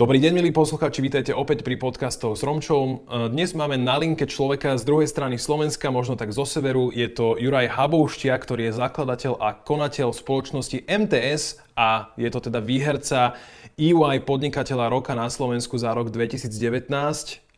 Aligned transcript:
Dobrý 0.00 0.16
deň, 0.16 0.32
milí 0.32 0.48
poslucháči, 0.48 1.04
vítajte 1.04 1.36
opäť 1.36 1.60
pri 1.60 1.76
podcastov 1.76 2.32
s 2.32 2.40
Romčom. 2.40 3.04
Dnes 3.28 3.52
máme 3.52 3.76
na 3.76 4.00
linke 4.00 4.24
človeka 4.24 4.72
z 4.80 4.88
druhej 4.88 5.04
strany 5.04 5.36
Slovenska, 5.36 5.92
možno 5.92 6.16
tak 6.16 6.32
zo 6.32 6.48
severu. 6.48 6.88
Je 6.88 7.04
to 7.12 7.36
Juraj 7.36 7.68
Habouštia, 7.68 8.32
ktorý 8.40 8.72
je 8.72 8.80
zakladateľ 8.80 9.36
a 9.36 9.52
konateľ 9.52 10.16
spoločnosti 10.16 10.88
MTS 10.88 11.60
a 11.76 12.16
je 12.16 12.32
to 12.32 12.40
teda 12.48 12.64
výherca 12.64 13.36
EY 13.76 14.24
podnikateľa 14.24 14.88
roka 14.88 15.12
na 15.12 15.28
Slovensku 15.28 15.76
za 15.76 15.92
rok 15.92 16.08
2019 16.08 16.88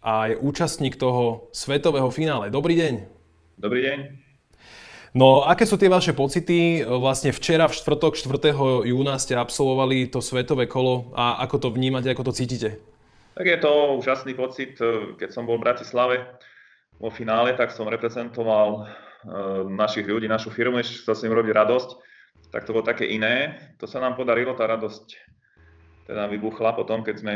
a 0.02 0.34
je 0.34 0.34
účastník 0.42 0.98
toho 0.98 1.46
svetového 1.54 2.10
finále. 2.10 2.50
Dobrý 2.50 2.74
deň. 2.74 3.06
Dobrý 3.54 3.86
deň. 3.86 3.98
No, 5.12 5.44
aké 5.44 5.68
sú 5.68 5.76
tie 5.76 5.92
vaše 5.92 6.16
pocity? 6.16 6.80
Vlastne 6.88 7.36
včera, 7.36 7.68
v 7.68 7.76
štvrtok, 7.76 8.16
4. 8.16 8.88
júna 8.88 9.20
ste 9.20 9.36
absolvovali 9.36 10.08
to 10.08 10.24
svetové 10.24 10.64
kolo 10.64 11.12
a 11.12 11.36
ako 11.44 11.68
to 11.68 11.68
vnímate, 11.68 12.08
ako 12.08 12.32
to 12.32 12.36
cítite? 12.36 12.80
Tak 13.36 13.44
je 13.44 13.58
to 13.60 14.00
úžasný 14.00 14.32
pocit. 14.32 14.80
Keď 15.20 15.28
som 15.28 15.44
bol 15.44 15.60
v 15.60 15.68
Bratislave 15.68 16.16
vo 16.96 17.12
finále, 17.12 17.52
tak 17.52 17.76
som 17.76 17.92
reprezentoval 17.92 18.68
eh, 18.80 18.88
našich 19.68 20.08
ľudí, 20.08 20.32
našu 20.32 20.48
firmu, 20.48 20.80
ešte 20.80 21.04
chcel 21.04 21.14
som 21.16 21.28
im 21.28 21.36
robiť 21.36 21.52
radosť. 21.60 21.90
Tak 22.48 22.64
to 22.64 22.72
bolo 22.72 22.84
také 22.88 23.04
iné. 23.04 23.60
To 23.80 23.84
sa 23.84 24.00
nám 24.00 24.16
podarilo, 24.16 24.56
tá 24.56 24.64
radosť 24.64 25.12
teda 26.08 26.24
vybuchla 26.32 26.72
potom, 26.72 27.04
keď 27.04 27.16
sme 27.20 27.34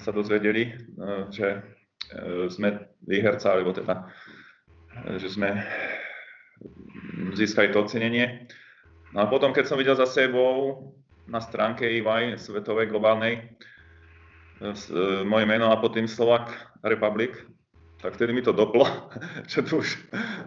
sa 0.00 0.16
dozvedeli, 0.16 0.72
eh, 0.72 1.28
že 1.28 1.60
eh, 1.60 2.48
sme 2.48 2.88
výherca, 3.04 3.52
alebo 3.52 3.76
teda, 3.76 4.08
že 5.20 5.28
sme 5.28 5.60
získali 7.34 7.72
to 7.72 7.82
ocenenie. 7.84 8.46
No 9.12 9.24
a 9.24 9.26
potom, 9.26 9.52
keď 9.52 9.64
som 9.66 9.80
videl 9.80 9.96
za 9.96 10.06
sebou 10.06 10.92
na 11.26 11.40
stránke 11.40 11.88
EY 11.88 12.36
svetovej, 12.38 12.92
globálnej, 12.92 13.56
e, 14.60 14.72
moje 15.24 15.44
meno 15.48 15.72
a 15.72 15.80
potom 15.80 16.06
Slovak 16.06 16.52
Republic, 16.84 17.34
tak 17.98 18.14
vtedy 18.14 18.36
mi 18.36 18.42
to 18.44 18.52
doplo, 18.52 18.86
že 19.50 19.64
tu 19.64 19.80
už 19.80 19.96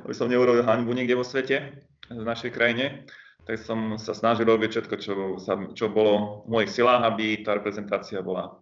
aby 0.05 0.13
som 0.15 0.29
neurobil 0.31 0.63
haňbu 0.63 0.91
niekde 0.93 1.17
vo 1.17 1.25
svete, 1.25 1.85
v 2.09 2.25
našej 2.25 2.49
krajine, 2.49 3.05
tak 3.45 3.61
som 3.61 3.97
sa 4.01 4.17
snažil 4.17 4.49
robiť 4.49 4.69
všetko, 4.73 4.95
čo, 4.97 5.13
sa, 5.37 5.53
čo 5.73 5.89
bolo 5.89 6.45
v 6.45 6.57
mojich 6.57 6.73
silách, 6.73 7.05
aby 7.05 7.45
tá 7.45 7.57
reprezentácia 7.57 8.21
bola 8.25 8.57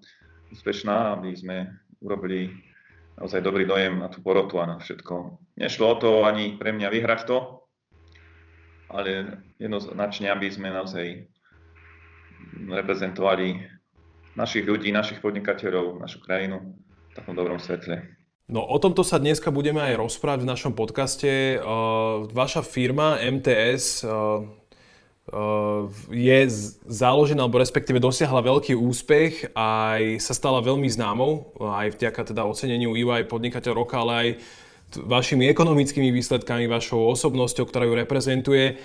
úspešná, 0.52 1.20
aby 1.20 1.32
sme 1.36 1.72
urobili 2.04 2.52
naozaj 3.16 3.44
dobrý 3.44 3.64
dojem 3.64 4.00
na 4.00 4.08
tú 4.12 4.20
porotu 4.20 4.60
a 4.60 4.68
na 4.68 4.78
všetko. 4.80 5.40
Nešlo 5.60 5.86
o 5.88 5.96
to 5.96 6.10
ani 6.24 6.60
pre 6.60 6.76
mňa 6.76 6.88
vyhrať 6.92 7.22
to, 7.28 7.67
ale 8.88 9.40
jednoznačne, 9.60 10.32
aby 10.32 10.48
sme 10.52 10.72
naozaj 10.72 11.28
reprezentovali 12.68 13.64
našich 14.38 14.64
ľudí, 14.64 14.94
našich 14.94 15.20
podnikateľov, 15.20 16.00
našu 16.00 16.22
krajinu 16.24 16.62
v 17.10 17.14
takom 17.18 17.34
dobrom 17.34 17.58
svetle. 17.58 18.06
No 18.48 18.64
o 18.64 18.80
tomto 18.80 19.04
sa 19.04 19.20
dneska 19.20 19.52
budeme 19.52 19.84
aj 19.84 20.00
rozprávať 20.00 20.48
v 20.48 20.52
našom 20.56 20.74
podcaste. 20.78 21.60
Vaša 22.32 22.64
firma 22.64 23.20
MTS 23.20 24.08
je 26.08 26.40
založená, 26.88 27.44
alebo 27.44 27.60
respektíve 27.60 28.00
dosiahla 28.00 28.40
veľký 28.40 28.72
úspech, 28.72 29.52
aj 29.52 30.24
sa 30.24 30.32
stala 30.32 30.64
veľmi 30.64 30.88
známou, 30.88 31.52
aj 31.60 32.00
vďaka 32.00 32.32
teda 32.32 32.48
oceneniu 32.48 32.96
EY 32.96 33.28
podnikateľ 33.28 33.84
roka, 33.84 34.00
ale 34.00 34.14
aj 34.16 34.30
vašimi 34.96 35.52
ekonomickými 35.52 36.14
výsledkami, 36.16 36.72
vašou 36.72 37.12
osobnosťou, 37.12 37.68
ktorá 37.68 37.84
ju 37.84 37.94
reprezentuje. 38.00 38.80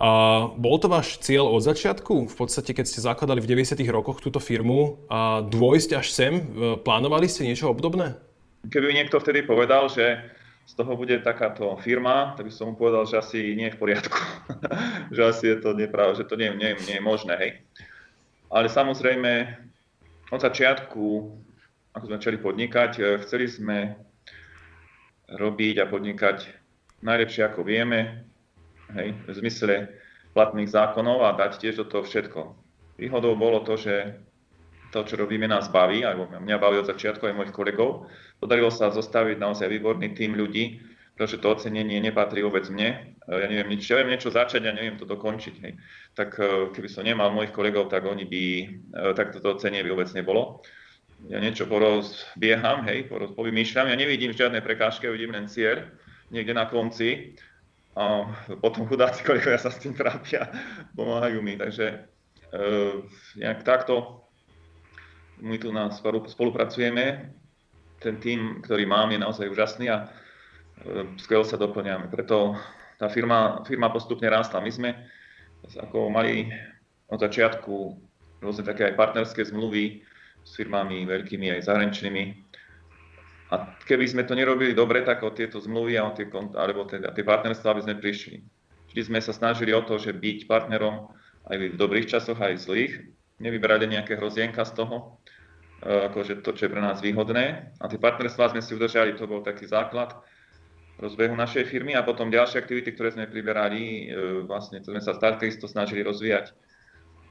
A 0.00 0.10
bol 0.56 0.78
to 0.80 0.88
váš 0.88 1.18
cieľ 1.20 1.50
od 1.50 1.60
začiatku? 1.60 2.30
V 2.30 2.36
podstate, 2.38 2.72
keď 2.72 2.86
ste 2.86 3.04
zakladali 3.04 3.42
v 3.42 3.50
90. 3.52 3.82
rokoch 3.90 4.22
túto 4.22 4.38
firmu, 4.38 5.02
a 5.10 5.44
dôjsť 5.44 5.90
až 5.98 6.06
sem, 6.14 6.32
e, 6.40 6.42
plánovali 6.80 7.28
ste 7.28 7.44
niečo 7.44 7.68
obdobné? 7.68 8.16
Keby 8.70 8.96
niekto 8.96 9.20
vtedy 9.20 9.44
povedal, 9.44 9.90
že 9.92 10.24
z 10.64 10.72
toho 10.78 10.94
bude 10.94 11.18
takáto 11.20 11.74
firma, 11.82 12.32
tak 12.38 12.48
by 12.48 12.52
som 12.54 12.72
mu 12.72 12.74
povedal, 12.78 13.04
že 13.04 13.18
asi 13.18 13.58
nie 13.58 13.68
je 13.68 13.76
v 13.76 13.80
poriadku. 13.82 14.20
že 15.16 15.22
asi 15.26 15.44
je 15.52 15.56
to 15.58 15.74
neprav, 15.74 16.14
že 16.14 16.24
to 16.24 16.38
nie, 16.38 16.48
nie, 16.54 16.78
nie 16.86 16.96
je 16.96 17.04
možné. 17.04 17.34
Hej. 17.36 17.50
Ale 18.48 18.70
samozrejme, 18.70 19.58
od 20.30 20.40
začiatku, 20.40 21.04
ako 21.92 22.04
sme 22.06 22.16
začali 22.16 22.38
podnikať, 22.38 22.92
e, 22.96 23.02
chceli 23.26 23.50
sme 23.50 23.98
robiť 25.30 25.82
a 25.82 25.90
podnikať 25.90 26.50
najlepšie 27.00 27.42
ako 27.46 27.62
vieme, 27.62 28.26
hej, 28.92 29.14
v 29.14 29.30
zmysle 29.30 29.88
platných 30.34 30.70
zákonov 30.70 31.26
a 31.26 31.36
dať 31.38 31.62
tiež 31.62 31.74
do 31.82 31.86
toho 31.86 32.02
všetko. 32.06 32.40
Výhodou 33.00 33.34
bolo 33.38 33.64
to, 33.64 33.78
že 33.80 34.20
to, 34.90 35.06
čo 35.06 35.14
robíme, 35.16 35.46
nás 35.46 35.70
baví, 35.70 36.02
alebo 36.02 36.26
mňa 36.26 36.56
baví 36.58 36.82
od 36.82 36.90
začiatku 36.90 37.22
aj 37.22 37.36
mojich 37.38 37.54
kolegov. 37.54 38.10
Podarilo 38.42 38.74
sa 38.74 38.90
zostaviť 38.90 39.38
naozaj 39.38 39.70
výborný 39.70 40.12
tým 40.18 40.34
ľudí, 40.34 40.82
pretože 41.14 41.38
to 41.38 41.54
ocenenie 41.54 42.02
nepatrí 42.02 42.42
vôbec 42.42 42.66
mne. 42.66 43.14
Ja 43.30 43.46
neviem, 43.46 43.78
nič, 43.78 43.86
ja 43.86 44.02
viem 44.02 44.10
niečo 44.10 44.34
začať 44.34 44.66
a 44.66 44.74
neviem 44.74 44.98
to 44.98 45.06
dokončiť. 45.06 45.54
Hej. 45.62 45.72
Tak 46.18 46.30
eh, 46.42 46.48
keby 46.74 46.88
som 46.90 47.06
nemal 47.06 47.30
mojich 47.30 47.54
kolegov, 47.54 47.86
tak 47.86 48.02
oni 48.02 48.26
by, 48.26 48.44
eh, 48.66 49.12
tak 49.14 49.30
toto 49.30 49.54
ocenie 49.54 49.86
by 49.86 49.94
vôbec 49.94 50.10
nebolo 50.10 50.64
ja 51.28 51.38
niečo 51.42 51.68
porozbieham, 51.68 52.86
hej, 52.88 53.10
poroz, 53.10 53.36
povymýšľam, 53.36 53.92
ja 53.92 53.96
nevidím 53.98 54.32
žiadne 54.32 54.64
prekážky, 54.64 55.10
vidím 55.10 55.36
len 55.36 55.50
cieľ 55.50 55.90
niekde 56.32 56.54
na 56.56 56.64
konci. 56.70 57.36
A 57.98 58.30
potom 58.62 58.86
chudáci 58.86 59.26
kolegovia 59.26 59.58
sa 59.58 59.68
s 59.68 59.82
tým 59.82 59.92
trápia, 59.92 60.48
pomáhajú 60.98 61.42
mi, 61.42 61.58
takže 61.58 61.86
e, 61.90 61.96
nejak 63.36 63.66
takto. 63.66 64.24
My 65.42 65.58
tu 65.58 65.74
na 65.74 65.90
spolupracujeme, 66.28 67.34
ten 68.00 68.16
tým, 68.16 68.64
ktorý 68.64 68.88
mám, 68.88 69.12
je 69.12 69.18
naozaj 69.20 69.50
úžasný 69.50 69.90
a 69.90 70.06
e, 70.06 71.18
skvelo 71.20 71.44
sa 71.44 71.60
doplňame, 71.60 72.08
preto 72.08 72.56
tá 72.96 73.08
firma, 73.08 73.64
firma 73.64 73.90
postupne 73.90 74.28
rástla. 74.28 74.60
My 74.60 74.72
sme 74.72 74.90
ako 75.64 76.08
mali 76.12 76.48
od 77.08 77.18
začiatku 77.20 77.74
rôzne 78.40 78.64
také 78.64 78.92
aj 78.92 78.96
partnerské 78.96 79.44
zmluvy 79.44 80.04
s 80.44 80.56
firmami 80.56 81.04
veľkými 81.06 81.52
aj 81.54 81.70
zahraničnými. 81.70 82.24
A 83.50 83.74
keby 83.82 84.06
sme 84.06 84.22
to 84.22 84.38
nerobili 84.38 84.74
dobre, 84.74 85.02
tak 85.02 85.26
o 85.26 85.34
tieto 85.34 85.58
zmluvy 85.58 85.98
a 85.98 86.06
o 86.06 86.14
tie, 86.14 86.30
alebo 86.54 86.86
teda 86.86 87.10
tie 87.10 87.26
partnerstva 87.26 87.74
by 87.74 87.82
sme 87.82 87.98
prišli. 87.98 88.38
Vždy 88.94 89.00
sme 89.10 89.18
sa 89.22 89.34
snažili 89.34 89.74
o 89.74 89.82
to, 89.82 89.98
že 89.98 90.14
byť 90.14 90.46
partnerom 90.46 91.10
aj 91.50 91.56
v 91.58 91.78
dobrých 91.78 92.10
časoch, 92.10 92.38
aj 92.38 92.58
v 92.58 92.62
zlých. 92.62 92.94
Nevybrali 93.42 93.90
nejaké 93.90 94.14
hrozienka 94.14 94.62
z 94.62 94.78
toho, 94.78 95.18
e, 95.82 96.10
akože 96.10 96.46
to, 96.46 96.54
čo 96.54 96.66
je 96.66 96.72
pre 96.72 96.82
nás 96.82 97.02
výhodné. 97.02 97.74
A 97.82 97.84
tie 97.90 97.98
partnerstvá 97.98 98.54
sme 98.54 98.62
si 98.62 98.74
udržali, 98.74 99.18
to 99.18 99.26
bol 99.26 99.42
taký 99.42 99.66
základ 99.66 100.14
rozbehu 101.00 101.32
našej 101.32 101.64
firmy 101.66 101.96
a 101.96 102.04
potom 102.04 102.28
ďalšie 102.28 102.60
aktivity, 102.60 102.92
ktoré 102.92 103.16
sme 103.16 103.26
priberali, 103.26 103.80
e, 103.80 104.44
vlastne 104.44 104.78
to 104.84 104.92
sme 104.92 105.00
sa 105.00 105.16
takisto 105.16 105.64
snažili 105.64 106.04
rozvíjať, 106.04 106.52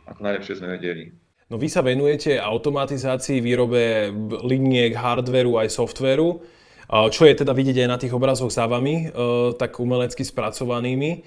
ako 0.09 0.19
najlepšie 0.19 0.58
sme 0.58 0.74
vedeli. 0.74 1.29
No 1.50 1.58
vy 1.58 1.66
sa 1.66 1.82
venujete 1.82 2.38
automatizácii, 2.38 3.42
výrobe 3.42 4.14
liniek, 4.46 4.94
hardveru 4.94 5.58
aj 5.58 5.74
softveru, 5.74 6.46
čo 6.90 7.26
je 7.26 7.34
teda 7.34 7.54
vidieť 7.58 7.86
aj 7.86 7.90
na 7.90 7.98
tých 7.98 8.14
obrazoch 8.14 8.54
za 8.54 8.70
vami, 8.70 9.10
e, 9.10 9.54
tak 9.58 9.78
umelecky 9.78 10.26
spracovanými. 10.26 11.26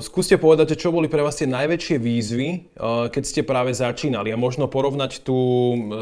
Skúste 0.00 0.38
povedať, 0.38 0.78
čo 0.78 0.94
boli 0.94 1.10
pre 1.10 1.26
vás 1.26 1.34
tie 1.34 1.50
najväčšie 1.50 1.96
výzvy, 1.98 2.48
e, 2.48 2.58
keď 3.10 3.22
ste 3.26 3.42
práve 3.42 3.74
začínali 3.74 4.30
a 4.30 4.38
možno 4.38 4.70
porovnať 4.70 5.26
tú 5.26 5.38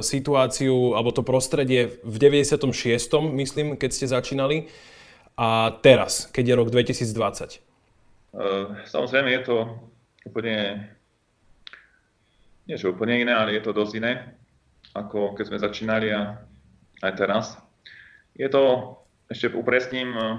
situáciu 0.04 0.92
alebo 0.92 1.16
to 1.16 1.24
prostredie 1.24 1.96
v 2.04 2.16
96. 2.20 2.60
myslím, 3.34 3.80
keď 3.80 3.90
ste 3.90 4.06
začínali 4.06 4.68
a 5.34 5.72
teraz, 5.80 6.28
keď 6.28 6.44
je 6.44 6.54
rok 6.54 6.68
2020. 6.68 7.56
E, 7.56 8.48
samozrejme 8.84 9.32
je 9.32 9.42
to 9.48 9.56
úplne 10.28 10.84
nie 12.68 12.76
že 12.76 12.92
úplne 12.92 13.24
iné, 13.24 13.32
ale 13.32 13.56
je 13.56 13.64
to 13.64 13.72
dosť 13.72 13.92
iné, 13.96 14.12
ako 14.92 15.32
keď 15.32 15.44
sme 15.48 15.64
začínali 15.64 16.12
a 16.12 16.36
aj 17.00 17.12
teraz. 17.16 17.56
Je 18.36 18.44
to, 18.52 18.94
ešte 19.32 19.56
upresním, 19.56 20.12
eh, 20.12 20.36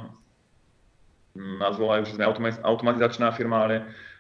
nazvolajú, 1.40 2.06
že 2.06 2.16
sme 2.16 2.30
automatizačná 2.62 3.34
firma, 3.34 3.66
ale 3.66 3.76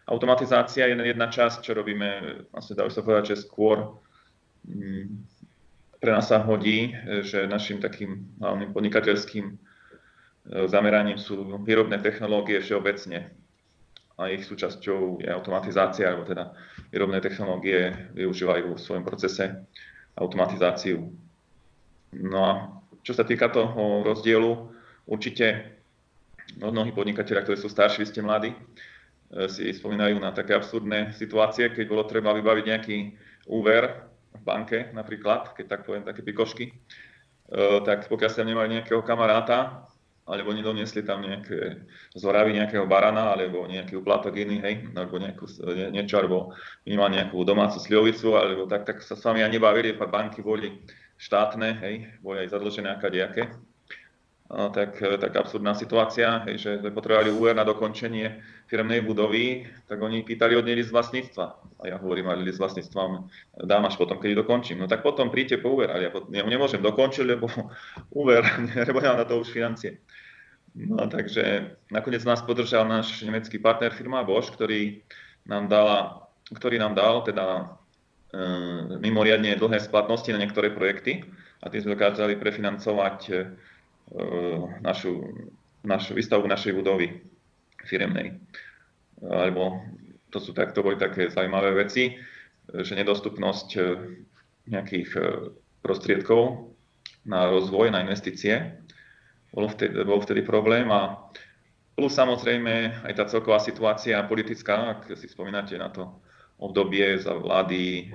automatizácia 0.09 0.89
je 0.89 0.97
jedna 0.97 1.29
časť, 1.29 1.61
čo 1.61 1.77
robíme, 1.77 2.41
vlastne 2.49 2.73
dá 2.73 2.89
sa 2.89 3.05
povedať, 3.05 3.37
že 3.37 3.45
skôr 3.45 4.01
mm, 4.65 5.05
pre 5.99 6.11
nás 6.15 6.31
sa 6.31 6.41
hodí, 6.41 6.95
že 7.27 7.43
našim 7.45 7.83
takým 7.83 8.25
hlavným 8.41 8.73
podnikateľským 8.73 9.45
eh, 9.45 9.57
zameraním 10.65 11.21
sú 11.21 11.45
výrobné 11.61 12.01
technológie 12.01 12.57
všeobecne 12.57 13.38
a 14.19 14.27
ich 14.27 14.43
súčasťou 14.43 15.23
je 15.23 15.31
automatizácia, 15.31 16.11
alebo 16.11 16.27
teda 16.27 16.51
výrobné 16.91 17.23
technológie 17.23 18.11
využívajú 18.19 18.75
v 18.75 18.83
svojom 18.83 19.07
procese 19.07 19.63
automatizáciu. 20.19 21.07
No 22.19 22.39
a 22.43 22.51
čo 22.99 23.15
sa 23.15 23.23
týka 23.23 23.47
toho 23.47 24.03
rozdielu, 24.03 24.51
určite 25.07 25.71
mnohí 26.59 26.91
podnikateľia, 26.91 27.47
ktorí 27.47 27.57
sú 27.57 27.71
starší, 27.71 28.03
vy 28.03 28.09
ste 28.11 28.19
mladí, 28.19 28.51
si 29.47 29.71
spomínajú 29.71 30.19
na 30.19 30.35
také 30.35 30.57
absurdné 30.57 31.15
situácie, 31.15 31.71
keď 31.71 31.85
bolo 31.87 32.03
treba 32.03 32.35
vybaviť 32.35 32.65
nejaký 32.65 32.97
úver 33.47 34.09
v 34.35 34.41
banke 34.41 34.89
napríklad, 34.91 35.53
keď 35.55 35.65
tak 35.69 35.81
poviem, 35.85 36.03
také 36.03 36.25
pikošky, 36.25 36.73
tak 37.85 38.09
pokiaľ 38.09 38.29
ste 38.29 38.45
nemali 38.45 38.77
nejakého 38.77 39.01
kamaráta, 39.01 39.88
alebo 40.29 40.53
nedoniesli 40.53 41.01
tam 41.01 41.25
nejaké 41.25 41.81
zoravy 42.13 42.53
nejakého 42.53 42.85
barana, 42.85 43.33
alebo 43.33 43.65
nejaký 43.65 43.97
uplatok 43.97 44.37
iný, 44.37 44.61
hej, 44.61 44.93
alebo 44.93 45.17
nejakú, 45.17 45.49
nie, 45.73 45.89
niečo, 45.89 46.21
alebo 46.21 46.53
minimálne 46.85 47.25
nejakú 47.25 47.41
domácu 47.41 47.81
slivovicu, 47.81 48.37
alebo 48.37 48.69
tak, 48.69 48.85
tak 48.85 49.01
sa 49.01 49.17
s 49.17 49.25
vami 49.25 49.41
aj 49.41 49.49
nebavili, 49.49 49.97
banky 49.97 50.45
boli 50.45 50.85
štátne, 51.17 51.81
hej, 51.81 51.95
boli 52.21 52.45
aj 52.45 52.53
zadlžené. 52.53 53.01
No, 53.01 53.68
tak, 54.49 54.97
tak 54.97 55.29
absurdná 55.37 55.77
situácia, 55.77 56.41
hej, 56.49 56.57
že 56.57 56.71
potrebovali 56.89 57.29
úver 57.29 57.53
na 57.53 57.61
dokončenie 57.61 58.41
firmnej 58.65 59.05
budovy, 59.05 59.69
tak 59.85 60.01
oni 60.01 60.25
pýtali 60.25 60.57
od 60.57 60.65
list 60.65 60.89
vlastníctva. 60.89 61.45
A 61.77 61.83
ja 61.85 62.01
hovorím, 62.01 62.33
ale 62.33 62.41
list 62.41 62.57
vlastníctva 62.57 63.29
dám 63.61 63.85
až 63.85 64.01
potom, 64.01 64.17
keď 64.17 64.41
dokončím. 64.41 64.81
No 64.81 64.89
tak 64.89 65.05
potom 65.05 65.29
príďte 65.29 65.61
po 65.61 65.77
úver, 65.77 65.93
ale 65.93 66.09
ja, 66.09 66.11
ja 66.13 66.43
nemôžem 66.49 66.81
dokončiť, 66.81 67.25
lebo 67.29 67.45
úver, 68.21 68.41
lebo 68.89 68.97
nemám 68.97 69.21
na 69.21 69.29
to 69.29 69.37
už 69.37 69.53
financie. 69.53 70.01
No 70.73 71.05
takže 71.05 71.77
nakoniec 71.93 72.25
nás 72.25 72.41
podržal 72.41 72.89
náš 72.89 73.21
nemecký 73.21 73.61
partner 73.61 73.93
firma 73.93 74.25
Bosch, 74.25 74.49
ktorý 74.49 75.05
nám, 75.45 75.69
dala, 75.69 76.25
ktorý 76.49 76.81
nám 76.81 76.97
dal 76.97 77.21
teda 77.21 77.45
e, 78.33 78.97
mimoriadne 78.97 79.57
dlhé 79.57 79.77
splatnosti 79.81 80.29
na 80.29 80.41
niektoré 80.41 80.69
projekty 80.73 81.25
a 81.61 81.73
tým 81.73 81.85
sme 81.85 81.93
dokázali 81.97 82.37
prefinancovať 82.37 83.19
e, 83.29 83.33
našu, 84.81 85.21
našu 85.85 86.17
výstavbu 86.17 86.47
našej 86.49 86.73
budovy 86.73 87.21
firemnej. 87.85 88.37
Alebo 89.21 89.83
to 90.29 90.37
sú 90.37 90.53
tak, 90.53 90.77
boli 90.77 90.95
také 90.95 91.29
zaujímavé 91.29 91.73
veci, 91.75 92.15
že 92.69 92.93
nedostupnosť 92.93 93.69
e, 93.75 93.81
nejakých 94.69 95.09
e, 95.17 95.21
prostriedkov 95.81 96.69
na 97.25 97.49
rozvoj, 97.49 97.89
na 97.89 98.05
investície 98.05 98.77
bol 99.49 99.65
vtedy, 99.65 100.05
bol 100.05 100.21
vtedy 100.21 100.45
problém 100.45 100.85
a 100.93 101.17
plus 101.97 102.13
samozrejme 102.13 103.03
aj 103.09 103.13
tá 103.17 103.25
celková 103.25 103.57
situácia 103.57 104.21
politická, 104.29 105.01
ak 105.01 105.17
si 105.17 105.25
spomínate 105.25 105.75
na 105.75 105.89
to 105.89 106.21
obdobie 106.61 107.17
za 107.17 107.33
vlády 107.33 108.13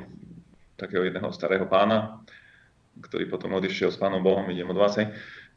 takého 0.78 1.02
jedného 1.02 1.34
starého 1.34 1.66
pána, 1.66 2.22
ktorý 3.02 3.26
potom 3.26 3.58
odišiel 3.58 3.90
s 3.90 3.98
pánom 3.98 4.22
Bohom, 4.22 4.46
idem 4.46 4.70
od 4.70 4.78
vás, 4.78 4.94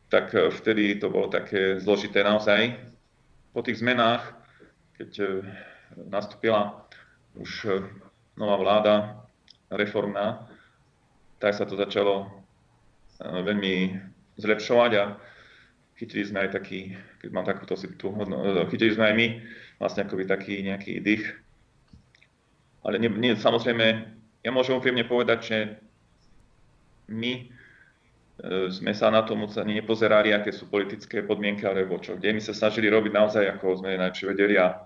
tak 0.07 0.31
vtedy 0.31 0.95
to 0.99 1.11
bolo 1.11 1.27
také 1.27 1.79
zložité 1.83 2.23
naozaj. 2.23 2.79
Po 3.51 3.59
tých 3.59 3.83
zmenách, 3.83 4.23
keď 4.95 5.11
e, 5.19 5.25
nastúpila 6.07 6.87
už 7.35 7.51
e, 7.67 7.69
nová 8.39 8.55
vláda, 8.55 8.95
reformná, 9.67 10.47
tak 11.43 11.53
sa 11.53 11.67
to 11.67 11.75
začalo 11.75 12.31
veľmi 13.19 13.99
zlepšovať 14.37 14.91
a 14.95 15.03
chytili 15.97 16.23
sme 16.23 16.45
aj 16.45 16.49
taký, 16.53 16.93
keď 17.19 17.29
mám 17.33 17.45
takúto 17.45 17.73
si 17.73 17.89
tú 17.97 18.13
hodno, 18.13 18.45
chytili 18.69 18.93
sme 18.93 19.11
aj 19.11 19.15
my 19.17 19.27
vlastne 19.81 20.05
akoby 20.05 20.23
taký 20.29 20.61
nejaký 20.61 21.01
dých. 21.01 21.25
Ale 22.85 23.01
nie, 23.01 23.09
nie, 23.09 23.33
samozrejme, 23.35 23.85
ja 24.45 24.51
môžem 24.53 24.77
úprimne 24.77 25.03
povedať, 25.03 25.39
že 25.43 25.57
my 27.09 27.49
sme 28.69 28.93
sa 28.93 29.09
na 29.09 29.25
to 29.25 29.33
moc 29.33 29.49
ani 29.57 29.81
nepozerali, 29.81 30.29
aké 30.29 30.53
sú 30.53 30.69
politické 30.69 31.25
podmienky 31.25 31.65
alebo 31.65 31.97
čo, 31.97 32.21
kde 32.21 32.37
my 32.37 32.41
sa 32.41 32.53
snažili 32.53 32.85
robiť 32.85 33.09
naozaj, 33.09 33.43
ako 33.57 33.81
sme 33.81 33.97
najlepšie 33.97 34.25
vedeli 34.29 34.61
a 34.61 34.85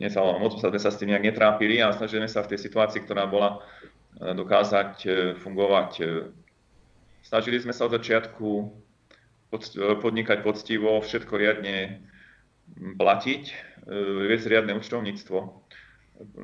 e, 0.00 0.08
sa, 0.08 0.24
moc 0.24 0.56
sme 0.56 0.80
sa 0.80 0.88
s 0.88 0.96
tým 0.96 1.12
nejak 1.12 1.28
netrápili 1.28 1.84
a 1.84 1.92
snažili 1.92 2.24
sme 2.24 2.32
sa 2.32 2.40
v 2.48 2.56
tej 2.56 2.64
situácii, 2.64 3.04
ktorá 3.04 3.28
bola, 3.28 3.60
e, 4.24 4.32
dokázať 4.32 4.92
e, 5.04 5.08
fungovať. 5.36 5.90
E, 6.00 6.04
snažili 7.28 7.60
sme 7.60 7.76
sa 7.76 7.84
od 7.84 7.92
začiatku 8.00 8.72
podnikať 10.00 10.44
poctivo, 10.44 11.00
všetko 11.00 11.34
riadne 11.36 12.04
platiť, 12.76 13.42
e, 13.48 13.54
viesť 14.28 14.46
riadne 14.48 14.76
účtovníctvo, 14.76 15.38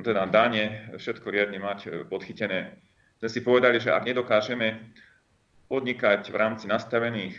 teda 0.04 0.24
dáne, 0.30 0.92
všetko 0.96 1.26
riadne 1.28 1.60
mať 1.60 1.78
e, 1.84 1.88
podchytené. 2.08 2.80
Sme 3.20 3.28
si 3.28 3.40
povedali, 3.44 3.76
že 3.80 3.92
ak 3.92 4.08
nedokážeme 4.08 4.92
podnikať 5.68 6.28
v 6.28 6.36
rámci 6.36 6.68
nastavených, 6.68 7.34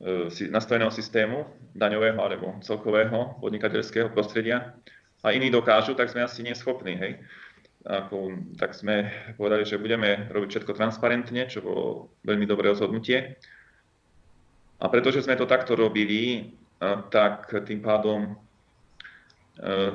e, 0.00 0.48
nastaveného 0.50 0.90
systému 0.90 1.46
daňového 1.74 2.18
alebo 2.18 2.58
celkového 2.62 3.38
podnikateľského 3.42 4.10
prostredia 4.10 4.74
a 5.24 5.32
iní 5.32 5.50
dokážu, 5.50 5.94
tak 5.96 6.10
sme 6.10 6.26
asi 6.26 6.42
neschopní. 6.44 6.94
Hej? 6.98 7.12
Ako, 7.84 8.32
tak 8.56 8.72
sme 8.72 9.12
povedali, 9.36 9.68
že 9.68 9.76
budeme 9.76 10.32
robiť 10.32 10.48
všetko 10.56 10.72
transparentne, 10.72 11.44
čo 11.52 11.60
bolo 11.60 12.08
veľmi 12.24 12.48
dobré 12.48 12.72
rozhodnutie 12.72 13.36
a 14.80 14.88
pretože 14.88 15.22
sme 15.24 15.38
to 15.38 15.48
takto 15.48 15.72
robili, 15.78 16.52
tak 17.08 17.48
tým 17.64 17.80
pádom 17.80 18.36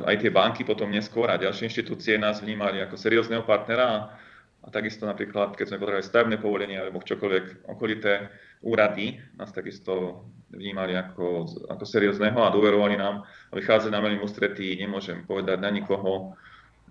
aj 0.07 0.15
tie 0.23 0.31
banky 0.31 0.63
potom 0.63 0.88
neskôr 0.88 1.27
a 1.27 1.38
ďalšie 1.38 1.67
inštitúcie 1.67 2.15
nás 2.15 2.39
vnímali 2.39 2.79
ako 2.79 2.95
seriózneho 2.95 3.44
partnera 3.44 4.15
a 4.59 4.67
takisto 4.67 5.07
napríklad, 5.07 5.56
keď 5.56 5.65
sme 5.71 5.79
potrebovali 5.79 6.03
stavebné 6.03 6.35
povolenie 6.44 6.75
alebo 6.75 7.00
čokoľvek 7.00 7.71
okolité 7.71 8.27
úrady, 8.59 9.15
nás 9.39 9.56
takisto 9.56 10.25
vnímali 10.51 11.00
ako, 11.00 11.47
ako 11.71 11.83
seriózneho 11.88 12.44
a 12.44 12.51
dôverovali 12.51 13.00
nám 13.00 13.23
a 13.23 13.53
vychádzali 13.56 13.94
nám 13.95 14.03
veľmi 14.11 14.19
ústretí. 14.19 14.75
Nemôžem 14.75 15.23
povedať 15.23 15.63
na 15.63 15.71
nikoho, 15.71 16.35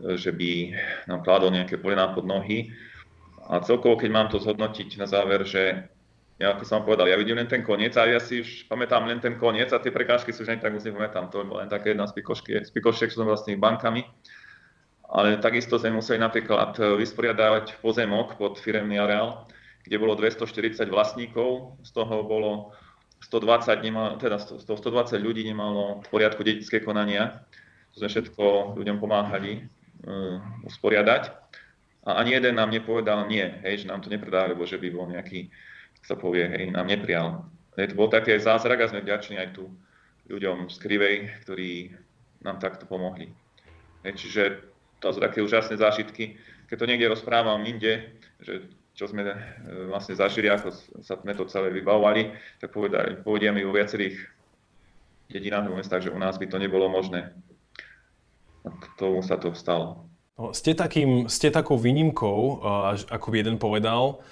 že 0.01 0.33
by 0.33 0.79
nám 1.13 1.21
kládol 1.27 1.53
nejaké 1.53 1.77
polená 1.77 2.09
pod 2.17 2.25
nohy. 2.25 2.73
A 3.53 3.61
celkovo, 3.61 4.01
keď 4.01 4.11
mám 4.13 4.29
to 4.33 4.41
zhodnotiť 4.41 4.97
na 4.97 5.05
záver, 5.05 5.45
že 5.45 5.93
ja 6.39 6.55
ako 6.55 6.63
som 6.65 6.87
povedal, 6.87 7.11
ja 7.11 7.19
vidím 7.19 7.35
len 7.35 7.51
ten 7.51 7.67
koniec 7.67 7.99
a 7.99 8.07
ja 8.07 8.23
si 8.23 8.47
už 8.47 8.71
pamätám 8.71 9.11
len 9.11 9.19
ten 9.19 9.35
koniec 9.37 9.75
a 9.75 9.83
tie 9.83 9.91
prekážky 9.91 10.31
sú 10.31 10.47
už 10.47 10.55
ani 10.55 10.63
tak 10.63 10.71
už 10.71 10.87
nepamätám. 10.87 11.35
To 11.35 11.43
bola 11.43 11.67
len 11.67 11.71
taká 11.71 11.91
jedna 11.91 12.07
z 12.07 12.15
pikošiek, 12.71 13.11
čo 13.11 13.19
som 13.19 13.27
vlastne 13.27 13.59
bankami. 13.59 14.07
Ale 15.09 15.41
takisto 15.41 15.81
sme 15.81 15.97
museli 15.97 16.21
napríklad 16.21 16.77
vysporiadávať 16.77 17.81
pozemok 17.81 18.37
pod 18.37 18.61
firemný 18.61 19.01
areál, 19.01 19.49
kde 19.89 19.97
bolo 19.97 20.13
240 20.13 20.85
vlastníkov, 20.93 21.81
z 21.81 21.91
toho 21.97 22.21
bolo 22.29 22.77
120, 23.25 23.81
nemalo, 23.81 24.21
teda 24.21 24.37
120 24.37 25.17
ľudí 25.17 25.49
nemalo 25.49 26.05
v 26.05 26.09
poriadku 26.13 26.45
dedické 26.45 26.85
konania. 26.85 27.41
To 27.97 28.05
sme 28.05 28.09
všetko 28.13 28.77
ľuďom 28.77 29.01
pomáhali 29.01 29.65
uh, 29.65 30.39
usporiadať. 30.69 31.33
A 32.05 32.21
ani 32.21 32.37
jeden 32.37 32.61
nám 32.61 32.69
nepovedal 32.69 33.27
nie, 33.27 33.45
hej, 33.65 33.85
že 33.85 33.91
nám 33.91 34.05
to 34.05 34.13
nepredá, 34.13 34.45
lebo 34.45 34.69
že 34.69 34.77
by 34.77 34.89
bol 34.93 35.09
nejaký 35.09 35.49
sa 36.05 36.15
povie, 36.15 36.47
hej, 36.47 36.71
nám 36.73 36.89
neprijal. 36.89 37.45
Je 37.77 37.91
to 37.91 37.99
bol 37.99 38.09
taký 38.09 38.39
zázrak 38.41 38.81
a 38.81 38.91
sme 38.91 39.05
vďační 39.05 39.39
aj 39.39 39.49
tu 39.55 39.69
ľuďom 40.33 40.73
z 40.73 40.77
Krivej, 40.81 41.17
ktorí 41.45 41.93
nám 42.43 42.63
takto 42.63 42.89
pomohli. 42.89 43.29
Hej, 44.09 44.15
čiže 44.25 44.43
to 44.99 45.15
sú 45.15 45.19
také 45.23 45.43
úžasné 45.43 45.79
zážitky. 45.79 46.39
Keď 46.69 46.77
to 46.79 46.89
niekde 46.89 47.11
rozprávam 47.11 47.63
inde, 47.65 48.19
že 48.43 48.69
čo 48.99 49.07
sme 49.07 49.23
e, 49.23 49.35
vlastne 49.87 50.19
zažili, 50.19 50.51
ako 50.51 50.75
sa 51.07 51.15
sme 51.23 51.33
to 51.39 51.47
celé 51.47 51.71
vybavovali, 51.71 52.35
tak 52.59 52.75
povedali, 52.75 53.23
povedia 53.23 53.55
mi 53.55 53.63
vo 53.63 53.71
viacerých 53.71 54.19
dedinách 55.31 55.71
v 55.71 55.79
mestách, 55.79 56.11
že 56.11 56.15
u 56.15 56.19
nás 56.19 56.35
by 56.35 56.51
to 56.51 56.59
nebolo 56.59 56.91
možné. 56.91 57.31
A 58.67 58.75
k 58.75 58.85
tomu 58.99 59.23
sa 59.23 59.39
to 59.39 59.55
stalo. 59.55 60.09
No, 60.35 60.51
ste, 60.51 60.75
takým, 60.75 61.31
ste 61.31 61.51
takou 61.55 61.79
výnimkou, 61.79 62.63
ako 63.11 63.27
by 63.31 63.37
jeden 63.43 63.59
povedal, 63.59 64.23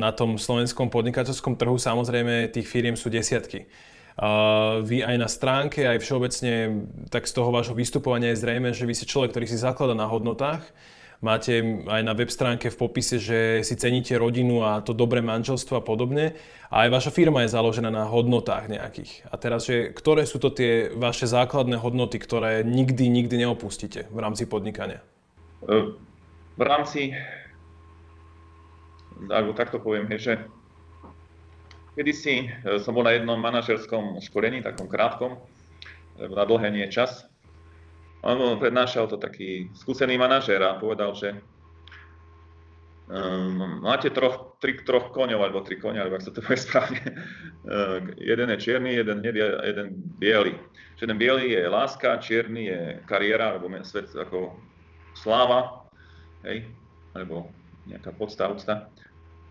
na 0.00 0.12
tom 0.12 0.40
slovenskom 0.40 0.88
podnikateľskom 0.88 1.56
trhu 1.56 1.76
samozrejme 1.76 2.48
tých 2.52 2.68
firiem 2.68 2.96
sú 2.96 3.12
desiatky. 3.12 3.68
Vy 4.84 5.00
aj 5.00 5.16
na 5.16 5.28
stránke, 5.32 5.88
aj 5.88 6.04
všeobecne, 6.04 6.84
tak 7.08 7.24
z 7.24 7.32
toho 7.32 7.48
vášho 7.48 7.72
vystupovania 7.72 8.36
je 8.36 8.42
zrejme, 8.44 8.68
že 8.76 8.84
vy 8.84 8.92
si 8.92 9.08
človek, 9.08 9.32
ktorý 9.32 9.46
si 9.48 9.56
zaklada 9.56 9.96
na 9.96 10.04
hodnotách. 10.04 10.60
Máte 11.20 11.84
aj 11.84 12.00
na 12.04 12.16
web 12.16 12.32
stránke 12.32 12.72
v 12.72 12.80
popise, 12.80 13.20
že 13.20 13.60
si 13.60 13.76
ceníte 13.76 14.16
rodinu 14.16 14.64
a 14.64 14.80
to 14.80 14.96
dobré 14.96 15.20
manželstvo 15.20 15.80
a 15.80 15.84
podobne. 15.84 16.32
A 16.72 16.88
aj 16.88 16.96
vaša 16.96 17.12
firma 17.12 17.44
je 17.44 17.52
založená 17.52 17.92
na 17.92 18.08
hodnotách 18.08 18.72
nejakých. 18.72 19.28
A 19.28 19.36
teraz, 19.36 19.68
že 19.68 19.92
ktoré 19.92 20.24
sú 20.24 20.40
to 20.40 20.48
tie 20.48 20.88
vaše 20.92 21.28
základné 21.28 21.76
hodnoty, 21.76 22.16
ktoré 22.16 22.64
nikdy, 22.64 23.08
nikdy 23.08 23.36
neopustíte 23.36 24.08
v 24.08 24.18
rámci 24.20 24.48
podnikania? 24.48 25.04
V 25.60 26.60
rámci 26.60 27.12
alebo 29.28 29.52
takto 29.52 29.76
poviem, 29.76 30.08
je, 30.16 30.32
že 30.32 30.34
kedysi 32.00 32.48
e, 32.48 32.80
som 32.80 32.96
bol 32.96 33.04
na 33.04 33.12
jednom 33.12 33.36
manažerskom 33.36 34.24
školení, 34.24 34.64
takom 34.64 34.88
krátkom, 34.88 35.36
na 36.16 36.44
dlhé 36.48 36.72
nie 36.72 36.88
čas. 36.88 37.28
On 38.24 38.56
prednášal 38.56 39.08
to 39.08 39.20
taký 39.20 39.68
skúsený 39.76 40.16
manažér 40.16 40.64
a 40.64 40.80
povedal, 40.80 41.12
že 41.12 41.36
Um, 43.10 43.82
máte 43.82 44.06
troch, 44.14 44.54
tri, 44.62 44.78
troch 44.86 45.10
koňov, 45.10 45.42
alebo 45.42 45.66
tri 45.66 45.82
koňa, 45.82 46.06
alebo 46.06 46.22
ak 46.22 46.22
sa 46.22 46.30
to 46.30 46.46
povie 46.46 46.62
správne. 46.70 47.02
Uh, 47.66 48.14
jeden 48.22 48.54
je 48.54 48.62
čierny, 48.62 48.94
jeden 48.94 49.18
hnedý 49.18 49.42
a 49.42 49.66
jeden 49.66 49.98
biely. 50.22 50.54
Čiže 50.94 51.10
ten 51.10 51.18
biely 51.18 51.50
je 51.50 51.66
láska, 51.66 52.22
čierny 52.22 52.70
je 52.70 52.80
kariéra, 53.10 53.50
alebo 53.50 53.66
svet 53.82 54.14
ako 54.14 54.54
sláva, 55.18 55.90
hej, 56.46 56.70
alebo 57.18 57.50
nejaká 57.90 58.14
podsta, 58.14 58.46
úcta. 58.46 58.86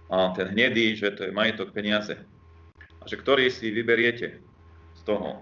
A 0.08 0.32
ten 0.40 0.56
hnedý, 0.56 0.96
že 0.96 1.12
to 1.12 1.28
je 1.28 1.36
majetok, 1.36 1.76
peniaze. 1.76 2.16
Že 3.10 3.16
ktorý 3.26 3.46
si 3.50 3.74
vyberiete 3.74 4.38
z 4.94 5.02
toho, 5.02 5.42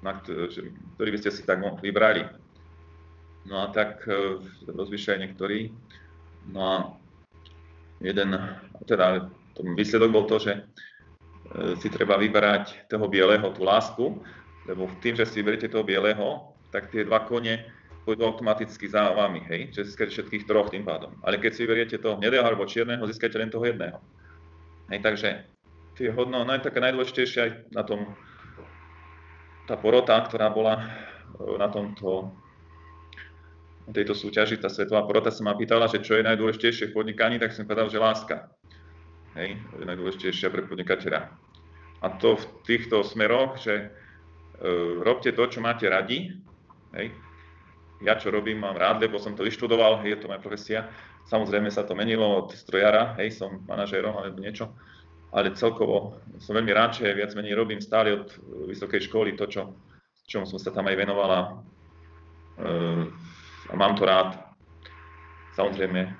na 0.00 0.14
ktorý 0.22 1.10
by 1.10 1.18
ste 1.18 1.34
si 1.34 1.42
tak 1.42 1.60
vybrali. 1.82 2.22
No 3.50 3.66
a 3.66 3.74
tak 3.74 4.06
uh, 4.06 4.38
rozmýšľajú 4.70 5.18
niektorí. 5.18 5.74
No 6.54 6.60
a 6.62 6.76
jeden, 8.00 8.32
teda 8.86 9.28
výsledok 9.76 10.10
bol 10.10 10.24
to, 10.24 10.40
že 10.40 10.52
e, 10.56 10.60
si 11.76 11.92
treba 11.92 12.16
vyberať 12.16 12.88
toho 12.88 13.06
bieleho, 13.06 13.52
tú 13.52 13.62
lásku, 13.68 14.16
lebo 14.64 14.88
tým, 15.04 15.20
že 15.20 15.28
si 15.28 15.44
vyberiete 15.44 15.68
toho 15.68 15.84
bieleho, 15.84 16.56
tak 16.72 16.88
tie 16.88 17.04
dva 17.04 17.28
kone 17.28 17.60
pôjdu 18.08 18.24
automaticky 18.24 18.88
za 18.88 19.12
vami, 19.12 19.44
hej, 19.52 19.76
že 19.76 19.84
získate 19.84 20.10
všetkých 20.10 20.48
troch 20.48 20.72
tým 20.72 20.88
pádom. 20.88 21.12
Ale 21.20 21.36
keď 21.36 21.52
si 21.52 21.62
vyberiete 21.68 21.96
toho 22.00 22.16
hnedého 22.16 22.40
alebo 22.40 22.64
čierneho, 22.64 23.04
získate 23.04 23.36
len 23.36 23.52
toho 23.52 23.68
jedného. 23.68 24.00
Hej, 24.88 25.04
takže 25.04 25.28
tie 26.00 26.08
hodno, 26.16 26.48
no 26.48 26.52
je 26.56 26.64
taká 26.64 26.80
najdôležitejšia 26.80 27.40
aj 27.44 27.50
na 27.76 27.84
tom, 27.84 28.08
tá 29.68 29.76
porota, 29.76 30.16
ktorá 30.24 30.48
bola 30.48 30.80
e, 30.80 30.84
na 31.60 31.68
tomto 31.68 32.32
tejto 33.92 34.16
súťaži, 34.16 34.56
tá 34.56 34.72
svetová 34.72 35.04
porota 35.04 35.28
sa 35.28 35.44
ma 35.44 35.52
pýtala, 35.52 35.92
že 35.92 36.00
čo 36.00 36.16
je 36.16 36.24
najdôležitejšie 36.24 36.88
v 36.88 36.96
podnikaní, 36.96 37.36
tak 37.36 37.52
som 37.52 37.68
povedal, 37.68 37.92
že 37.92 38.00
láska. 38.00 38.48
Hej, 39.36 39.60
je 39.76 39.84
najdôležitejšia 39.84 40.48
pre 40.48 40.64
podnikateľa. 40.64 41.36
A 42.00 42.06
to 42.16 42.40
v 42.40 42.44
týchto 42.64 43.04
smeroch, 43.04 43.60
že 43.60 43.74
e, 43.76 43.86
robte 45.04 45.36
to, 45.36 45.44
čo 45.52 45.60
máte 45.60 45.84
radi. 45.84 46.32
Hej. 46.96 47.12
Ja 48.00 48.16
čo 48.16 48.32
robím, 48.32 48.64
mám 48.64 48.80
rád, 48.80 49.04
lebo 49.04 49.20
som 49.20 49.36
to 49.36 49.44
vyštudoval, 49.44 50.00
je 50.08 50.16
to 50.16 50.32
moja 50.32 50.40
profesia. 50.40 50.88
Samozrejme 51.28 51.68
sa 51.68 51.84
to 51.84 51.92
menilo 51.92 52.24
od 52.24 52.56
strojara, 52.56 53.20
hej, 53.20 53.36
som 53.36 53.60
manažérom 53.68 54.16
alebo 54.16 54.40
niečo, 54.40 54.72
ale 55.30 55.54
celkovo 55.54 56.18
som 56.42 56.58
veľmi 56.58 56.72
rád, 56.74 56.98
že 56.98 57.14
viac 57.14 57.30
menej 57.38 57.54
robím 57.54 57.78
stále 57.78 58.18
od 58.18 58.26
vysokej 58.66 59.06
školy 59.06 59.38
to, 59.38 59.46
čo, 59.46 59.70
čomu 60.26 60.46
som 60.46 60.58
sa 60.58 60.74
tam 60.74 60.90
aj 60.90 60.96
venovala 60.98 61.38
e, 61.46 61.50
a 63.70 63.74
mám 63.78 63.94
to 63.94 64.02
rád. 64.02 64.34
Samozrejme, 65.54 66.10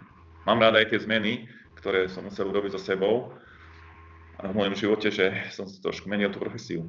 mám 0.46 0.58
rád 0.62 0.78
aj 0.78 0.94
tie 0.94 1.02
zmeny, 1.02 1.50
ktoré 1.82 2.06
som 2.06 2.22
musel 2.22 2.50
urobiť 2.50 2.78
so 2.78 2.80
sebou 2.80 3.34
a 4.38 4.46
v 4.46 4.56
mojom 4.56 4.78
živote, 4.78 5.10
že 5.10 5.50
som 5.50 5.66
trošku 5.66 6.06
menil 6.06 6.30
tú 6.30 6.38
profesiu. 6.38 6.86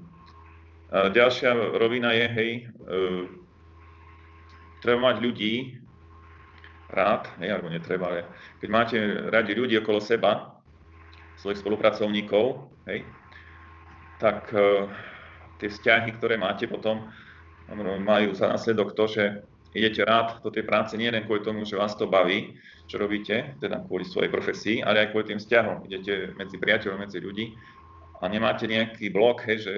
A 0.93 1.09
ďalšia 1.09 1.55
rovina 1.79 2.13
je, 2.13 2.25
hej, 2.27 2.51
e, 2.61 2.63
treba 4.85 5.09
mať 5.09 5.25
ľudí 5.25 5.81
rád, 6.91 7.31
hej, 7.41 7.49
alebo 7.49 7.71
netreba, 7.71 8.05
ale 8.13 8.21
keď 8.61 8.69
máte 8.69 8.97
radi 9.31 9.55
ľudí 9.57 9.79
okolo 9.79 10.03
seba, 10.03 10.60
svojich 11.39 11.61
spolupracovníkov, 11.63 12.67
hej, 12.91 13.07
tak 14.19 14.51
e, 14.51 14.89
tie 15.61 15.69
vzťahy, 15.69 16.17
ktoré 16.17 16.35
máte 16.35 16.65
potom, 16.65 17.07
majú 18.03 18.35
za 18.35 18.51
následok 18.51 18.91
to, 18.97 19.07
že 19.07 19.23
idete 19.71 20.03
rád 20.03 20.43
do 20.43 20.51
tej 20.51 20.67
práce 20.67 20.99
nie 20.99 21.07
len 21.07 21.23
kvôli 21.23 21.39
tomu, 21.45 21.63
že 21.63 21.79
vás 21.79 21.95
to 21.95 22.09
baví, 22.09 22.59
čo 22.91 22.99
robíte, 22.99 23.55
teda 23.63 23.87
kvôli 23.87 24.03
svojej 24.03 24.27
profesii, 24.27 24.83
ale 24.83 25.07
aj 25.07 25.15
kvôli 25.15 25.31
tým 25.31 25.39
vzťahom. 25.39 25.87
Idete 25.87 26.35
medzi 26.35 26.59
priateľov, 26.59 26.99
medzi 26.99 27.23
ľudí 27.23 27.55
a 28.19 28.27
nemáte 28.27 28.67
nejaký 28.67 29.07
blok, 29.15 29.47
hej, 29.47 29.57
že 29.63 29.73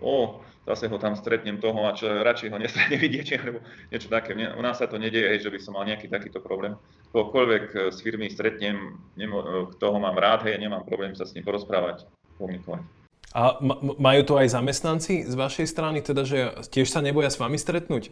o, 0.00 0.40
zase 0.66 0.88
ho 0.88 0.98
tam 0.98 1.16
stretnem 1.16 1.58
toho 1.58 1.88
a 1.88 1.96
čo 1.96 2.08
radšej 2.08 2.48
ho 2.52 2.58
nestretne 2.60 2.96
vidíte, 3.04 3.40
alebo 3.40 3.64
niečo 3.88 4.08
také. 4.12 4.36
U 4.36 4.62
nás 4.62 4.78
sa 4.78 4.86
to 4.86 5.00
nedieje, 5.00 5.36
hej, 5.36 5.40
že 5.44 5.52
by 5.52 5.58
som 5.60 5.72
mal 5.76 5.84
nejaký 5.88 6.10
takýto 6.10 6.42
problém. 6.44 6.76
Kohokoľvek 7.12 7.64
eh, 7.72 7.80
z 7.92 7.98
firmy 8.00 8.28
stretnem, 8.28 9.00
nemo, 9.16 9.38
eh, 9.40 9.48
toho 9.80 9.96
mám 9.96 10.16
rád, 10.16 10.46
hej, 10.48 10.60
nemám 10.60 10.84
problém 10.84 11.16
sa 11.16 11.24
s 11.24 11.32
ním 11.32 11.44
porozprávať, 11.44 12.04
komunikovať. 12.36 12.82
A 13.30 13.62
majú 14.02 14.22
to 14.26 14.34
aj 14.42 14.58
zamestnanci 14.58 15.22
z 15.22 15.34
vašej 15.38 15.66
strany, 15.70 16.02
teda 16.02 16.26
že 16.26 16.66
tiež 16.66 16.90
sa 16.90 16.98
neboja 16.98 17.30
s 17.30 17.38
vami 17.38 17.54
stretnúť? 17.62 18.10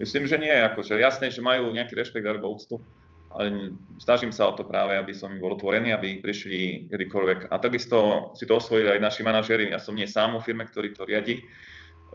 Myslím, 0.00 0.24
že 0.24 0.40
nie, 0.40 0.48
akože 0.48 0.96
jasné, 0.96 1.28
že 1.28 1.44
majú 1.44 1.68
nejaký 1.76 1.92
rešpekt 1.92 2.24
alebo 2.24 2.48
úctu, 2.56 2.80
ale 3.30 3.78
snažím 4.02 4.34
sa 4.34 4.50
o 4.50 4.56
to 4.58 4.66
práve, 4.66 4.98
aby 4.98 5.14
som 5.14 5.30
im 5.30 5.38
bol 5.38 5.54
otvorený, 5.54 5.94
aby 5.94 6.18
prišli 6.18 6.90
kedykoľvek. 6.90 7.54
A 7.54 7.62
takisto 7.62 8.30
si 8.34 8.42
to 8.42 8.58
osvojili 8.58 8.90
aj 8.90 9.00
naši 9.00 9.22
manažéri. 9.22 9.70
Ja 9.70 9.78
som 9.78 9.94
nie 9.94 10.10
sám 10.10 10.34
vo 10.34 10.42
firme, 10.42 10.66
ktorý 10.66 10.90
to 10.90 11.06
riadi. 11.06 11.38
E, 11.38 11.42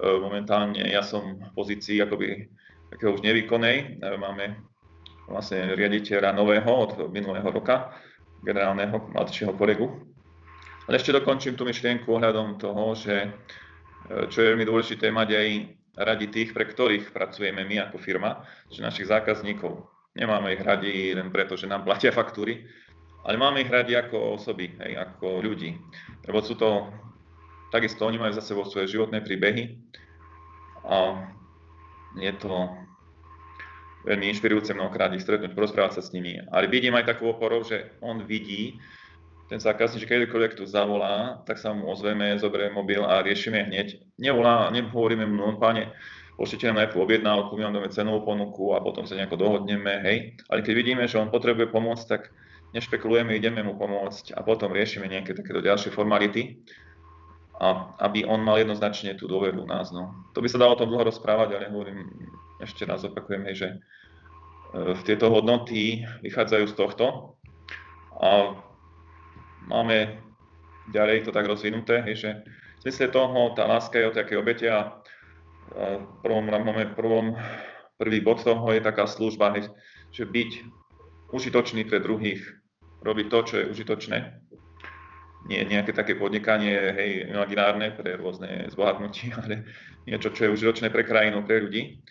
momentálne 0.04 0.84
ja 0.84 1.00
som 1.00 1.40
v 1.40 1.50
pozícii 1.56 2.04
akoby 2.04 2.52
takého 2.92 3.16
už 3.16 3.24
nevýkonej. 3.24 4.04
E, 4.04 4.12
máme 4.20 4.60
vlastne 5.32 5.72
riaditeľa 5.72 6.36
nového 6.36 6.68
od 6.68 6.92
minulého 7.08 7.48
roka, 7.48 7.96
generálneho 8.44 9.00
mladšieho 9.16 9.56
kolegu. 9.56 9.88
Ale 10.86 11.00
ešte 11.00 11.16
dokončím 11.16 11.56
tú 11.56 11.64
myšlienku 11.64 12.12
ohľadom 12.12 12.60
toho, 12.60 12.92
že 12.92 13.16
e, 13.24 13.30
čo 14.28 14.44
je 14.44 14.52
veľmi 14.52 14.68
dôležité 14.68 15.16
mať 15.16 15.30
aj 15.32 15.48
radi 15.96 16.28
tých, 16.28 16.52
pre 16.52 16.68
ktorých 16.68 17.16
pracujeme 17.16 17.64
my 17.64 17.88
ako 17.88 18.04
firma, 18.04 18.44
že 18.68 18.84
našich 18.84 19.08
zákazníkov. 19.08 19.95
Nemáme 20.16 20.56
ich 20.56 20.64
radi 20.64 21.12
len 21.12 21.28
preto, 21.28 21.60
že 21.60 21.68
nám 21.68 21.84
platia 21.84 22.16
faktúry, 22.16 22.64
ale 23.28 23.36
máme 23.36 23.60
ich 23.60 23.72
radi 23.72 24.00
ako 24.00 24.40
osoby, 24.40 24.72
hej, 24.80 24.96
ako 24.96 25.44
ľudí. 25.44 25.76
Lebo 26.24 26.40
sú 26.40 26.56
to, 26.56 26.88
takisto 27.74 28.08
oni 28.08 28.16
majú 28.16 28.32
za 28.32 28.44
sebou 28.44 28.64
svoje 28.64 28.96
životné 28.96 29.20
príbehy 29.20 29.76
a 30.88 31.20
je 32.16 32.32
to 32.40 32.72
veľmi 34.06 34.32
inšpirujúce 34.32 34.72
mnohokrát 34.72 35.12
ich 35.12 35.26
stretnúť, 35.26 35.52
porozprávať 35.52 36.00
sa 36.00 36.02
s 36.06 36.14
nimi. 36.14 36.38
Ale 36.54 36.72
vidím 36.72 36.96
aj 36.96 37.12
takú 37.12 37.34
oporu, 37.34 37.66
že 37.66 37.92
on 38.00 38.24
vidí, 38.24 38.80
ten 39.46 39.62
zákazník, 39.62 40.06
že 40.06 40.10
kedykoľvek 40.10 40.58
tu 40.58 40.66
zavolá, 40.66 41.46
tak 41.46 41.62
sa 41.62 41.70
mu 41.70 41.86
ozveme, 41.86 42.34
zoberieme 42.42 42.74
mobil 42.74 43.02
a 43.06 43.22
riešime 43.22 43.70
hneď. 43.70 44.02
Nevolá, 44.18 44.74
nehovoríme 44.74 45.26
mu, 45.30 45.38
no 45.38 45.62
páne, 45.62 45.94
pošlite 46.36 46.68
nám 46.68 46.84
najprv 46.84 47.00
objednávku, 47.00 47.56
my 47.56 47.63
vám 47.68 47.75
dáme 47.80 47.89
cenovú 47.96 48.27
ponuku 48.27 48.75
a 48.75 48.84
potom 48.84 49.08
sa 49.08 49.15
nejako 49.15 49.39
dohodneme, 49.39 49.94
hej. 50.04 50.18
Ale 50.51 50.62
keď 50.62 50.74
vidíme, 50.75 51.04
že 51.08 51.20
on 51.20 51.32
potrebuje 51.32 51.72
pomôcť, 51.72 52.06
tak 52.08 52.36
nešpekulujeme, 52.75 53.32
ideme 53.36 53.63
mu 53.63 53.80
pomôcť 53.80 54.36
a 54.36 54.44
potom 54.44 54.75
riešime 54.75 55.08
nejaké 55.08 55.32
takéto 55.32 55.63
ďalšie 55.63 55.96
formality, 55.96 56.60
a 57.56 57.96
aby 58.04 58.27
on 58.27 58.44
mal 58.44 58.60
jednoznačne 58.60 59.15
tú 59.15 59.32
dôveru 59.32 59.63
u 59.63 59.68
nás. 59.68 59.88
No. 59.96 60.27
To 60.36 60.44
by 60.44 60.48
sa 60.51 60.60
dalo 60.60 60.75
o 60.75 60.80
tom 60.80 60.92
dlho 60.92 61.08
rozprávať, 61.08 61.56
ale 61.56 61.72
hovorím, 61.72 62.04
ešte 62.60 62.84
raz 62.84 63.08
opakujem, 63.08 63.48
hej, 63.48 63.56
že 63.56 63.70
e, 63.72 63.77
v 64.92 65.01
tieto 65.08 65.32
hodnoty 65.32 66.04
vychádzajú 66.20 66.65
z 66.68 66.75
tohto 66.75 67.06
a 68.20 68.60
máme 69.72 70.20
ďalej 70.92 71.27
to 71.27 71.32
tak 71.32 71.48
rozvinuté, 71.48 72.04
že 72.15 72.44
v 72.80 72.92
zmysle 72.92 73.08
toho 73.12 73.56
tá 73.56 73.65
láska 73.65 73.98
je 73.98 74.08
o 74.12 74.15
takej 74.15 74.38
obete 74.39 74.68
a 74.68 75.00
prvom, 76.22 76.44
máme 76.46 76.94
prvom, 76.94 77.36
prvý 77.98 78.20
bod 78.22 78.44
toho 78.44 78.72
je 78.72 78.82
taká 78.82 79.08
služba, 79.08 79.56
že 80.12 80.24
byť 80.28 80.52
užitočný 81.32 81.88
pre 81.88 82.00
druhých, 82.00 82.42
robiť 83.02 83.26
to, 83.30 83.40
čo 83.44 83.56
je 83.60 83.70
užitočné. 83.72 84.18
Nie 85.46 85.62
nejaké 85.62 85.94
také 85.94 86.18
podnikanie, 86.18 86.74
hej, 86.74 87.30
imaginárne 87.30 87.94
pre 87.94 88.18
rôzne 88.18 88.66
zbohatnutie, 88.74 89.30
ale 89.42 89.66
niečo, 90.10 90.34
čo 90.34 90.50
je 90.50 90.54
užitočné 90.54 90.90
pre 90.90 91.06
krajinu, 91.06 91.46
pre 91.46 91.62
ľudí. 91.62 92.02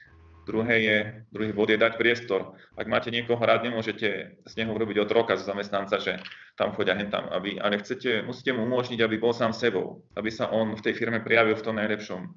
Druhé 0.44 0.76
je, 0.84 0.96
druhý 1.32 1.56
bod 1.56 1.72
je 1.72 1.80
dať 1.80 1.96
priestor. 1.96 2.52
Ak 2.76 2.84
máte 2.84 3.08
niekoho 3.08 3.40
rád, 3.40 3.64
nemôžete 3.64 4.36
z 4.44 4.52
neho 4.60 4.76
urobiť 4.76 5.00
otroka 5.00 5.40
z 5.40 5.48
zamestnanca, 5.48 5.96
že 5.96 6.20
tam 6.52 6.76
chodia 6.76 6.92
hen 6.92 7.08
tam, 7.08 7.32
aby, 7.32 7.56
ale 7.56 7.80
chcete, 7.80 8.20
musíte 8.28 8.52
mu 8.52 8.68
umožniť, 8.68 9.00
aby 9.00 9.16
bol 9.16 9.32
sám 9.32 9.56
sebou, 9.56 10.04
aby 10.20 10.28
sa 10.28 10.52
on 10.52 10.76
v 10.76 10.84
tej 10.84 11.00
firme 11.00 11.24
prijavil 11.24 11.56
v 11.56 11.64
tom 11.64 11.80
najlepšom, 11.80 12.28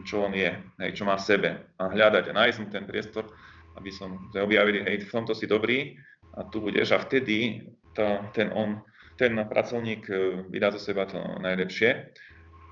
čo 0.00 0.24
on 0.24 0.32
je, 0.32 0.48
hej, 0.80 0.90
čo 0.96 1.04
má 1.04 1.20
v 1.20 1.26
sebe. 1.28 1.50
A 1.76 1.92
hľadať 1.92 2.32
a 2.32 2.36
nájsť 2.36 2.58
mu 2.64 2.66
ten 2.72 2.88
priestor, 2.88 3.28
aby 3.76 3.92
som 3.92 4.32
sa 4.32 4.40
objavili, 4.40 4.80
hej, 4.80 5.04
v 5.04 5.12
tomto 5.12 5.36
si 5.36 5.44
dobrý. 5.44 6.00
A 6.32 6.48
tu 6.48 6.64
budeš. 6.64 6.96
A 6.96 6.98
vtedy 7.04 7.68
tá, 7.92 8.24
ten 8.32 8.48
on, 8.56 8.80
ten 9.20 9.36
pracovník 9.36 10.08
e, 10.08 10.48
vydá 10.48 10.72
zo 10.72 10.80
seba 10.80 11.04
to 11.04 11.20
najlepšie. 11.44 12.08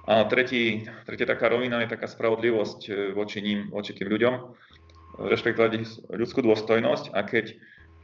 A 0.09 0.25
tretí, 0.25 0.89
tretia 1.05 1.29
taká 1.29 1.53
rovina 1.53 1.85
je 1.85 1.93
taká 1.93 2.09
spravodlivosť 2.09 2.81
e, 2.89 2.93
voči 3.13 3.45
ním, 3.45 3.69
voči 3.69 3.93
tým 3.93 4.09
ľuďom, 4.09 4.35
rešpektovať 5.29 5.71
ľudskú 6.09 6.41
dôstojnosť. 6.41 7.13
A 7.13 7.21
keď 7.29 7.53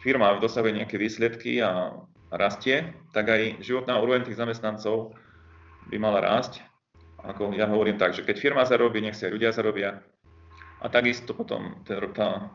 firma 0.04 0.36
dosahuje 0.36 0.76
nejaké 0.76 1.00
výsledky 1.00 1.64
a 1.64 1.96
rastie, 2.28 2.92
tak 3.16 3.32
aj 3.32 3.64
životná 3.64 3.96
úroveň 3.96 4.28
tých 4.28 4.36
zamestnancov 4.36 5.16
by 5.88 5.96
mala 5.96 6.20
rásť. 6.20 6.65
Ako 7.26 7.50
ja 7.54 7.66
hovorím 7.66 7.98
tak, 7.98 8.14
že 8.14 8.22
keď 8.22 8.36
firma 8.38 8.62
zarobí, 8.62 9.02
nech 9.02 9.18
si 9.18 9.26
aj 9.26 9.34
ľudia 9.34 9.50
zarobia. 9.50 9.98
A 10.78 10.86
takisto 10.86 11.34
potom 11.34 11.82
tá 11.86 12.50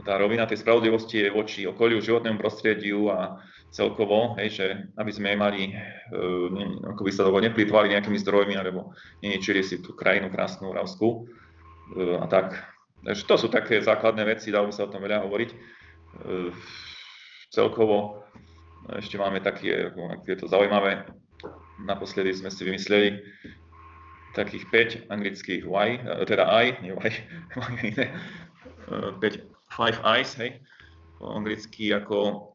tá 0.00 0.16
rovina 0.16 0.46
tej 0.46 0.62
spravodlivosti 0.62 1.26
je 1.26 1.34
voči 1.34 1.60
okoliu, 1.66 1.98
životnému 1.98 2.38
prostrediu 2.38 3.10
a 3.10 3.42
celkovo, 3.70 4.38
hej, 4.38 4.48
že 4.54 4.66
aby 4.98 5.10
sme 5.10 5.38
mali, 5.38 5.74
uh, 5.74 6.46
ako 6.94 7.02
by 7.02 7.10
sa 7.10 7.26
to 7.26 7.34
neplýtvali 7.34 7.94
nejakými 7.94 8.18
zdrojmi, 8.22 8.54
alebo 8.54 8.94
neničili 9.22 9.62
si 9.62 9.82
tú 9.82 9.94
krajinu 9.94 10.30
krásnu, 10.30 10.70
Oravsku 10.70 11.06
uh, 11.06 12.22
a 12.22 12.26
tak. 12.30 12.54
Takže 13.02 13.22
to 13.26 13.34
sú 13.34 13.46
také 13.48 13.80
základné 13.80 14.22
veci, 14.28 14.52
dalo 14.52 14.70
by 14.70 14.74
sa 14.74 14.86
o 14.86 14.92
tom 14.92 15.02
veľa 15.02 15.26
hovoriť. 15.26 15.50
Uh, 16.22 16.50
celkovo 17.50 18.26
ešte 18.94 19.18
máme 19.18 19.42
také, 19.42 19.90
ako 19.90 20.26
je 20.26 20.38
to 20.38 20.46
zaujímavé, 20.50 21.06
naposledy 21.86 22.34
sme 22.34 22.50
si 22.50 22.62
vymysleli 22.66 23.22
takých 24.34 24.64
5 25.06 25.12
anglických 25.12 25.62
why, 25.66 25.98
teda 26.26 26.46
I, 26.46 26.78
nie 26.82 26.94
why, 26.94 27.10
why 27.58 27.72
iné, 27.90 28.06
5 28.90 29.50
five 29.70 29.98
eyes, 30.02 30.34
hej, 30.34 30.58
po 31.18 31.30
anglicky 31.30 31.94
ako 31.94 32.50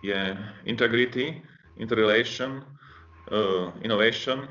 je 0.00 0.36
integrity, 0.64 1.44
interrelation, 1.76 2.64
uh, 3.32 3.68
innovation, 3.84 4.48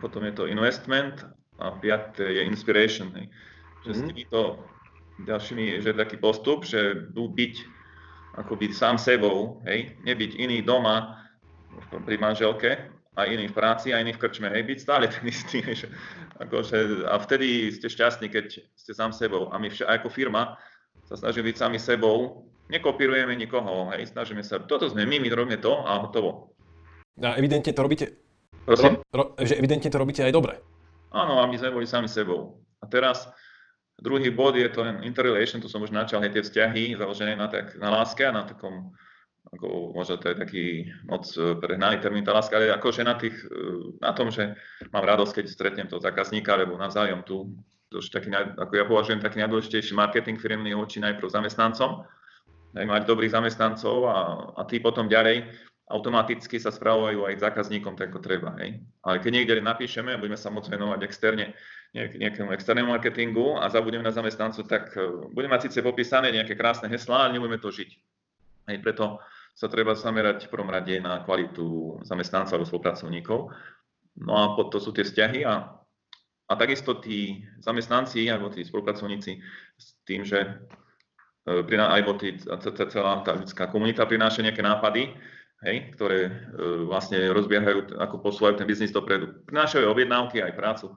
potom 0.00 0.24
je 0.28 0.32
to 0.36 0.44
investment 0.44 1.24
a 1.56 1.72
piaté 1.80 2.36
je 2.36 2.42
inspiration. 2.44 3.08
Hej. 3.16 3.26
Že 3.84 3.90
mm. 3.90 3.96
s 3.96 4.00
mhm. 4.00 4.08
týmito 4.12 4.40
ďalšími, 5.24 5.64
že 5.80 5.96
taký 5.96 6.16
postup, 6.20 6.68
že 6.68 7.08
byť 7.14 7.54
ako 8.34 8.58
byť 8.58 8.72
sám 8.74 8.98
sebou, 8.98 9.62
hej, 9.62 9.94
nebyť 10.02 10.42
iný 10.42 10.58
doma 10.58 11.22
pri 12.02 12.18
manželke 12.18 12.93
a 13.14 13.30
iný 13.30 13.46
v 13.50 13.56
práci 13.56 13.94
a 13.94 14.02
iný 14.02 14.12
v 14.14 14.20
krčme, 14.26 14.50
hej, 14.50 14.66
byť 14.66 14.78
stále 14.78 15.06
ten 15.06 15.24
istý, 15.26 15.62
hej, 15.62 15.76
že, 15.84 15.88
akože, 16.42 17.06
a 17.06 17.14
vtedy 17.18 17.70
ste 17.70 17.86
šťastní, 17.86 18.26
keď 18.30 18.60
ste 18.74 18.92
sám 18.92 19.14
sebou 19.14 19.50
a 19.50 19.58
my 19.58 19.70
vš- 19.70 19.86
ako 19.86 20.10
firma 20.10 20.58
sa 21.04 21.14
snažíme 21.14 21.52
byť 21.52 21.56
sami 21.56 21.78
sebou, 21.78 22.48
nekopírujeme 22.72 23.36
nikoho, 23.36 23.92
hej, 23.94 24.10
snažíme 24.10 24.42
sa, 24.42 24.58
toto 24.62 24.90
sme 24.90 25.06
my, 25.06 25.22
my 25.22 25.28
robíme 25.30 25.58
to 25.62 25.72
a 25.84 26.00
hotovo. 26.02 26.54
A 27.22 27.38
evidentne 27.38 27.70
to 27.70 27.82
robíte, 27.86 28.24
Prosím? 28.64 29.04
Ro, 29.12 29.36
že 29.36 29.60
evidentne 29.60 29.92
to 29.92 30.00
robíte 30.00 30.24
aj 30.24 30.32
dobre. 30.32 30.56
Áno, 31.12 31.38
a 31.38 31.44
my 31.44 31.54
sme 31.60 31.76
boli 31.76 31.86
sami 31.86 32.08
sebou. 32.08 32.64
A 32.80 32.88
teraz 32.88 33.28
druhý 34.00 34.32
bod 34.32 34.56
je 34.56 34.66
to 34.72 34.82
interrelation, 35.04 35.60
tu 35.60 35.68
som 35.68 35.84
už 35.84 35.92
načal, 35.92 36.24
tie 36.24 36.40
vzťahy 36.40 36.96
založené 36.96 37.36
na, 37.36 37.46
tak, 37.46 37.76
na 37.76 37.92
láske 37.92 38.24
a 38.24 38.32
na 38.32 38.48
takom, 38.48 38.96
ako 39.52 39.92
možno 39.92 40.16
to 40.16 40.32
je 40.32 40.36
taký 40.40 40.64
moc 41.04 41.28
e, 41.36 41.52
prehnaný 41.60 42.00
termín 42.00 42.24
tá 42.24 42.32
láska, 42.32 42.56
ale 42.56 42.72
akože 42.72 43.04
na, 43.04 43.14
tých, 43.20 43.36
e, 43.44 43.98
na 44.00 44.16
tom, 44.16 44.32
že 44.32 44.56
mám 44.88 45.04
radosť, 45.04 45.40
keď 45.40 45.44
stretnem 45.50 45.88
toho 45.90 46.00
zákazníka, 46.00 46.56
alebo 46.56 46.80
navzájom 46.80 47.20
tu 47.26 47.52
to 47.92 48.02
už 48.02 48.10
taký, 48.10 48.34
ako 48.34 48.72
ja 48.74 48.84
považujem 48.90 49.22
taký 49.22 49.38
najdôležitejší 49.44 49.94
marketing 49.94 50.40
firmný 50.40 50.74
voči 50.74 50.98
najprv 50.98 51.30
zamestnancom, 51.30 52.02
aj 52.74 52.86
mať 52.90 53.02
dobrých 53.06 53.30
zamestnancov 53.30 53.96
a, 54.10 54.16
a 54.58 54.62
tí 54.66 54.82
potom 54.82 55.06
ďalej 55.06 55.46
automaticky 55.84 56.56
sa 56.56 56.72
spravujú 56.72 57.28
aj 57.28 57.38
k 57.38 57.44
zákazníkom 57.44 57.94
tak, 57.94 58.10
ako 58.10 58.18
treba. 58.24 58.56
Hej. 58.58 58.82
Ale 59.04 59.20
keď 59.20 59.30
niekde 59.30 59.62
napíšeme 59.62 60.16
a 60.16 60.20
budeme 60.20 60.40
sa 60.40 60.48
môcť 60.48 60.74
venovať 60.74 61.00
externe, 61.04 61.52
nejak, 61.92 62.18
nejakému 62.18 62.50
externému 62.56 62.88
marketingu 62.90 63.60
a 63.60 63.68
zabudeme 63.68 64.02
na 64.02 64.10
zamestnancu, 64.10 64.64
tak 64.64 64.90
e, 64.96 65.30
budeme 65.30 65.54
mať 65.54 65.70
síce 65.70 65.84
popísané 65.84 66.32
nejaké 66.32 66.56
krásne 66.56 66.88
heslá, 66.88 67.28
ale 67.28 67.36
nebudeme 67.36 67.60
to 67.60 67.68
žiť. 67.68 67.90
Hej, 68.68 68.80
preto 68.80 69.20
sa 69.54 69.70
treba 69.70 69.94
zamerať 69.94 70.48
v 70.48 70.52
prvom 70.52 70.70
rade 70.70 70.98
na 70.98 71.22
kvalitu 71.22 71.98
zamestnancov 72.02 72.58
alebo 72.58 72.68
spolupracovníkov. 72.68 73.40
No 74.24 74.32
a 74.34 74.44
to 74.70 74.78
sú 74.78 74.90
tie 74.94 75.06
vzťahy 75.06 75.46
a 75.46 75.84
a 76.44 76.52
takisto 76.60 77.00
tí 77.00 77.40
zamestnanci 77.64 78.28
alebo 78.28 78.52
tí 78.52 78.64
spolupracovníci 78.64 79.40
s 79.80 79.84
tým, 80.04 80.28
že 80.28 80.44
e, 81.48 81.76
alebo 81.80 82.20
tí, 82.20 82.36
celá 82.92 83.24
tá 83.24 83.32
ľudská 83.32 83.72
komunita 83.72 84.04
prináša 84.04 84.44
nejaké 84.44 84.60
nápady, 84.60 85.16
hej, 85.64 85.76
ktoré 85.96 86.28
e, 86.28 86.32
vlastne 86.84 87.32
rozbiehajú, 87.32 87.96
ako 87.96 88.20
posúvajú 88.20 88.60
ten 88.60 88.68
biznis 88.68 88.92
dopredu. 88.92 89.40
Prinášajú 89.48 89.88
objednávky 89.88 90.44
aj 90.44 90.52
prácu. 90.52 90.92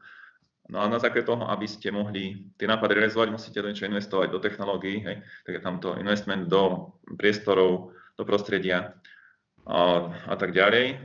No 0.67 0.83
a 0.83 0.91
na 0.91 1.00
základe 1.00 1.24
toho, 1.24 1.47
aby 1.47 1.63
ste 1.63 1.95
mohli 1.95 2.51
tie 2.59 2.67
nápady 2.67 3.00
realizovať, 3.00 3.31
musíte 3.31 3.63
do 3.63 3.71
niečo 3.71 3.88
investovať, 3.88 4.27
do 4.27 4.43
technológií, 4.43 5.00
hej, 5.00 5.24
tak 5.47 5.53
je 5.55 5.62
tam 5.63 5.79
investment 5.95 6.51
do 6.51 6.91
priestorov, 7.15 7.95
do 8.19 8.24
prostredia 8.27 8.91
a, 9.63 10.12
a 10.27 10.36
tak 10.36 10.51
ďalej. 10.51 10.99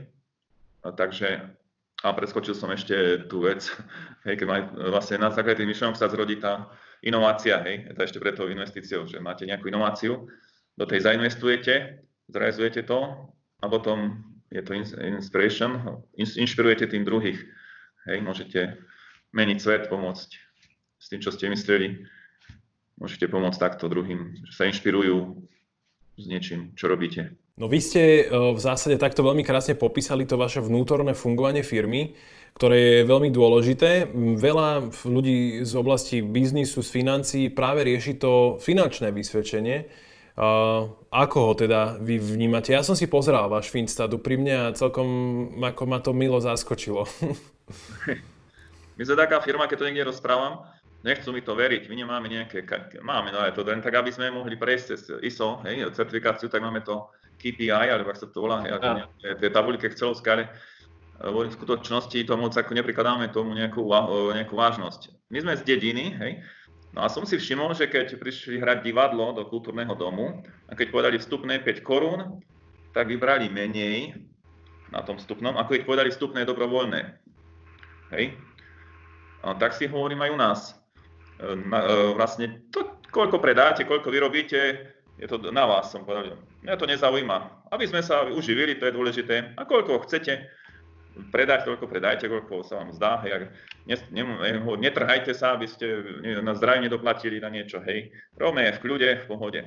A 0.83 0.91
takže 0.91 1.55
a 2.03 2.11
preskočil 2.11 2.51
som 2.51 2.67
ešte 2.75 3.23
tú 3.31 3.47
vec, 3.47 3.63
hej, 4.27 4.35
keď 4.35 4.47
vlastne 4.91 5.23
na 5.23 5.31
základe 5.31 5.63
tých 5.63 5.71
myšlenok 5.71 5.95
sa 5.95 6.11
zrodí 6.11 6.35
tá 6.35 6.67
inovácia, 6.99 7.63
hej, 7.63 7.87
to 7.95 8.03
ešte 8.03 8.19
preto 8.19 8.51
investíciou, 8.51 9.07
že 9.07 9.23
máte 9.23 9.47
nejakú 9.47 9.71
inováciu, 9.71 10.27
do 10.75 10.85
tej 10.89 11.05
zainvestujete, 11.07 12.03
zrealizujete 12.27 12.83
to 12.83 12.99
a 13.61 13.65
potom 13.69 14.19
je 14.51 14.61
to 14.65 14.73
inspiration, 15.05 16.01
inšpirujete 16.17 16.91
tým 16.91 17.07
druhých, 17.07 17.39
hej, 18.09 18.19
môžete 18.19 18.77
meniť 19.33 19.57
svet, 19.59 19.83
pomôcť 19.89 20.29
s 21.01 21.05
tým, 21.11 21.19
čo 21.19 21.33
ste 21.33 21.51
mysleli, 21.51 22.07
môžete 23.01 23.27
pomôcť 23.27 23.59
takto 23.59 23.91
druhým, 23.91 24.39
že 24.47 24.53
sa 24.55 24.63
inšpirujú 24.69 25.35
s 26.15 26.25
niečím, 26.29 26.71
čo 26.77 26.87
robíte. 26.87 27.33
No 27.53 27.69
vy 27.69 27.81
ste 27.81 28.01
e, 28.01 28.23
v 28.29 28.57
zásade 28.57 28.97
takto 28.97 29.21
veľmi 29.21 29.45
krásne 29.45 29.77
popísali 29.77 30.25
to 30.25 30.41
vaše 30.41 30.61
vnútorné 30.61 31.13
fungovanie 31.13 31.61
firmy, 31.61 32.17
ktoré 32.57 33.01
je 33.01 33.09
veľmi 33.09 33.29
dôležité. 33.29 34.09
Veľa 34.37 34.89
ľudí 35.05 35.61
z 35.61 35.73
oblasti 35.77 36.21
biznisu, 36.21 36.81
z 36.81 36.89
financií 36.89 37.45
práve 37.53 37.85
rieši 37.85 38.17
to 38.17 38.57
finančné 38.61 39.13
vysvedčenie. 39.13 39.85
Ako 41.13 41.37
ho 41.45 41.53
teda 41.53 42.01
vy 42.01 42.17
vnímate? 42.17 42.73
Ja 42.73 42.81
som 42.81 42.97
si 42.97 43.05
pozeral 43.05 43.53
váš 43.53 43.69
Finstatu 43.69 44.17
pri 44.17 44.41
mne 44.41 44.53
a 44.57 44.73
celkom 44.73 45.05
ako 45.61 45.83
ma 45.85 46.01
to 46.01 46.09
milo 46.09 46.41
zaskočilo. 46.41 47.05
My 48.97 49.01
sme 49.05 49.15
taká 49.17 49.41
firma, 49.41 49.65
keď 49.65 49.77
to 49.81 49.87
niekde 49.89 50.09
rozprávam, 50.09 50.65
nechcú 51.03 51.35
mi 51.35 51.43
to 51.43 51.53
veriť, 51.53 51.91
my 51.91 51.95
nemáme 51.99 52.27
nejaké, 52.31 52.63
máme 53.03 53.35
no 53.35 53.43
to 53.51 53.61
len 53.67 53.83
tak, 53.83 53.97
aby 53.99 54.09
sme 54.09 54.31
mohli 54.31 54.55
prejsť 54.55 54.85
cez 54.87 55.01
ISO, 55.19 55.59
hej, 55.67 55.83
certifikáciu, 55.91 56.47
tak 56.47 56.63
máme 56.63 56.79
to 56.79 57.11
KPI, 57.43 57.91
alebo 57.91 58.15
ak 58.15 58.21
sa 58.23 58.31
to 58.31 58.39
volá, 58.39 58.63
ja. 58.63 58.79
tie 59.19 59.49
tabulky 59.51 59.91
Excelovské, 59.91 60.31
ale 60.31 60.47
v 61.19 61.51
skutočnosti 61.51 62.15
to 62.23 62.33
moc 62.39 62.55
ako 62.55 62.71
neprikladáme 62.71 63.27
tomu 63.35 63.51
nejakú, 63.51 63.83
nejakú 64.31 64.55
vážnosť. 64.55 65.11
My 65.27 65.43
sme 65.43 65.53
z 65.59 65.67
dediny, 65.67 66.15
hej, 66.23 66.31
no 66.95 67.03
a 67.03 67.11
som 67.11 67.27
si 67.27 67.35
všimol, 67.35 67.75
že 67.75 67.91
keď 67.91 68.15
prišli 68.15 68.63
hrať 68.63 68.87
divadlo 68.87 69.35
do 69.35 69.43
kultúrneho 69.43 69.91
domu 69.99 70.39
a 70.69 70.77
keď 70.77 70.87
povedali 70.93 71.17
vstupné 71.19 71.59
5 71.59 71.83
korún, 71.83 72.39
tak 72.95 73.11
vybrali 73.11 73.51
menej 73.51 74.15
na 74.93 75.01
tom 75.01 75.17
vstupnom, 75.17 75.57
ako 75.57 75.73
keď 75.73 75.83
povedali 75.83 76.09
vstupné 76.13 76.45
dobrovoľné. 76.45 77.01
Hej. 78.13 78.37
Tak 79.43 79.75
si 79.75 79.91
hovorím 79.91 80.23
aj 80.23 80.31
u 80.31 80.39
nás. 80.39 80.59
E, 80.71 81.51
e, 81.51 82.15
vlastne 82.15 82.63
to, 82.71 83.03
koľko 83.11 83.43
predáte, 83.43 83.83
koľko 83.83 84.07
vyrobíte, 84.07 84.87
je 85.19 85.27
to 85.29 85.37
na 85.51 85.67
vás, 85.67 85.91
som 85.91 86.07
povedal. 86.07 86.39
Mňa 86.63 86.79
to 86.79 86.89
nezaujíma. 86.89 87.69
Aby 87.69 87.85
sme 87.91 88.01
sa 88.01 88.23
uživili, 88.25 88.79
to 88.79 88.87
je 88.87 88.95
dôležité. 88.95 89.53
A 89.59 89.61
koľko 89.67 90.07
chcete 90.07 90.47
predať, 91.29 91.69
toľko 91.69 91.85
predajte, 91.85 92.25
koľko 92.25 92.65
sa 92.65 92.81
vám 92.81 92.95
zdá. 92.95 93.21
Hej. 93.21 93.51
Ne, 93.85 93.95
ne, 94.09 94.23
netrhajte 94.57 95.35
sa, 95.35 95.53
aby 95.53 95.69
ste 95.69 95.85
na 96.41 96.57
zdravie 96.57 96.89
nedoplatili 96.89 97.37
na 97.37 97.53
niečo. 97.53 97.83
Hej. 97.85 98.09
Robme 98.39 98.65
v 98.65 98.81
kľude, 98.81 99.09
v 99.21 99.25
pohode. 99.29 99.61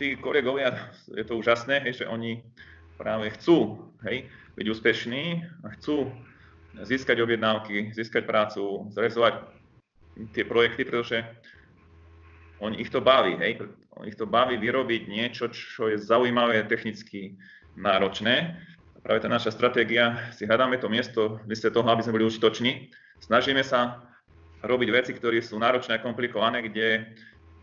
Tí 0.00 0.16
kolegovia, 0.16 0.90
je 1.12 1.22
to 1.28 1.36
úžasné, 1.36 1.84
hej, 1.84 2.02
že 2.02 2.08
oni 2.08 2.40
práve 2.96 3.30
chcú 3.36 3.88
hej, 4.08 4.26
byť 4.56 4.66
úspešní 4.66 5.24
a 5.64 5.76
chcú 5.76 6.08
získať 6.78 7.18
objednávky, 7.20 7.90
získať 7.92 8.26
prácu, 8.26 8.86
zrealizovať 8.94 9.42
tie 10.36 10.44
projekty, 10.46 10.82
pretože 10.86 11.18
oni 12.60 12.78
ich 12.78 12.92
to 12.92 13.00
baví, 13.00 13.40
hej, 13.40 13.58
ich 14.04 14.16
to 14.16 14.28
baví 14.28 14.56
vyrobiť 14.56 15.08
niečo, 15.08 15.48
čo 15.52 15.88
je 15.88 15.96
zaujímavé, 16.00 16.64
technicky 16.68 17.36
náročné. 17.76 18.56
Práve 19.00 19.24
tá 19.24 19.28
naša 19.32 19.52
stratégia, 19.52 20.28
si 20.36 20.44
hľadáme 20.44 20.76
to 20.76 20.92
miesto 20.92 21.40
v 21.40 21.56
toho, 21.56 21.88
aby 21.88 22.04
sme 22.04 22.20
boli 22.20 22.28
užitoční. 22.28 22.92
Snažíme 23.24 23.64
sa 23.64 24.04
robiť 24.60 24.88
veci, 24.92 25.12
ktoré 25.16 25.40
sú 25.40 25.56
náročné 25.56 25.96
a 25.96 26.04
komplikované, 26.04 26.60
kde 26.68 27.16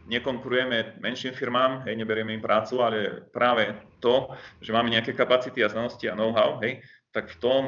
nekonkurujeme 0.09 0.97
menším 0.97 1.37
firmám, 1.37 1.85
hej, 1.85 1.93
neberieme 1.93 2.33
im 2.33 2.41
prácu, 2.41 2.81
ale 2.81 3.27
práve 3.29 3.75
to, 4.01 4.33
že 4.63 4.73
máme 4.73 4.89
nejaké 4.89 5.13
kapacity 5.13 5.61
a 5.61 5.69
znalosti 5.69 6.09
a 6.09 6.17
know-how, 6.17 6.57
hej, 6.63 6.81
tak 7.13 7.29
v 7.29 7.37
tom 7.37 7.63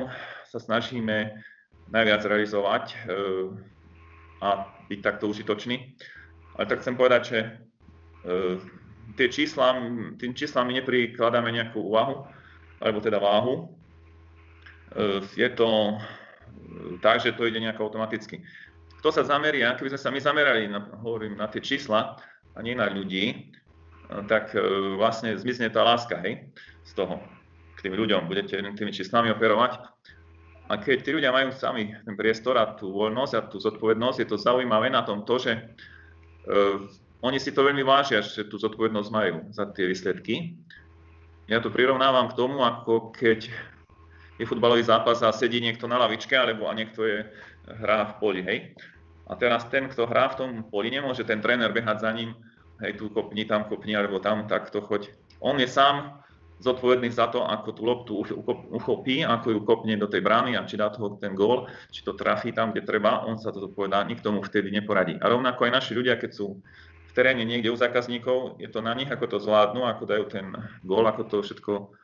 sa 0.50 0.58
snažíme 0.58 1.38
najviac 1.94 2.22
realizovať 2.26 2.94
e, 2.94 2.96
a 4.42 4.66
byť 4.90 5.00
takto 5.06 5.30
užitočný. 5.30 5.94
Ale 6.58 6.66
tak 6.66 6.82
chcem 6.82 6.98
povedať, 6.98 7.22
že 7.30 7.40
e, 7.40 7.50
tie 9.14 9.28
čísla, 9.30 9.78
tým 10.18 10.34
číslam 10.34 10.70
my 10.70 10.82
neprikladáme 10.82 11.50
nejakú 11.54 11.86
úvahu, 11.86 12.26
alebo 12.82 12.98
teda 12.98 13.22
váhu. 13.22 13.70
E, 14.98 15.22
je 15.38 15.50
to 15.54 15.98
tak, 17.02 17.22
že 17.22 17.38
to 17.38 17.46
ide 17.46 17.62
nejako 17.62 17.90
automaticky. 17.90 18.42
Kto 19.00 19.14
sa 19.14 19.24
zameria, 19.24 19.78
keby 19.78 19.96
sme 19.96 20.02
sa 20.02 20.10
my 20.12 20.20
zamerali 20.20 20.66
na, 20.68 20.82
hovorím, 21.06 21.38
na 21.38 21.48
tie 21.48 21.62
čísla, 21.62 22.18
a 22.58 22.60
nie 22.66 22.76
na 22.76 22.92
ľudí, 22.92 23.54
tak 24.28 24.52
vlastne 24.98 25.38
zmizne 25.38 25.70
tá 25.70 25.86
láska, 25.86 26.20
hej, 26.20 26.50
z 26.84 26.92
toho 26.98 27.22
k 27.80 27.88
tým 27.88 27.96
ľuďom, 27.96 28.28
budete 28.28 28.60
tými 28.76 28.92
číslami 28.92 29.32
operovať. 29.32 29.80
A 30.70 30.78
keď 30.78 30.98
tí 31.02 31.10
ľudia 31.18 31.34
majú 31.34 31.50
sami 31.50 31.98
ten 32.06 32.14
priestor 32.14 32.54
a 32.62 32.78
tú 32.78 32.94
voľnosť 32.94 33.34
a 33.34 33.42
tú 33.50 33.58
zodpovednosť, 33.58 34.18
je 34.22 34.28
to 34.30 34.38
zaujímavé 34.38 34.94
na 34.94 35.02
tom 35.02 35.26
to, 35.26 35.42
že 35.42 35.58
uh, 35.58 36.78
oni 37.26 37.42
si 37.42 37.50
to 37.50 37.66
veľmi 37.66 37.82
vážia, 37.82 38.22
že 38.22 38.46
tú 38.46 38.62
zodpovednosť 38.62 39.10
majú 39.10 39.36
za 39.50 39.66
tie 39.74 39.90
výsledky. 39.90 40.62
Ja 41.50 41.58
to 41.58 41.74
prirovnávam 41.74 42.30
k 42.30 42.38
tomu, 42.38 42.62
ako 42.62 43.10
keď 43.10 43.50
je 44.38 44.46
futbalový 44.46 44.86
zápas 44.86 45.20
a 45.26 45.34
sedí 45.34 45.58
niekto 45.58 45.90
na 45.90 45.98
lavičke, 46.00 46.38
alebo 46.38 46.70
a 46.70 46.78
niekto 46.78 47.04
je, 47.04 47.26
hrá 47.82 48.06
v 48.06 48.14
poli, 48.22 48.42
hej. 48.46 48.60
A 49.30 49.38
teraz 49.38 49.66
ten, 49.70 49.90
kto 49.90 50.06
hrá 50.10 50.32
v 50.34 50.38
tom 50.38 50.52
poli, 50.70 50.90
nemôže 50.90 51.26
ten 51.26 51.42
tréner 51.42 51.70
behať 51.74 51.98
za 52.02 52.12
ním, 52.14 52.38
hej, 52.82 52.98
tu 52.98 53.10
kopni, 53.10 53.44
tam 53.46 53.66
kopni, 53.66 53.94
alebo 53.94 54.22
tam, 54.22 54.46
takto 54.46 54.80
choď. 54.82 55.12
On 55.42 55.58
je 55.60 55.68
sám 55.68 56.24
zodpovedný 56.60 57.08
za 57.12 57.32
to, 57.32 57.44
ako 57.44 57.70
tú 57.72 57.82
loptu 57.88 58.12
uchopí, 58.76 59.24
ako 59.24 59.48
ju 59.56 59.60
kopne 59.64 59.96
do 59.96 60.12
tej 60.12 60.20
brány 60.20 60.60
a 60.60 60.68
či 60.68 60.76
dá 60.76 60.92
toho 60.92 61.16
ten 61.16 61.32
gól, 61.32 61.72
či 61.92 62.04
to 62.04 62.16
trafí 62.16 62.52
tam, 62.52 62.76
kde 62.76 62.84
treba, 62.84 63.24
on 63.24 63.40
sa 63.40 63.56
to 63.56 63.64
zodpovedá, 63.64 64.04
nikto 64.04 64.32
mu 64.36 64.44
vtedy 64.44 64.68
neporadí. 64.72 65.16
A 65.24 65.32
rovnako 65.32 65.68
aj 65.68 65.72
naši 65.72 65.92
ľudia, 65.96 66.20
keď 66.20 66.32
sú 66.36 66.60
v 67.10 67.12
teréne 67.16 67.48
niekde 67.48 67.72
u 67.72 67.80
zákazníkov, 67.80 68.60
je 68.60 68.70
to 68.70 68.84
na 68.84 68.92
nich, 68.94 69.10
ako 69.10 69.26
to 69.26 69.38
zvládnu, 69.40 69.88
ako 69.88 70.04
dajú 70.04 70.26
ten 70.30 70.52
gól, 70.84 71.08
ako 71.08 71.24
to 71.26 71.38
všetko 71.42 71.96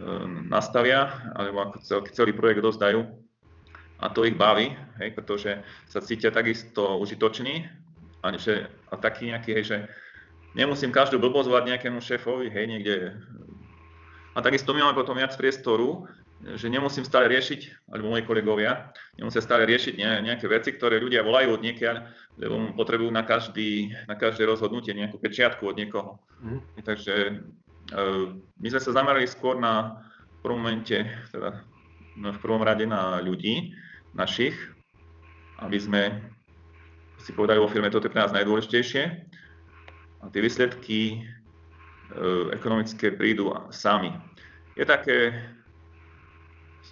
Ehm, 0.00 0.46
nastavia, 0.48 1.10
alebo 1.34 1.66
ako 1.66 1.76
celý, 1.82 2.06
celý 2.14 2.32
projekt 2.32 2.62
dozdajú. 2.62 3.04
A 4.00 4.08
to 4.08 4.24
ich 4.24 4.38
baví, 4.38 4.72
hej, 4.96 5.12
pretože 5.12 5.60
sa 5.90 6.00
cítia 6.00 6.32
takisto 6.32 6.96
užitoční 6.96 7.68
a, 8.24 8.32
že, 8.32 8.72
a 8.88 8.96
taký 8.96 9.28
nejaký, 9.28 9.50
hej, 9.60 9.64
že 9.66 9.78
nemusím 10.56 10.88
každú 10.88 11.20
blbosť 11.20 11.52
volať 11.52 11.64
nejakému 11.68 12.00
šéfovi, 12.00 12.48
hej, 12.48 12.64
niekde. 12.64 12.96
A 14.34 14.38
takisto 14.38 14.70
my 14.70 14.86
máme 14.86 14.94
potom 14.94 15.18
viac 15.18 15.34
priestoru, 15.34 16.06
že 16.40 16.72
nemusím 16.72 17.04
stále 17.04 17.28
riešiť, 17.28 17.90
alebo 17.92 18.16
moji 18.16 18.24
kolegovia, 18.24 18.94
nemusia 19.20 19.44
stále 19.44 19.68
riešiť 19.68 20.00
nejaké 20.24 20.48
veci, 20.48 20.72
ktoré 20.72 20.96
ľudia 20.96 21.20
volajú 21.20 21.58
od 21.58 21.60
niekiaľ, 21.60 21.96
lebo 22.40 22.72
potrebujú 22.72 23.12
na, 23.12 23.26
každý, 23.28 23.92
na 24.08 24.16
každé 24.16 24.48
rozhodnutie 24.48 24.96
nejakú 24.96 25.20
pečiatku 25.20 25.68
od 25.68 25.76
niekoho. 25.76 26.16
Mm. 26.40 26.60
Takže 26.80 27.14
my 28.56 28.68
sme 28.72 28.80
sa 28.80 28.96
zamerali 28.96 29.28
skôr 29.28 29.60
na 29.60 30.00
v 30.40 30.48
prvom 30.48 30.64
momente, 30.64 30.96
teda 31.28 31.60
v 32.16 32.40
prvom 32.40 32.64
rade 32.64 32.88
na 32.88 33.20
ľudí 33.20 33.76
našich, 34.16 34.56
aby 35.60 35.76
sme 35.76 36.02
si 37.20 37.36
povedali 37.36 37.60
vo 37.60 37.68
firme, 37.68 37.92
toto 37.92 38.08
je 38.08 38.12
pre 38.16 38.24
nás 38.24 38.32
najdôležitejšie. 38.32 39.02
A 40.20 40.24
tie 40.32 40.40
výsledky 40.40 41.00
e, 41.20 41.39
ekonomické 42.54 43.14
prídu 43.14 43.54
sami. 43.70 44.10
Je, 44.74 44.84
také, 44.86 45.34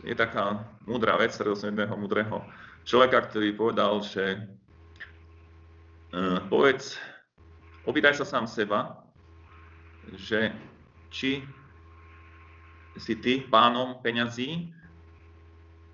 je 0.03 0.15
taká 0.15 0.67
múdra 0.87 1.19
vec, 1.19 1.35
ktorého 1.35 1.59
som 1.59 1.71
jedného 1.71 1.95
múdreho 1.99 2.43
človeka, 2.89 3.29
ktorý 3.29 3.53
povedal, 3.53 4.01
že 4.01 4.25
e, 4.35 6.21
povedz, 6.49 6.97
opýtaj 7.85 8.17
sa 8.17 8.27
sám 8.27 8.49
seba, 8.49 9.05
že 10.17 10.55
či 11.13 11.45
si 12.99 13.15
ty 13.21 13.45
pánom 13.47 14.01
peňazí, 14.01 14.73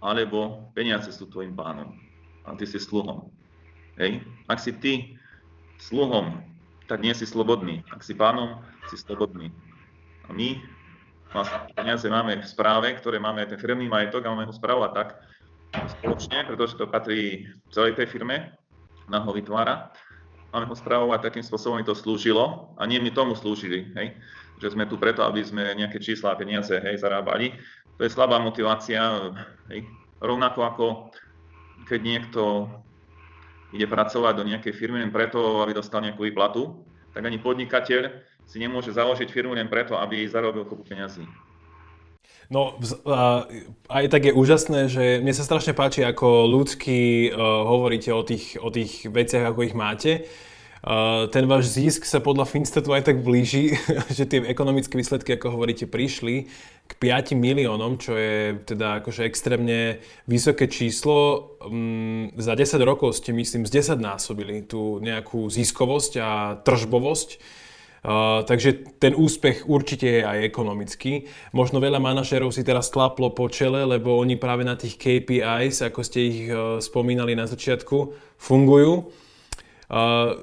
alebo 0.04 0.70
peniaze 0.76 1.08
sú 1.10 1.26
tvojim 1.32 1.56
pánom 1.56 1.96
a 2.44 2.52
ty 2.54 2.68
si 2.68 2.76
sluhom. 2.76 3.32
Hej? 3.96 4.20
Ak 4.46 4.60
si 4.60 4.72
ty 4.76 5.16
sluhom, 5.80 6.44
tak 6.94 7.02
nie 7.02 7.11
si 7.11 7.26
slobodný. 7.26 7.83
Ak 7.90 8.07
si 8.07 8.14
pánom, 8.14 8.62
si 8.87 8.94
slobodný. 8.94 9.50
A 10.26 10.30
my 10.30 10.62
vlastne 11.35 11.66
peniaze 11.74 12.07
máme 12.07 12.38
v 12.38 12.46
správe, 12.46 12.94
ktoré 12.94 13.18
máme 13.18 13.42
ten 13.50 13.59
firmný 13.59 13.90
majetok 13.90 14.22
a 14.24 14.30
máme 14.30 14.46
ho 14.46 14.54
správovať 14.54 14.92
tak 14.94 15.09
spoločne, 15.98 16.46
pretože 16.46 16.78
to 16.78 16.87
patrí 16.87 17.50
celej 17.74 17.98
tej 17.98 18.07
firme, 18.07 18.54
ona 19.11 19.18
ho 19.18 19.35
vytvára. 19.35 19.90
Máme 20.54 20.70
ho 20.70 20.76
správovať 20.78 21.35
takým 21.35 21.42
spôsobom, 21.42 21.83
aby 21.83 21.90
to 21.90 21.98
slúžilo 21.98 22.70
a 22.78 22.87
nie 22.87 23.02
my 23.02 23.11
tomu 23.11 23.35
slúžili. 23.35 23.90
Hej? 23.98 24.14
že 24.62 24.70
sme 24.70 24.87
tu 24.87 24.94
preto, 24.94 25.26
aby 25.26 25.42
sme 25.42 25.74
nejaké 25.74 25.98
čísla 25.98 26.35
a 26.35 26.38
peniaze 26.38 26.74
hej, 26.78 27.02
zarábali. 27.02 27.59
To 27.98 28.07
je 28.07 28.11
slabá 28.11 28.38
motivácia, 28.38 29.35
hej. 29.70 29.87
rovnako 30.22 30.61
ako 30.62 30.87
keď 31.85 32.00
niekto 32.00 32.70
ide 33.74 33.90
pracovať 33.90 34.32
do 34.38 34.44
nejakej 34.46 34.72
firmy 34.72 35.02
len 35.02 35.10
preto, 35.10 35.60
aby 35.60 35.74
dostal 35.74 36.00
nejakú 36.00 36.22
výplatu, 36.22 36.87
tak 37.10 37.26
ani 37.26 37.42
podnikateľ 37.42 38.14
si 38.46 38.56
nemôže 38.62 38.94
založiť 38.94 39.28
firmu 39.28 39.58
len 39.58 39.66
preto, 39.66 39.98
aby 39.98 40.22
zarobil 40.30 40.62
kopu 40.64 40.87
peniazí. 40.87 41.26
No 42.52 42.76
aj 43.88 44.04
tak 44.12 44.28
je 44.28 44.37
úžasné, 44.37 44.92
že 44.92 45.04
mne 45.24 45.32
sa 45.32 45.48
strašne 45.48 45.72
páči, 45.72 46.04
ako 46.04 46.44
ľudsky 46.44 47.32
uh, 47.32 47.40
hovoríte 47.64 48.12
o 48.12 48.20
tých, 48.20 48.60
o 48.60 48.68
tých 48.68 49.08
veciach, 49.08 49.48
ako 49.48 49.60
ich 49.64 49.74
máte 49.74 50.28
ten 51.32 51.48
váš 51.48 51.72
zisk 51.72 52.04
sa 52.04 52.20
podľa 52.20 52.44
Finstatu 52.44 52.92
aj 52.92 53.08
tak 53.08 53.24
blíži, 53.24 53.80
že 54.16 54.28
tie 54.28 54.44
ekonomické 54.44 55.00
výsledky, 55.00 55.40
ako 55.40 55.56
hovoríte, 55.56 55.88
prišli 55.88 56.52
k 56.84 56.92
5 57.00 57.32
miliónom, 57.32 57.96
čo 57.96 58.12
je 58.12 58.60
teda 58.60 59.00
akože 59.00 59.24
extrémne 59.24 60.04
vysoké 60.28 60.68
číslo. 60.68 61.56
Um, 61.64 62.28
za 62.36 62.52
10 62.52 62.76
rokov 62.84 63.16
ste, 63.16 63.32
myslím, 63.32 63.64
z 63.64 63.80
10 63.80 64.04
násobili 64.04 64.60
tú 64.68 65.00
nejakú 65.00 65.48
ziskovosť 65.48 66.12
a 66.20 66.30
tržbovosť. 66.60 67.28
Uh, 68.04 68.44
takže 68.44 69.00
ten 69.00 69.16
úspech 69.16 69.64
určite 69.64 70.04
je 70.04 70.22
aj 70.28 70.44
ekonomický. 70.44 71.24
Možno 71.56 71.80
veľa 71.80 72.04
manažerov 72.04 72.52
si 72.52 72.60
teraz 72.60 72.92
tlaplo 72.92 73.32
po 73.32 73.48
čele, 73.48 73.88
lebo 73.88 74.20
oni 74.20 74.36
práve 74.36 74.60
na 74.60 74.76
tých 74.76 75.00
KPIs, 75.00 75.80
ako 75.88 76.00
ste 76.04 76.20
ich 76.20 76.40
uh, 76.52 76.84
spomínali 76.84 77.32
na 77.32 77.48
začiatku, 77.48 78.12
fungujú. 78.36 79.08
Uh, 79.88 80.36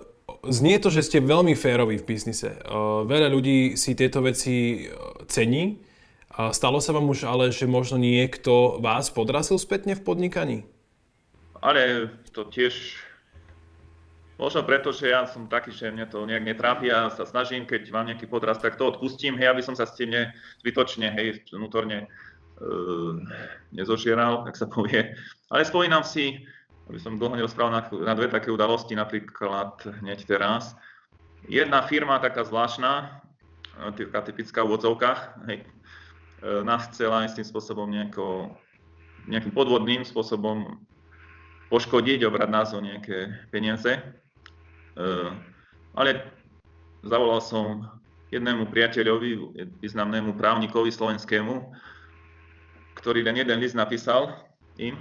znie 0.49 0.81
to, 0.81 0.89
že 0.89 1.05
ste 1.05 1.21
veľmi 1.21 1.53
féroví 1.53 2.01
v 2.01 2.07
biznise. 2.07 2.57
Veľa 3.05 3.29
ľudí 3.29 3.77
si 3.77 3.93
tieto 3.93 4.25
veci 4.25 4.89
cení. 5.29 5.90
Stalo 6.49 6.81
sa 6.81 6.97
vám 6.97 7.05
už 7.13 7.29
ale, 7.29 7.53
že 7.53 7.69
možno 7.69 8.01
niekto 8.01 8.81
vás 8.81 9.13
podrasil 9.13 9.61
spätne 9.61 9.93
v 9.93 10.01
podnikaní? 10.01 10.57
Ale 11.61 12.09
to 12.33 12.49
tiež 12.49 12.97
Možno 14.41 14.65
preto, 14.65 14.89
že 14.89 15.13
ja 15.13 15.29
som 15.29 15.45
taký, 15.45 15.69
že 15.69 15.93
mňa 15.93 16.09
to 16.09 16.25
nejak 16.25 16.41
netrápi 16.41 16.89
a 16.89 17.13
sa 17.13 17.29
snažím, 17.29 17.69
keď 17.69 17.93
mám 17.93 18.09
nejaký 18.09 18.25
podraz, 18.25 18.57
tak 18.57 18.73
to 18.73 18.89
odpustím, 18.89 19.37
hej, 19.37 19.53
aby 19.53 19.61
som 19.61 19.77
sa 19.77 19.85
s 19.85 19.93
tým 19.93 20.09
ne, 20.09 20.33
zbytočne, 20.65 21.13
hej, 21.13 21.45
vnútorne 21.53 22.09
e, 22.09 22.65
nezožieral, 23.69 24.41
tak 24.49 24.57
sa 24.57 24.65
povie. 24.65 25.13
Ale 25.53 25.61
spomínam 25.61 26.01
si, 26.01 26.41
aby 26.89 26.97
som 26.97 27.21
dlho 27.21 27.37
nerozprával 27.37 27.69
na, 27.69 27.81
na 28.01 28.17
dve 28.17 28.33
také 28.33 28.49
udalosti, 28.49 28.97
napríklad 28.97 29.77
hneď 30.01 30.25
teraz. 30.25 30.73
Jedna 31.45 31.85
firma 31.85 32.17
taká 32.17 32.41
zvláštna, 32.41 33.21
taká 33.93 34.25
typická 34.25 34.65
v 34.65 34.73
odzovkách, 34.73 35.45
hej, 35.53 35.61
e, 35.61 35.65
nás 36.41 36.89
chcela 36.89 37.25
istým 37.25 37.45
spôsobom 37.45 37.85
nejako, 37.89 38.49
nejakým 39.29 39.53
podvodným 39.53 40.01
spôsobom 40.01 40.81
poškodiť, 41.69 42.25
obrať 42.25 42.49
nás 42.49 42.69
o 42.73 42.81
nejaké 42.81 43.47
peniaze. 43.53 43.95
E, 43.95 44.01
ale 45.95 46.27
zavolal 47.05 47.39
som 47.39 47.87
jednému 48.33 48.67
priateľovi, 48.73 49.31
významnému 49.79 50.35
právnikovi 50.35 50.89
slovenskému, 50.89 51.71
ktorý 52.97 53.23
len 53.23 53.39
jeden 53.39 53.59
list 53.59 53.75
napísal 53.75 54.35
im 54.79 54.97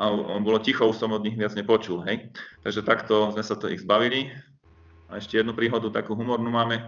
a 0.00 0.08
bolo 0.40 0.56
ticho, 0.62 0.88
už 0.88 0.96
som 0.96 1.12
od 1.12 1.20
nich 1.20 1.36
viac 1.36 1.52
nepočul. 1.52 2.00
Hej? 2.08 2.32
Takže 2.64 2.80
takto 2.86 3.36
sme 3.36 3.44
sa 3.44 3.52
to 3.58 3.68
ich 3.68 3.84
zbavili. 3.84 4.32
A 5.10 5.18
ešte 5.18 5.36
jednu 5.36 5.52
príhodu, 5.52 5.90
takú 5.90 6.14
humornú 6.16 6.48
máme. 6.48 6.80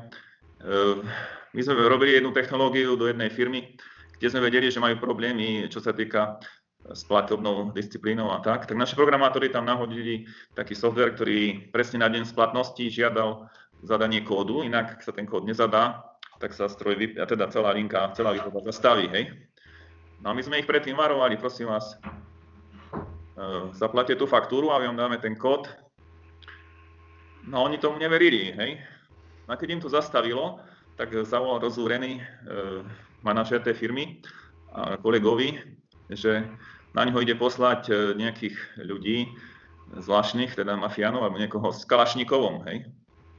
Ehm, 0.62 1.06
my 1.52 1.60
sme 1.60 1.74
robili 1.76 2.16
jednu 2.16 2.32
technológiu 2.32 2.96
do 2.96 3.10
jednej 3.10 3.28
firmy, 3.28 3.76
kde 4.18 4.26
sme 4.30 4.46
vedeli, 4.46 4.70
že 4.70 4.80
majú 4.80 4.96
problémy, 5.02 5.68
čo 5.68 5.82
sa 5.82 5.92
týka 5.92 6.38
s 6.82 7.06
platobnou 7.06 7.70
disciplínou 7.70 8.30
a 8.34 8.42
tak. 8.42 8.66
Tak 8.66 8.74
naši 8.74 8.98
programátori 8.98 9.50
tam 9.50 9.66
nahodili 9.66 10.26
taký 10.54 10.74
software, 10.74 11.14
ktorý 11.14 11.70
presne 11.70 12.02
na 12.02 12.08
deň 12.10 12.26
splatnosti 12.26 12.90
žiadal 12.90 13.46
zadanie 13.82 14.22
kódu, 14.22 14.62
inak 14.62 14.98
ak 14.98 15.00
sa 15.02 15.14
ten 15.14 15.26
kód 15.26 15.46
nezadá, 15.46 16.02
tak 16.42 16.54
sa 16.54 16.66
stroj, 16.66 16.98
vyp- 16.98 17.18
a 17.22 17.26
teda 17.26 17.50
celá 17.50 17.70
linka, 17.74 18.10
celá 18.18 18.34
výroba 18.34 18.62
zastaví, 18.66 19.06
hej. 19.10 19.30
No 20.22 20.30
a 20.30 20.34
my 20.34 20.42
sme 20.42 20.58
ich 20.62 20.70
predtým 20.70 20.94
varovali, 20.94 21.38
prosím 21.38 21.70
vás, 21.70 21.98
Eh, 23.32 23.64
zaplatíte 23.72 24.20
tú 24.20 24.28
faktúru 24.28 24.68
a 24.68 24.78
my 24.78 24.92
vám 24.92 25.08
dáme 25.08 25.16
ten 25.16 25.32
kód. 25.32 25.64
No 27.48 27.64
oni 27.64 27.80
tomu 27.80 27.96
neverili, 27.96 28.52
hej. 28.52 28.76
A 29.52 29.60
keď 29.60 29.76
im 29.76 29.82
to 29.84 29.92
zastavilo, 29.92 30.64
tak 30.96 31.12
zavolal 31.28 31.60
rozúrený 31.60 32.16
e, 32.16 32.22
manažer 33.20 33.60
tej 33.60 33.76
firmy 33.76 34.24
a 34.72 34.96
kolegovi, 34.96 35.60
že 36.08 36.48
na 36.96 37.04
ňo 37.04 37.20
ide 37.20 37.36
poslať 37.36 37.80
e, 37.88 37.92
nejakých 38.16 38.56
ľudí 38.80 39.28
zvláštnych, 39.92 40.56
teda 40.56 40.72
mafiánov 40.80 41.28
alebo 41.28 41.36
niekoho 41.36 41.68
s 41.68 41.84
Kalašnikovom, 41.84 42.64
hej. 42.64 42.88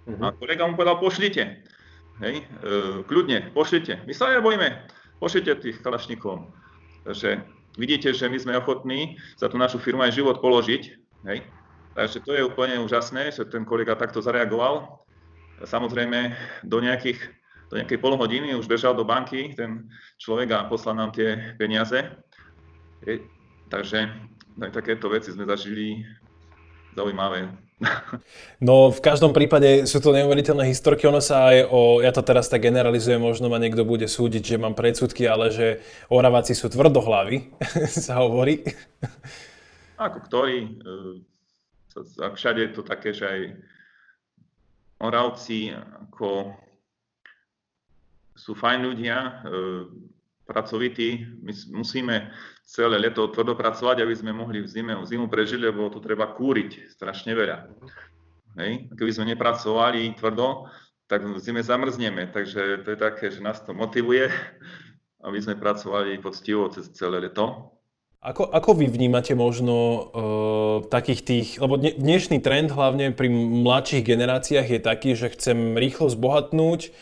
Uh-huh. 0.06 0.30
A 0.30 0.38
kolega 0.38 0.69
mu 0.69 0.78
povedal, 0.78 1.02
pošlite. 1.02 1.65
Hej, 2.21 2.45
e, 2.45 3.02
kľudne, 3.10 3.49
pošlite. 3.58 4.06
My 4.06 4.13
sa 4.13 4.30
nebojíme, 4.38 4.86
pošlite 5.17 5.65
tých 5.65 5.82
kalašníkov. 5.82 6.45
Takže 7.10 7.41
vidíte, 7.73 8.13
že 8.13 8.30
my 8.30 8.38
sme 8.38 8.62
ochotní 8.62 9.17
za 9.41 9.49
tú 9.49 9.58
našu 9.58 9.82
firmu 9.82 10.06
aj 10.06 10.13
život 10.13 10.38
položiť. 10.45 10.84
Hej. 11.26 11.41
Takže 11.97 12.17
to 12.21 12.32
je 12.38 12.45
úplne 12.45 12.82
úžasné, 12.86 13.34
že 13.34 13.49
ten 13.49 13.65
kolega 13.65 13.97
takto 13.97 14.21
zareagoval. 14.21 15.02
Samozrejme, 15.63 16.36
do, 16.67 16.78
nejakých, 16.84 17.19
do 17.71 17.80
nejakej 17.80 17.99
polhodiny 17.99 18.56
už 18.56 18.67
bežal 18.67 18.93
do 18.93 19.08
banky 19.08 19.56
ten 19.56 19.88
človek 20.19 20.52
a 20.52 20.67
poslal 20.67 20.99
nám 20.99 21.12
tie 21.15 21.56
peniaze. 21.56 22.04
Hej. 23.08 23.28
Takže 23.71 24.12
takéto 24.69 25.10
veci 25.10 25.34
sme 25.34 25.49
zažili 25.49 26.06
zaujímavé. 26.93 27.49
No 28.63 28.95
v 28.95 29.04
každom 29.04 29.36
prípade 29.36 29.84
sú 29.84 29.99
to 29.99 30.15
neuveriteľné 30.15 30.71
historky, 30.71 31.04
ono 31.04 31.19
sa 31.19 31.52
aj 31.52 31.67
o, 31.67 31.99
ja 31.99 32.15
to 32.15 32.23
teraz 32.23 32.47
tak 32.47 32.63
generalizujem, 32.63 33.19
možno 33.19 33.52
ma 33.52 33.60
niekto 33.60 33.84
bude 33.84 34.08
súdiť, 34.08 34.56
že 34.56 34.62
mám 34.62 34.71
predsudky, 34.71 35.28
ale 35.28 35.52
že 35.52 35.84
Oraváci 36.08 36.56
sú 36.56 36.71
tvrdohlaví, 36.71 37.52
sa 38.08 38.23
hovorí. 38.23 38.63
Ako 39.99 40.17
ktorí, 40.32 40.80
e, 40.80 42.23
všade 42.39 42.62
je 42.63 42.71
to 42.71 42.88
také, 42.88 43.12
že 43.12 43.26
aj 43.28 43.39
Oravci 45.03 45.75
ako 45.75 46.55
sú 48.33 48.55
fajn 48.55 48.79
ľudia, 48.87 49.17
e, 49.19 49.31
pracovití, 50.47 51.39
my 51.43 51.51
musíme 51.75 52.31
celé 52.63 52.99
leto 52.99 53.27
tvrdo 53.31 53.55
pracovať, 53.55 54.03
aby 54.03 54.15
sme 54.15 54.31
mohli 54.35 54.63
v 54.63 54.67
zime, 54.67 54.95
v 54.95 55.07
zimu 55.07 55.27
prežiť, 55.27 55.59
lebo 55.59 55.91
tu 55.91 55.99
treba 55.99 56.31
kúriť 56.31 56.91
strašne 56.91 57.35
veľa. 57.35 57.67
Hej. 58.59 58.91
Keby 58.93 59.11
sme 59.11 59.25
nepracovali 59.33 60.13
tvrdo, 60.15 60.67
tak 61.07 61.25
v 61.25 61.37
zime 61.39 61.61
zamrzneme, 61.61 62.31
takže 62.31 62.85
to 62.85 62.95
je 62.95 62.99
také, 62.99 63.29
že 63.29 63.43
nás 63.43 63.59
to 63.61 63.75
motivuje, 63.75 64.31
aby 65.23 65.39
sme 65.39 65.59
pracovali 65.59 66.19
poctivo 66.19 66.69
cez 66.71 66.91
celé 66.95 67.29
leto. 67.29 67.72
Ako, 68.23 68.47
ako 68.47 68.79
vy 68.79 68.88
vnímate 68.88 69.36
možno 69.36 69.75
uh, 69.75 70.03
takých 70.88 71.21
tých, 71.27 71.47
lebo 71.59 71.75
dnešný 71.75 72.39
trend 72.39 72.71
hlavne 72.71 73.12
pri 73.12 73.27
mladších 73.27 73.99
generáciách 73.99 74.63
je 74.63 74.79
taký, 74.79 75.12
že 75.12 75.36
chcem 75.36 75.75
rýchlo 75.75 76.07
zbohatnúť, 76.07 76.95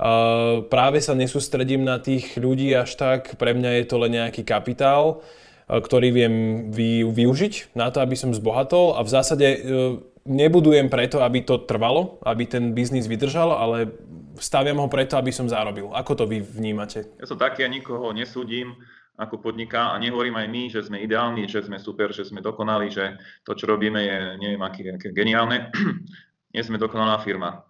Uh, 0.00 0.64
práve 0.72 0.96
sa 1.04 1.12
nesústredím 1.12 1.84
na 1.84 2.00
tých 2.00 2.40
ľudí 2.40 2.72
až 2.72 2.96
tak, 2.96 3.36
pre 3.36 3.52
mňa 3.52 3.68
je 3.76 3.84
to 3.84 4.00
len 4.00 4.16
nejaký 4.16 4.48
kapitál, 4.48 5.20
uh, 5.20 5.76
ktorý 5.76 6.08
viem 6.08 6.34
vy, 6.72 7.04
využiť 7.04 7.76
na 7.76 7.92
to, 7.92 8.00
aby 8.00 8.16
som 8.16 8.32
zbohatol 8.32 8.96
a 8.96 9.04
v 9.04 9.12
zásade 9.12 9.44
uh, 9.44 10.00
nebudujem 10.24 10.88
preto, 10.88 11.20
aby 11.20 11.44
to 11.44 11.60
trvalo, 11.68 12.16
aby 12.24 12.48
ten 12.48 12.72
biznis 12.72 13.12
vydržal, 13.12 13.52
ale 13.52 13.92
staviam 14.40 14.80
ho 14.80 14.88
preto, 14.88 15.20
aby 15.20 15.36
som 15.36 15.52
zarobil. 15.52 15.92
Ako 15.92 16.16
to 16.16 16.24
vy 16.24 16.40
vnímate? 16.40 17.04
Ja 17.20 17.28
som 17.28 17.36
taký, 17.36 17.60
ja 17.60 17.68
nikoho 17.68 18.16
nesúdim 18.16 18.80
ako 19.20 19.44
podniká 19.44 19.92
a 19.92 20.00
nehovorím 20.00 20.40
aj 20.40 20.48
my, 20.48 20.62
že 20.72 20.80
sme 20.88 21.04
ideálni, 21.04 21.44
že 21.44 21.60
sme 21.60 21.76
super, 21.76 22.08
že 22.16 22.24
sme 22.24 22.40
dokonali, 22.40 22.88
že 22.88 23.20
to, 23.44 23.52
čo 23.52 23.68
robíme, 23.68 24.00
je 24.00 24.16
neviem, 24.40 24.62
aké, 24.64 24.96
aké 24.96 25.12
geniálne. 25.12 25.68
Nie 26.56 26.64
sme 26.64 26.80
dokonalá 26.80 27.20
firma. 27.20 27.62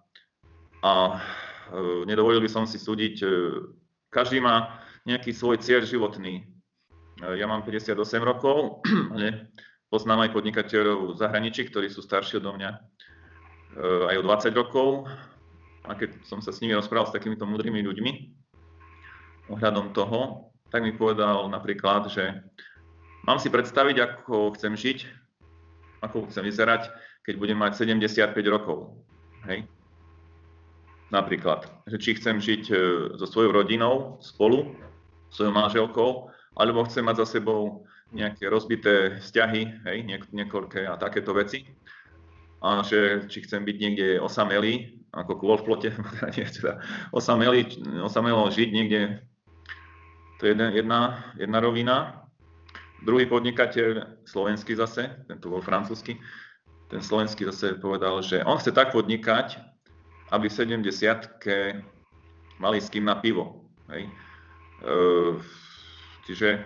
A 0.81 1.19
Eh, 1.71 2.03
nedovolil 2.03 2.43
by 2.43 2.49
som 2.51 2.67
si 2.67 2.75
súdiť, 2.75 3.15
eh, 3.23 3.31
každý 4.11 4.43
má 4.43 4.83
nejaký 5.07 5.31
svoj 5.31 5.63
cieľ 5.63 5.87
životný. 5.87 6.43
Eh, 7.23 7.35
ja 7.39 7.47
mám 7.47 7.63
58 7.63 8.19
rokov, 8.27 8.83
ale 9.15 9.55
poznám 9.87 10.27
aj 10.27 10.35
podnikateľov 10.35 11.15
v 11.15 11.19
zahraničí, 11.19 11.71
ktorí 11.71 11.87
sú 11.87 12.03
starší 12.03 12.43
odo 12.43 12.55
mňa 12.55 12.71
aj 14.11 14.15
o 14.19 14.23
20 14.27 14.51
rokov. 14.51 15.07
A 15.87 15.95
keď 15.95 16.19
som 16.27 16.43
sa 16.43 16.51
s 16.51 16.59
nimi 16.59 16.75
rozprával 16.75 17.07
s 17.07 17.15
takýmito 17.15 17.47
múdrymi 17.47 17.79
ľuďmi 17.79 18.11
ohľadom 19.47 19.95
toho, 19.95 20.50
tak 20.71 20.81
mi 20.87 20.95
povedal 20.95 21.51
napríklad, 21.51 22.07
že 22.07 22.39
mám 23.27 23.37
si 23.37 23.51
predstaviť, 23.51 23.95
ako 23.99 24.55
chcem 24.55 24.73
žiť, 24.73 24.99
ako 26.01 26.31
chcem 26.31 26.47
vyzerať, 26.47 26.89
keď 27.27 27.35
budem 27.37 27.59
mať 27.59 27.83
75 27.83 28.33
rokov. 28.47 28.97
Hej? 29.45 29.67
Napríklad, 31.11 31.67
že 31.91 31.99
či 31.99 32.15
chcem 32.15 32.39
žiť 32.39 32.63
e, 32.71 32.75
so 33.19 33.27
svojou 33.27 33.51
rodinou 33.51 34.15
spolu, 34.23 34.71
svojou 35.27 35.51
manželkou, 35.51 36.09
alebo 36.55 36.87
chcem 36.87 37.03
mať 37.03 37.27
za 37.27 37.39
sebou 37.39 37.83
nejaké 38.15 38.47
rozbité 38.47 39.19
vzťahy, 39.19 39.61
hej, 39.87 39.97
niekoľké 40.31 40.87
a 40.87 40.99
takéto 40.99 41.35
veci. 41.35 41.67
A 42.63 42.83
že 42.83 43.27
či 43.27 43.43
chcem 43.43 43.67
byť 43.67 43.75
niekde 43.75 44.07
osamelý, 44.23 45.03
ako 45.11 45.31
kôl 45.35 45.59
v 45.59 45.65
plote, 45.67 45.89
nie, 46.35 46.47
teda 46.47 46.79
osamelý, 47.11 47.67
osamelo 48.03 48.47
žiť 48.47 48.69
niekde, 48.71 49.19
to 50.41 50.49
je 50.49 50.57
jedna, 50.57 50.73
jedna, 50.73 51.01
jedna 51.37 51.59
rovina. 51.61 52.25
Druhý 53.05 53.29
podnikateľ, 53.29 54.17
slovenský 54.25 54.73
zase, 54.73 55.21
tento 55.29 55.53
bol 55.53 55.61
francúzsky, 55.61 56.17
ten 56.89 56.97
slovenský 56.97 57.45
zase 57.45 57.77
povedal, 57.77 58.25
že 58.25 58.41
on 58.41 58.57
chce 58.57 58.73
tak 58.73 58.89
podnikať, 58.89 59.61
aby 60.33 60.49
v 60.49 60.57
70 60.81 60.81
mali 62.57 62.77
s 62.81 62.89
kým 62.89 63.05
na 63.05 63.21
pivo. 63.21 63.69
Hej. 63.93 64.09
E, 64.09 64.11
čiže 66.25 66.65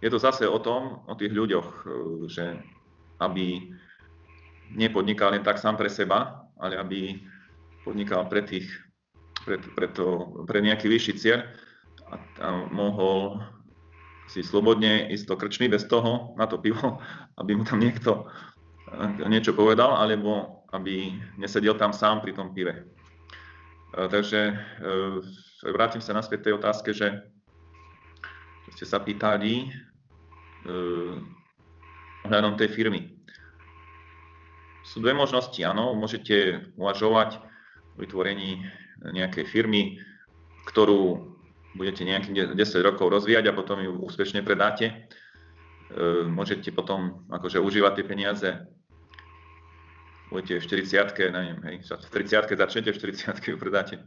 je 0.00 0.08
to 0.08 0.16
zase 0.16 0.48
o 0.48 0.56
tom, 0.56 1.04
o 1.04 1.12
tých 1.12 1.36
ľuďoch, 1.36 1.68
e, 1.68 1.88
že 2.32 2.56
aby 3.20 3.76
nepodnikal 4.72 5.36
len 5.36 5.44
tak 5.44 5.60
sám 5.60 5.76
pre 5.76 5.92
seba, 5.92 6.48
ale 6.56 6.80
aby 6.80 7.20
podnikal 7.84 8.24
pre 8.24 8.40
tých, 8.40 8.72
pre, 9.44 9.60
pre, 9.60 9.92
to, 9.92 10.32
pre 10.48 10.64
nejaký 10.64 10.88
vyšší 10.88 11.12
cieľ 11.20 11.44
a, 12.12 12.14
a 12.44 12.48
mohol 12.68 13.40
si 14.28 14.44
slobodne 14.44 15.08
ísť 15.08 15.26
do 15.28 15.36
krčmy 15.36 15.66
bez 15.72 15.88
toho 15.88 16.36
na 16.36 16.44
to 16.44 16.60
pivo, 16.60 17.00
aby 17.40 17.56
mu 17.56 17.64
tam 17.64 17.80
niekto 17.80 18.28
niečo 19.24 19.56
povedal, 19.56 19.96
alebo 19.96 20.62
aby 20.76 21.16
nesedel 21.40 21.80
tam 21.80 21.96
sám 21.96 22.20
pri 22.20 22.36
tom 22.36 22.52
pive. 22.52 22.84
Takže 23.92 24.40
e, 24.52 24.54
vrátim 25.72 26.00
sa 26.04 26.12
naspäť 26.12 26.48
tej 26.48 26.60
otázke, 26.60 26.92
že 26.92 27.24
ste 28.72 28.84
sa 28.88 29.00
pýtali 29.00 29.68
ohľadom 32.24 32.54
tej 32.56 32.68
firmy. 32.70 33.00
Sú 34.82 35.02
dve 35.02 35.14
možnosti, 35.14 35.58
áno, 35.62 35.94
môžete 35.94 36.68
uvažovať 36.74 37.38
o 37.94 37.96
vytvorení 38.02 38.66
nejakej 39.02 39.44
firmy, 39.46 39.98
ktorú 40.66 41.31
budete 41.74 42.04
nejakých 42.04 42.52
10 42.52 42.88
rokov 42.88 43.08
rozvíjať 43.08 43.48
a 43.48 43.56
potom 43.56 43.80
ju 43.80 43.96
úspešne 44.04 44.44
predáte. 44.44 45.08
E, 45.92 46.26
môžete 46.28 46.72
potom 46.72 47.24
akože 47.32 47.60
užívať 47.60 47.92
tie 48.00 48.04
peniaze 48.04 48.48
budete 50.32 50.64
v 50.64 50.88
40 50.88 51.12
neviem, 51.28 51.58
hej, 51.68 51.76
v 51.84 52.08
30 52.08 52.56
začnete, 52.56 52.90
v 52.96 52.98
40 52.98 53.52
ju 53.52 53.56
predáte. 53.60 54.00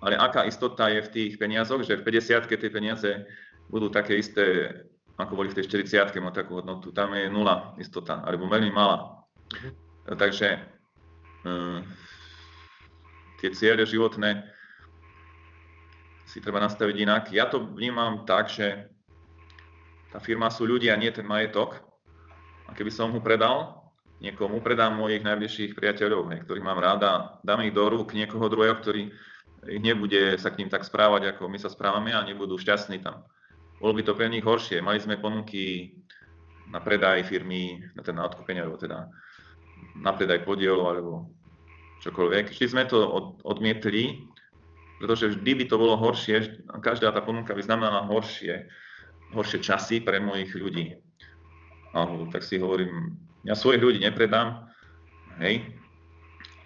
Ale 0.00 0.16
aká 0.16 0.48
istota 0.48 0.88
je 0.88 1.04
v 1.04 1.12
tých 1.12 1.32
peniazoch, 1.36 1.84
že 1.84 2.00
v 2.00 2.08
50 2.08 2.48
tie 2.48 2.70
peniaze 2.72 3.10
budú 3.68 3.92
také 3.92 4.16
isté, 4.16 4.72
ako 5.20 5.36
boli 5.36 5.52
v 5.52 5.60
tej 5.60 5.84
40 5.84 6.16
má 6.24 6.32
takú 6.32 6.56
hodnotu. 6.56 6.88
Tam 6.96 7.12
je 7.12 7.28
nula 7.28 7.76
istota, 7.76 8.24
alebo 8.24 8.48
veľmi 8.48 8.72
malá. 8.72 9.20
Mhm. 9.52 9.70
Takže 10.16 10.48
um, 11.44 11.84
tie 13.44 13.52
ciele 13.52 13.84
životné 13.84 14.48
si 16.30 16.38
treba 16.38 16.62
nastaviť 16.62 16.96
inak. 17.02 17.22
Ja 17.34 17.50
to 17.50 17.58
vnímam 17.74 18.22
tak, 18.22 18.46
že 18.46 18.86
tá 20.14 20.22
firma 20.22 20.46
sú 20.46 20.62
ľudia, 20.62 20.94
nie 20.94 21.10
ten 21.10 21.26
majetok. 21.26 21.82
A 22.66 22.74
keby 22.74 22.94
som 22.94 23.10
ho 23.10 23.18
predal, 23.18 23.82
niekomu, 24.22 24.62
predám 24.62 24.94
mojich 24.94 25.26
najbližších 25.26 25.74
priateľov, 25.74 26.30
ktorých 26.46 26.62
mám 26.62 26.78
ráda, 26.78 27.42
dám 27.42 27.66
ich 27.66 27.74
do 27.74 27.82
rúk 27.90 28.14
niekoho 28.14 28.46
druhého, 28.46 28.78
ktorý 28.78 29.10
ich 29.66 29.82
nebude 29.82 30.38
sa 30.38 30.54
k 30.54 30.62
ním 30.62 30.70
tak 30.70 30.86
správať, 30.86 31.34
ako 31.34 31.50
my 31.50 31.58
sa 31.58 31.68
správame 31.68 32.14
a 32.14 32.22
nebudú 32.22 32.56
šťastní 32.56 33.02
tam. 33.02 33.26
Bolo 33.82 33.98
by 33.98 34.02
to 34.06 34.14
pre 34.14 34.30
nich 34.30 34.46
horšie. 34.46 34.78
Mali 34.80 35.02
sme 35.02 35.18
ponuky 35.20 35.98
na 36.70 36.78
predaj 36.78 37.26
firmy, 37.26 37.82
na 37.98 38.06
ten 38.06 38.14
odkúpenie, 38.16 38.62
alebo 38.62 38.78
teda 38.78 39.10
na 39.98 40.12
predaj 40.14 40.46
podielov, 40.46 40.86
alebo 40.86 41.12
čokoľvek. 42.06 42.54
Vždy 42.54 42.66
sme 42.70 42.84
to 42.86 43.02
odmietli, 43.42 44.30
pretože 45.00 45.32
vždy 45.32 45.52
by 45.56 45.64
to 45.64 45.76
bolo 45.80 45.96
horšie, 45.96 46.60
každá 46.84 47.08
tá 47.08 47.24
ponuka 47.24 47.56
by 47.56 47.64
znamenala 47.64 48.04
horšie, 48.04 48.68
horšie 49.32 49.64
časy 49.64 50.04
pre 50.04 50.20
mojich 50.20 50.52
ľudí. 50.52 51.00
Alebo 51.96 52.28
tak 52.28 52.44
si 52.44 52.60
hovorím, 52.60 53.16
ja 53.48 53.56
svojich 53.56 53.80
ľudí 53.80 53.98
nepredám, 54.04 54.68
hej, 55.40 55.64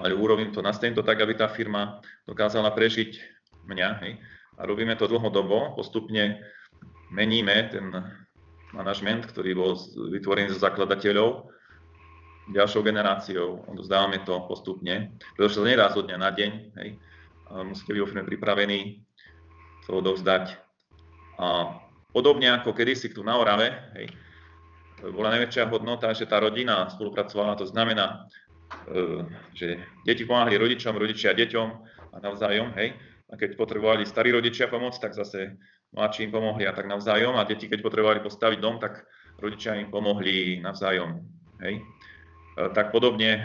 ale 0.03 0.19
urobím 0.19 0.51
to, 0.51 0.59
nastavím 0.59 0.99
to 0.99 1.07
tak, 1.07 1.23
aby 1.23 1.39
tá 1.39 1.47
firma 1.47 2.03
dokázala 2.27 2.75
prežiť 2.75 3.23
mňa, 3.71 3.89
hej, 4.03 4.19
a 4.59 4.61
robíme 4.67 4.99
to 4.99 5.07
dlhodobo, 5.07 5.79
postupne 5.79 6.43
meníme 7.15 7.71
ten 7.71 7.95
manažment, 8.75 9.31
ktorý 9.31 9.55
bol 9.55 9.79
vytvorený 10.11 10.51
zo 10.51 10.59
zakladateľov 10.59 11.55
ďalšou 12.51 12.83
generáciou, 12.83 13.65
odozdávame 13.71 14.27
to 14.27 14.37
postupne, 14.51 15.15
pretože 15.39 15.57
to 15.57 15.65
nedá 15.65 15.89
zo 15.95 16.03
dňa 16.03 16.19
na 16.19 16.31
deň, 16.35 16.51
hej. 16.83 16.99
Musíte 17.63 17.95
byť 17.95 18.01
vo 18.03 18.11
firme 18.11 18.27
pripravení 18.27 19.07
to 19.87 20.03
odovzdať. 20.03 20.59
A 21.39 21.79
podobne 22.11 22.51
ako 22.51 22.75
kedysi 22.75 23.15
tu 23.15 23.23
na 23.23 23.39
Orave, 23.39 23.71
hej, 23.95 24.07
bola 25.13 25.37
najväčšia 25.37 25.69
hodnota, 25.69 26.15
že 26.17 26.25
tá 26.25 26.41
rodina 26.41 26.89
spolupracovala, 26.89 27.61
to 27.61 27.69
znamená, 27.69 28.25
e, 28.89 29.27
že 29.53 29.69
deti 30.07 30.25
pomáhali 30.25 30.57
rodičom, 30.57 30.97
rodičia 30.97 31.37
deťom 31.37 31.69
a 32.15 32.17
navzájom, 32.23 32.73
hej. 32.81 32.97
A 33.29 33.35
keď 33.37 33.59
potrebovali 33.59 34.07
starí 34.07 34.31
rodičia 34.31 34.71
pomôcť, 34.71 35.01
tak 35.01 35.13
zase 35.19 35.59
mladší 35.91 36.31
im 36.31 36.33
pomohli 36.33 36.65
a 36.69 36.77
tak 36.77 36.87
navzájom. 36.87 37.35
A 37.35 37.49
deti, 37.49 37.67
keď 37.67 37.83
potrebovali 37.83 38.21
postaviť 38.23 38.59
dom, 38.63 38.79
tak 38.79 39.11
rodičia 39.43 39.81
im 39.81 39.91
pomohli 39.91 40.63
navzájom. 40.63 41.19
Hej. 41.61 41.81
E, 41.81 41.83
tak 42.73 42.95
podobne 42.95 43.31
e, 43.35 43.43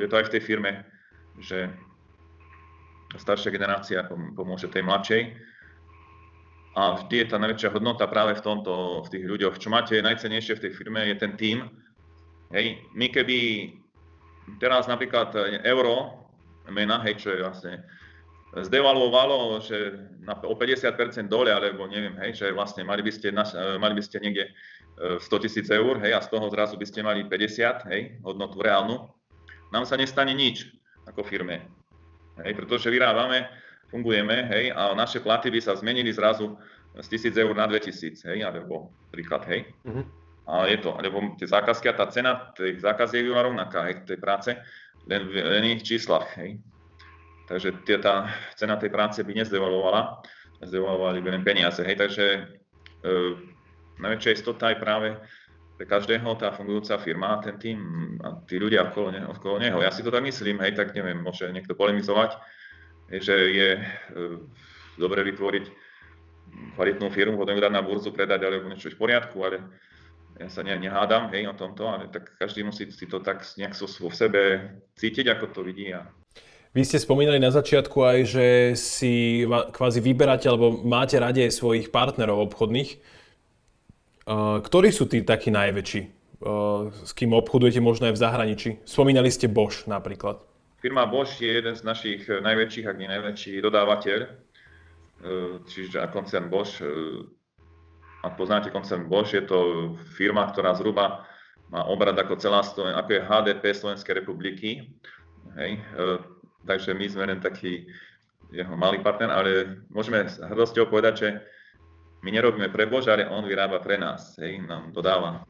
je 0.00 0.06
to 0.06 0.16
aj 0.22 0.26
v 0.30 0.32
tej 0.38 0.42
firme, 0.44 0.72
že 1.42 1.72
staršia 3.18 3.52
generácia 3.52 4.08
pomôže 4.36 4.68
tej 4.72 4.84
mladšej. 4.84 5.22
A 6.72 6.96
vždy 6.96 7.14
je 7.20 7.26
tá 7.28 7.36
najväčšia 7.36 7.74
hodnota 7.76 8.08
práve 8.08 8.32
v 8.32 8.44
tomto, 8.44 9.04
v 9.04 9.08
tých 9.12 9.24
ľuďoch. 9.28 9.60
Čo 9.60 9.68
máte 9.68 10.00
najcenejšie 10.00 10.56
v 10.56 10.62
tej 10.68 10.72
firme 10.72 11.04
je 11.04 11.16
ten 11.20 11.36
tím. 11.36 11.68
Hej, 12.52 12.80
my 12.96 13.12
keby 13.12 13.68
teraz 14.56 14.88
napríklad 14.88 15.36
euro, 15.68 16.28
mena, 16.72 17.00
hej, 17.04 17.20
čo 17.20 17.28
je 17.36 17.44
vlastne 17.44 17.84
zdevaluovalo, 18.52 19.60
že 19.64 19.96
na, 20.20 20.36
o 20.44 20.52
50% 20.52 21.28
dole, 21.28 21.48
alebo 21.48 21.88
neviem, 21.88 22.12
hej, 22.20 22.36
že 22.36 22.46
vlastne 22.52 22.84
mali 22.84 23.00
by 23.00 23.12
ste, 23.12 23.32
mali 23.80 23.94
by 23.96 24.02
ste 24.04 24.20
niekde 24.20 24.52
100 25.00 25.44
tisíc 25.44 25.72
eur, 25.72 25.96
hej, 26.04 26.12
a 26.12 26.20
z 26.20 26.28
toho 26.28 26.52
zrazu 26.52 26.76
by 26.76 26.84
ste 26.84 27.00
mali 27.00 27.24
50, 27.24 27.88
hej, 27.88 28.20
hodnotu 28.20 28.60
reálnu, 28.60 29.08
nám 29.72 29.88
sa 29.88 29.96
nestane 29.96 30.36
nič 30.36 30.68
ako 31.08 31.24
firme. 31.24 31.64
Hej, 32.42 32.52
pretože 32.58 32.90
vyrábame, 32.90 33.46
fungujeme, 33.92 34.48
hej, 34.50 34.72
a 34.72 34.96
naše 34.96 35.20
platy 35.20 35.52
by 35.52 35.60
sa 35.60 35.76
zmenili 35.76 36.10
zrazu 36.10 36.56
z 36.96 37.06
1000 37.08 37.36
eur 37.44 37.54
na 37.56 37.66
2000, 37.68 38.24
hej, 38.28 38.38
alebo 38.44 38.92
príklad, 39.12 39.44
hej. 39.48 39.68
Uh-huh. 39.84 40.04
A 40.48 40.66
je 40.66 40.82
to, 40.82 40.96
lebo 40.98 41.38
tie 41.38 41.46
zákazky 41.46 41.86
a 41.88 41.94
tá 41.94 42.10
cena 42.10 42.50
tých 42.52 42.82
zákaziek 42.82 43.24
je 43.24 43.32
rovnaká, 43.32 43.88
hej, 43.88 44.02
tej 44.04 44.18
práce, 44.18 44.50
len 45.06 45.28
v 45.28 45.38
iných 45.38 45.84
číslach, 45.86 46.28
hej. 46.40 46.58
Takže 47.46 47.84
tie, 47.84 48.00
tá 48.00 48.32
cena 48.56 48.80
tej 48.80 48.90
práce 48.90 49.20
by 49.20 49.32
nezdevalovala, 49.34 50.24
zdevalovali 50.62 51.18
by 51.20 51.28
len 51.38 51.42
peniaze, 51.44 51.82
hej, 51.84 51.98
takže 51.98 52.24
e, 52.32 53.10
najväčšia 53.98 54.30
istota 54.34 54.70
je 54.72 54.78
práve 54.78 55.08
pre 55.76 55.88
každého 55.88 56.36
tá 56.36 56.52
fungujúca 56.52 57.00
firma, 57.00 57.40
ten 57.40 57.56
tým 57.58 57.78
a 58.22 58.38
tí 58.44 58.60
ľudia 58.60 58.92
okolo, 58.92 59.08
ne, 59.10 59.22
okolo 59.26 59.56
neho. 59.58 59.80
Ja 59.80 59.90
si 59.90 60.04
to 60.04 60.12
tak 60.12 60.22
myslím, 60.22 60.60
hej, 60.62 60.76
tak 60.76 60.92
neviem, 60.94 61.18
môže 61.18 61.48
niekto 61.48 61.74
polemizovať, 61.74 62.36
že 63.08 63.34
je 63.50 63.70
e, 63.80 63.82
dobre 65.00 65.24
vytvoriť 65.26 65.64
kvalitnú 66.76 67.08
firmu, 67.08 67.40
potom 67.40 67.56
dať 67.56 67.72
na 67.72 67.82
burzu, 67.82 68.12
predať 68.12 68.44
alebo 68.44 68.68
niečo 68.68 68.92
v 68.92 69.00
poriadku, 69.00 69.36
ale 69.40 69.64
ja 70.40 70.48
sa 70.48 70.64
ne, 70.64 70.76
nehádam 70.76 71.28
hej, 71.32 71.48
o 71.48 71.54
tomto, 71.56 71.88
ale 71.88 72.08
tak 72.08 72.36
každý 72.36 72.64
musí 72.64 72.88
si 72.88 73.04
to 73.08 73.20
tak 73.20 73.44
nejak 73.56 73.76
so, 73.76 73.88
vo 73.88 74.12
sebe 74.12 74.72
cítiť, 74.96 75.28
ako 75.32 75.44
to 75.52 75.60
vidí. 75.64 75.92
A... 75.92 76.08
Vy 76.72 76.88
ste 76.88 77.00
spomínali 77.00 77.36
na 77.36 77.52
začiatku 77.52 78.00
aj, 78.00 78.18
že 78.24 78.46
si 78.80 79.44
kvázi 79.48 80.00
vyberáte 80.00 80.48
alebo 80.48 80.80
máte 80.84 81.20
rade 81.20 81.44
svojich 81.52 81.92
partnerov 81.92 82.48
obchodných. 82.52 82.96
Ktorí 84.28 84.88
sú 84.94 85.10
tí 85.10 85.26
takí 85.26 85.50
najväčší, 85.50 86.02
s 86.90 87.12
kým 87.14 87.34
obchodujete 87.34 87.82
možno 87.82 88.10
aj 88.10 88.14
v 88.14 88.22
zahraničí? 88.22 88.70
Spomínali 88.86 89.30
ste 89.30 89.50
Bosch 89.50 89.86
napríklad. 89.90 90.38
Firma 90.82 91.06
Bosch 91.06 91.38
je 91.38 91.62
jeden 91.62 91.74
z 91.74 91.82
našich 91.86 92.26
najväčších, 92.26 92.86
ak 92.86 92.98
nie 92.98 93.06
najväčší 93.06 93.62
dodávateľ, 93.62 94.20
čiže 95.70 96.02
koncern 96.10 96.50
Bosch. 96.50 96.82
Ak 98.22 98.38
poznáte 98.38 98.70
koncern 98.70 99.10
Bosch, 99.10 99.34
je 99.34 99.42
to 99.42 99.58
firma, 100.14 100.46
ktorá 100.50 100.74
zhruba 100.78 101.26
má 101.72 101.82
obrad 101.88 102.14
ako 102.14 102.36
celá 102.36 102.62
Sloven- 102.62 102.94
ako 102.94 103.10
je 103.16 103.26
HDP 103.26 103.64
Slovenskej 103.74 104.22
republiky. 104.22 104.92
Hej. 105.58 105.82
Takže 106.62 106.94
my 106.94 107.06
sme 107.10 107.24
len 107.26 107.40
taký 107.42 107.90
jeho 108.52 108.76
malý 108.76 109.00
partner, 109.00 109.32
ale 109.32 109.80
môžeme 109.88 110.22
s 110.28 110.38
hrdosťou 110.38 110.86
povedať, 110.92 111.14
že 111.16 111.28
my 112.22 112.30
nerobíme 112.30 112.70
pre 112.70 112.86
Boža, 112.86 113.18
ale 113.18 113.26
on 113.26 113.42
vyrába 113.42 113.82
pre 113.82 113.98
nás, 113.98 114.38
hej, 114.38 114.62
nám 114.62 114.94
dodáva 114.94 115.42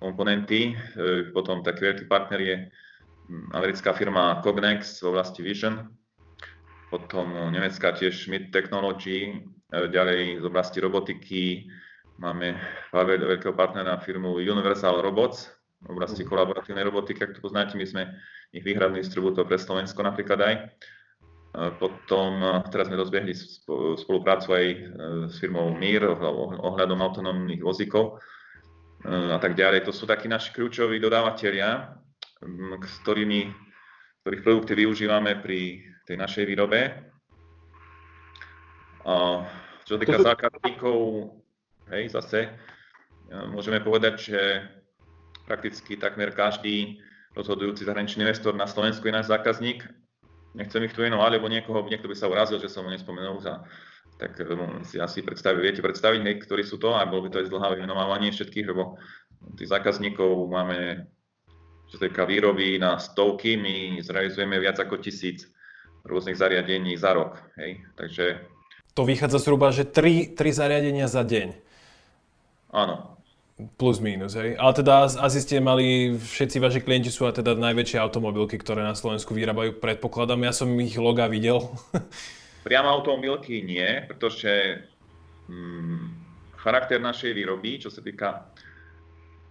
komponenty. 0.00 0.72
E, 0.72 1.30
potom 1.32 1.60
taký 1.60 1.92
veľký 1.92 2.04
partner 2.08 2.40
je 2.40 2.56
hm, 3.28 3.52
americká 3.52 3.92
firma 3.92 4.40
Cognex 4.40 5.04
v 5.04 5.12
oblasti 5.12 5.40
Vision, 5.44 5.92
potom 6.88 7.32
nemecká 7.52 7.92
tiež 7.92 8.16
Schmidt 8.16 8.52
Technology, 8.52 9.36
e, 9.36 9.88
ďalej 9.92 10.40
z 10.40 10.44
oblasti 10.48 10.78
robotiky 10.80 11.68
máme 12.16 12.56
veľkého 12.96 13.52
partnera 13.52 14.00
firmu 14.00 14.40
Universal 14.40 15.04
Robots 15.04 15.52
v 15.84 15.92
oblasti 15.92 16.24
mhm. 16.24 16.28
kolaboratívnej 16.32 16.84
robotiky, 16.88 17.20
ak 17.20 17.36
to 17.36 17.44
poznáte, 17.44 17.76
my 17.76 17.84
sme 17.84 18.02
ich 18.56 18.64
výhradný 18.64 19.04
distribútor 19.04 19.44
pre 19.44 19.60
Slovensko 19.60 20.00
napríklad 20.00 20.40
aj. 20.40 20.54
Potom 21.56 22.44
teraz 22.68 22.84
sme 22.92 23.00
rozbehli 23.00 23.32
spoluprácu 23.96 24.48
aj 24.52 24.66
e, 24.68 24.76
s 25.32 25.40
firmou 25.40 25.72
MIR 25.72 26.04
ohľadom 26.60 27.00
autonómnych 27.00 27.64
vozíkov 27.64 28.20
e, 29.00 29.32
a 29.32 29.40
tak 29.40 29.56
ďalej. 29.56 29.88
To 29.88 29.92
sú 29.96 30.04
takí 30.04 30.28
naši 30.28 30.52
kľúčoví 30.52 31.00
dodávateľia, 31.00 31.96
s 32.84 32.94
ktorými, 33.00 33.48
ktorých 34.20 34.44
produkty 34.44 34.72
využívame 34.84 35.40
pri 35.40 35.80
tej 36.04 36.16
našej 36.20 36.44
výrobe. 36.44 36.92
A 39.08 39.48
čo 39.88 39.96
sa 39.96 40.00
týka 40.02 40.20
zákazníkov, 40.20 40.98
hej, 41.88 42.12
zase 42.12 42.38
e, 42.46 42.50
môžeme 43.48 43.80
povedať, 43.80 44.14
že 44.28 44.40
prakticky 45.48 45.96
takmer 45.96 46.36
každý 46.36 47.00
rozhodujúci 47.32 47.88
zahraničný 47.88 48.28
investor 48.28 48.52
na 48.52 48.68
Slovensku 48.68 49.08
je 49.08 49.16
náš 49.16 49.32
zákazník 49.32 49.88
nechcem 50.56 50.82
ich 50.88 50.96
tu 50.96 51.04
menovať, 51.04 51.30
lebo 51.36 51.46
niekoho, 51.52 51.84
niekto 51.84 52.08
by 52.08 52.16
sa 52.16 52.32
urazil, 52.32 52.56
že 52.56 52.72
som 52.72 52.88
ho 52.88 52.90
nespomenul, 52.90 53.38
za, 53.44 53.62
tak 54.16 54.40
um, 54.48 54.80
si 54.82 54.96
asi 54.96 55.20
predstaví, 55.20 55.60
viete 55.60 55.84
predstaviť, 55.84 56.20
hej, 56.24 56.36
ktorí 56.48 56.64
sú 56.64 56.80
to 56.80 56.96
a 56.96 57.04
bolo 57.04 57.28
by 57.28 57.36
to 57.36 57.40
aj 57.44 57.48
zdlhavé 57.52 57.84
menovanie 57.84 58.32
všetkých, 58.32 58.66
lebo 58.72 58.96
tých 59.60 59.68
zákazníkov 59.68 60.48
máme, 60.48 61.06
čo 61.92 62.00
sa 62.00 62.08
týka 62.08 62.24
výroby, 62.24 62.80
na 62.80 62.96
stovky, 62.96 63.60
my 63.60 64.00
zrealizujeme 64.00 64.56
viac 64.58 64.80
ako 64.80 64.98
tisíc 64.98 65.46
rôznych 66.08 66.40
zariadení 66.40 66.96
za 66.96 67.12
rok. 67.12 67.38
Hej. 67.60 67.84
Takže... 67.94 68.24
To 68.96 69.04
vychádza 69.04 69.38
zhruba, 69.44 69.68
že 69.70 69.84
tri, 69.84 70.32
tri 70.32 70.50
zariadenia 70.56 71.04
za 71.04 71.20
deň. 71.20 71.52
Áno, 72.72 73.15
Plus 73.56 74.04
minus, 74.04 74.36
hej. 74.36 74.52
Ale 74.60 74.72
teda 74.76 75.08
asi 75.08 75.40
ste 75.40 75.64
mali, 75.64 76.12
všetci 76.12 76.60
vaši 76.60 76.80
klienti 76.84 77.08
sú 77.08 77.24
a 77.24 77.32
teda 77.32 77.56
najväčšie 77.56 77.96
automobilky, 77.96 78.60
ktoré 78.60 78.84
na 78.84 78.92
Slovensku 78.92 79.32
vyrábajú, 79.32 79.80
predpokladám. 79.80 80.44
Ja 80.44 80.52
som 80.52 80.68
ich 80.76 81.00
loga 81.00 81.24
videl. 81.24 81.64
Priamo 82.68 82.92
automobilky 82.92 83.64
nie, 83.64 84.04
pretože 84.04 84.84
hm, 85.48 86.04
charakter 86.60 87.00
našej 87.00 87.32
výroby, 87.32 87.80
čo 87.80 87.88
sa 87.88 88.04
týka 88.04 88.52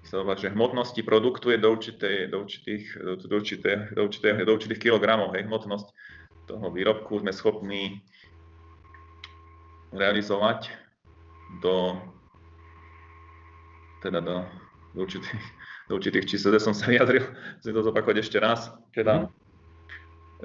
že 0.06 0.54
hmotnosti 0.54 1.02
produktu 1.02 1.50
je 1.50 1.58
do, 1.58 1.74
určitej, 1.74 2.30
do, 2.30 2.46
určitých, 2.46 2.84
do, 3.02 3.36
určitých, 3.42 3.98
do, 3.98 4.02
určitých, 4.06 4.46
do 4.46 4.52
určitých 4.54 4.82
kilogramov. 4.86 5.34
Hej. 5.34 5.50
Hmotnosť 5.50 5.88
toho 6.46 6.70
výrobku 6.70 7.26
sme 7.26 7.34
schopní 7.34 8.06
realizovať 9.90 10.70
do 11.66 11.98
teda 14.06 14.22
do, 14.22 14.46
do, 14.94 15.00
určitých, 15.02 15.42
do 15.90 15.98
určitých 15.98 16.26
čísel, 16.30 16.54
kde 16.54 16.62
som 16.62 16.78
sa 16.78 16.86
vyjadril, 16.86 17.26
chcem 17.58 17.74
to 17.74 17.82
zopakovať 17.82 18.18
ešte 18.22 18.38
raz. 18.38 18.70
Teda, 18.94 19.26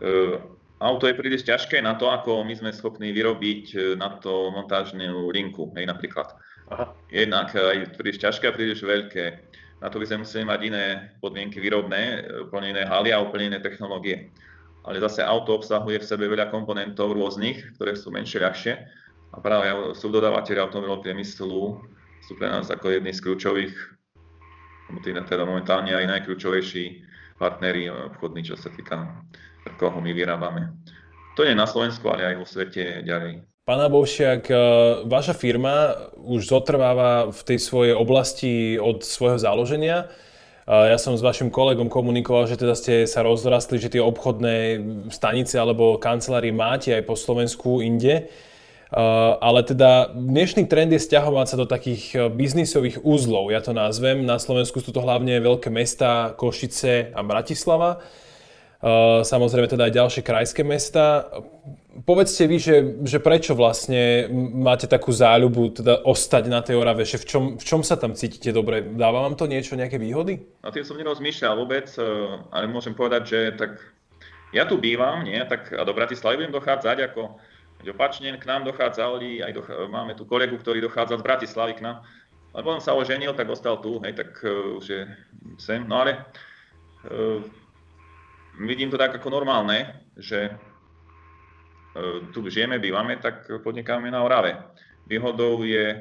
uh, 0.01 0.41
auto 0.81 1.05
je 1.05 1.15
príliš 1.15 1.45
ťažké 1.45 1.85
na 1.85 2.01
to, 2.01 2.09
ako 2.09 2.41
my 2.49 2.57
sme 2.57 2.73
schopní 2.73 3.13
vyrobiť 3.13 3.65
e, 3.77 3.79
na 4.01 4.17
to 4.17 4.49
montážnu 4.49 5.29
linku, 5.29 5.69
hej, 5.77 5.85
napríklad. 5.85 6.33
Aha. 6.73 6.89
Jednak 7.13 7.53
aj 7.53 8.01
príliš 8.01 8.25
ťažké 8.25 8.49
a 8.49 8.57
príliš 8.57 8.81
veľké. 8.81 9.25
Na 9.85 9.93
to 9.93 10.01
by 10.01 10.09
sme 10.09 10.25
museli 10.25 10.49
mať 10.49 10.61
iné 10.65 10.85
podmienky 11.21 11.61
výrobné, 11.61 12.25
úplne 12.49 12.73
iné 12.73 12.89
haly 12.89 13.13
a 13.13 13.21
úplne 13.21 13.53
iné 13.53 13.61
technológie. 13.61 14.33
Ale 14.89 14.97
zase 15.05 15.21
auto 15.21 15.61
obsahuje 15.61 16.01
v 16.01 16.09
sebe 16.09 16.25
veľa 16.25 16.49
komponentov 16.49 17.13
rôznych, 17.13 17.77
ktoré 17.77 17.93
sú 17.93 18.09
menšie, 18.09 18.41
ľahšie. 18.41 18.73
A 19.31 19.37
práve 19.45 19.69
sú 19.93 20.09
dodávateľi 20.09 20.65
automobilového 20.65 21.05
priemyslu 21.05 21.85
sú 22.25 22.37
pre 22.37 22.49
nás 22.49 22.69
ako 22.71 22.93
jedni 22.95 23.13
z 23.13 23.23
kľúčových, 23.25 23.75
teda 25.05 25.43
momentálne 25.47 25.95
aj 25.95 26.07
najkľúčovejší 26.07 27.07
partneri 27.41 27.89
obchodní, 27.89 28.45
čo 28.45 28.59
sa 28.59 28.69
týka, 28.69 29.25
koho 29.81 30.03
my 30.03 30.13
vyrábame. 30.13 30.75
To 31.39 31.47
nie 31.47 31.57
na 31.57 31.65
Slovensku, 31.65 32.05
ale 32.11 32.35
aj 32.35 32.37
vo 32.37 32.47
svete 32.47 33.01
ďalej. 33.07 33.47
Pána 33.65 33.87
Bovšiak, 33.87 34.51
e, 34.51 34.55
vaša 35.07 35.33
firma 35.33 35.95
už 36.19 36.51
zotrváva 36.51 37.31
v 37.31 37.41
tej 37.47 37.59
svojej 37.63 37.95
oblasti 37.95 38.77
od 38.77 39.07
svojho 39.07 39.39
založenia. 39.39 40.11
Ja 40.71 41.03
som 41.03 41.19
s 41.19 41.25
vašim 41.25 41.51
kolegom 41.51 41.91
komunikoval, 41.91 42.47
že 42.47 42.55
teda 42.55 42.79
ste 42.79 43.03
sa 43.03 43.27
rozrastli, 43.27 43.83
že 43.83 43.91
tie 43.91 43.99
obchodné 43.99 44.79
stanice 45.11 45.59
alebo 45.59 45.99
kancelárie 45.99 46.55
máte 46.55 46.95
aj 46.95 47.11
po 47.11 47.19
Slovensku 47.19 47.83
inde. 47.83 48.31
Ale 48.91 49.63
teda 49.63 50.11
dnešný 50.11 50.67
trend 50.67 50.91
je 50.91 50.99
stiahovať 50.99 51.47
sa 51.47 51.57
do 51.63 51.67
takých 51.67 52.35
biznisových 52.35 53.07
úzlov, 53.07 53.55
ja 53.55 53.63
to 53.63 53.71
nazvem. 53.71 54.27
Na 54.27 54.43
Slovensku 54.43 54.83
sú 54.83 54.91
to 54.91 54.99
hlavne 54.99 55.39
veľké 55.39 55.71
mesta 55.71 56.35
Košice 56.35 57.15
a 57.15 57.23
Bratislava. 57.23 58.03
Samozrejme 59.23 59.71
teda 59.71 59.87
aj 59.87 59.95
ďalšie 59.95 60.23
krajské 60.27 60.67
mesta. 60.67 61.31
Povedzte 62.03 62.49
vy, 62.49 62.57
že, 62.57 62.77
že 63.05 63.19
prečo 63.21 63.53
vlastne 63.53 64.27
máte 64.57 64.89
takú 64.89 65.13
záľubu 65.13 65.85
teda 65.85 66.01
ostať 66.03 66.45
na 66.49 66.65
tej 66.65 66.81
Orave, 66.81 67.05
že 67.05 67.21
v 67.21 67.27
čom, 67.29 67.45
v 67.61 67.65
čom 67.67 67.85
sa 67.85 67.95
tam 68.01 68.17
cítite 68.17 68.51
dobre? 68.57 68.81
Dáva 68.83 69.23
vám 69.23 69.37
to 69.37 69.45
niečo, 69.45 69.77
nejaké 69.77 70.01
výhody? 70.01 70.41
Na 70.65 70.73
tým 70.73 70.83
som 70.83 70.97
nerozmýšľal 70.97 71.61
vôbec, 71.61 71.93
ale 72.51 72.65
môžem 72.73 72.97
povedať, 72.97 73.23
že 73.29 73.39
tak 73.55 73.79
ja 74.51 74.65
tu 74.65 74.81
bývam, 74.81 75.23
nie, 75.23 75.39
tak 75.45 75.71
a 75.77 75.85
do 75.85 75.93
Bratislavy 75.93 76.43
budem 76.43 76.55
dochádzať 76.57 77.13
ako 77.13 77.37
opačne 77.89 78.37
k 78.37 78.45
nám 78.45 78.69
dochádzali, 78.69 79.41
aj 79.41 79.53
dochá, 79.57 79.73
máme 79.89 80.13
tu 80.13 80.29
kolegu, 80.29 80.61
ktorý 80.61 80.85
dochádza 80.85 81.17
z 81.17 81.25
Bratislavy 81.25 81.81
k 81.81 81.85
nám, 81.89 82.05
ale 82.53 82.61
potom 82.61 82.83
sa 82.85 82.93
oženil, 82.93 83.33
tak 83.33 83.49
ostal 83.49 83.81
tu, 83.81 83.97
hej, 84.05 84.13
tak 84.13 84.37
uh, 84.45 84.77
už 84.77 84.85
je 84.85 85.09
sem, 85.57 85.81
no 85.89 86.05
ale 86.05 86.21
uh, 87.09 87.41
vidím 88.61 88.93
to 88.93 89.01
tak 89.01 89.17
ako 89.17 89.33
normálne, 89.33 90.05
že 90.21 90.53
E, 91.91 92.33
tu 92.33 92.51
žijeme, 92.51 92.79
bývame, 92.79 93.17
tak 93.17 93.51
podnikáme 93.63 94.11
na 94.11 94.23
Orave. 94.23 94.55
Výhodou 95.07 95.67
je, 95.67 95.99
e, 95.99 96.01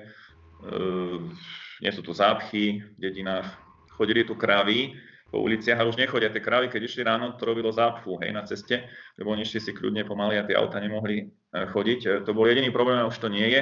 nie 1.82 1.92
sú 1.92 2.02
tu 2.06 2.14
zápchy 2.14 2.86
v 2.86 2.98
dedinách, 3.02 3.50
chodili 3.98 4.22
tu 4.22 4.38
krávy 4.38 4.94
po 5.30 5.46
uliciach, 5.46 5.78
ale 5.78 5.94
už 5.94 6.02
nechodia 6.02 6.34
tie 6.34 6.42
krávy, 6.42 6.74
keď 6.74 6.82
išli 6.90 7.02
ráno, 7.06 7.38
to 7.38 7.46
robilo 7.46 7.70
zápchu 7.70 8.18
hej, 8.22 8.34
na 8.34 8.42
ceste, 8.44 8.90
lebo 9.16 9.30
oni 9.30 9.46
išli 9.46 9.62
si 9.62 9.72
kľudne 9.78 10.02
pomaly 10.06 10.42
a 10.42 10.46
tie 10.46 10.58
auta 10.58 10.82
nemohli 10.82 11.18
e, 11.22 11.26
chodiť. 11.70 12.26
To 12.26 12.32
bol 12.34 12.50
jediný 12.50 12.74
problém 12.74 12.98
a 12.98 13.10
už 13.10 13.22
to 13.22 13.30
nie 13.30 13.46
je. 13.46 13.62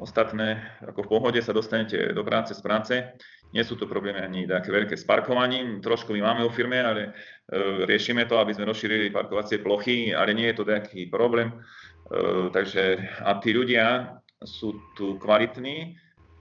Ostatné, 0.00 0.80
ako 0.80 1.04
v 1.04 1.10
pohode 1.12 1.40
sa 1.44 1.52
dostanete 1.52 2.16
do 2.16 2.24
práce 2.24 2.56
z 2.56 2.62
práce, 2.64 2.94
nie 3.52 3.62
sú 3.66 3.74
to 3.76 3.90
problémy 3.90 4.22
ani 4.22 4.46
také 4.46 4.70
veľké 4.70 4.94
s 4.94 5.04
parkovaním, 5.04 5.82
trošku 5.82 6.14
my 6.14 6.22
máme 6.22 6.40
vo 6.46 6.54
firme, 6.54 6.80
ale 6.80 7.02
e, 7.06 7.10
riešime 7.86 8.24
to, 8.26 8.38
aby 8.38 8.54
sme 8.54 8.66
rozšírili 8.70 9.12
parkovacie 9.12 9.60
plochy, 9.60 10.14
ale 10.14 10.34
nie 10.34 10.48
je 10.50 10.56
to 10.56 10.64
taký 10.64 11.06
problém. 11.10 11.52
E, 11.52 11.54
takže 12.54 12.98
a 13.22 13.36
tí 13.42 13.52
ľudia 13.52 14.16
sú 14.40 14.78
tu 14.96 15.20
kvalitní, 15.20 16.00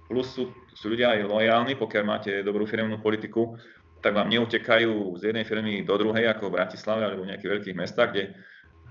plus 0.10 0.32
sú, 0.34 0.50
sú 0.74 0.90
ľudia 0.90 1.20
aj 1.20 1.30
lojálni, 1.30 1.74
pokiaľ 1.78 2.04
máte 2.06 2.32
dobrú 2.42 2.64
firmnú 2.64 2.98
politiku, 3.04 3.60
tak 4.00 4.16
vám 4.16 4.32
neutekajú 4.32 5.20
z 5.20 5.32
jednej 5.32 5.44
firmy 5.44 5.84
do 5.84 5.96
druhej, 6.00 6.32
ako 6.32 6.50
v 6.50 6.56
Bratislave 6.60 7.04
alebo 7.04 7.28
v 7.28 7.36
nejakých 7.36 7.52
veľkých 7.60 7.80
mestách, 7.80 8.10
kde 8.16 8.24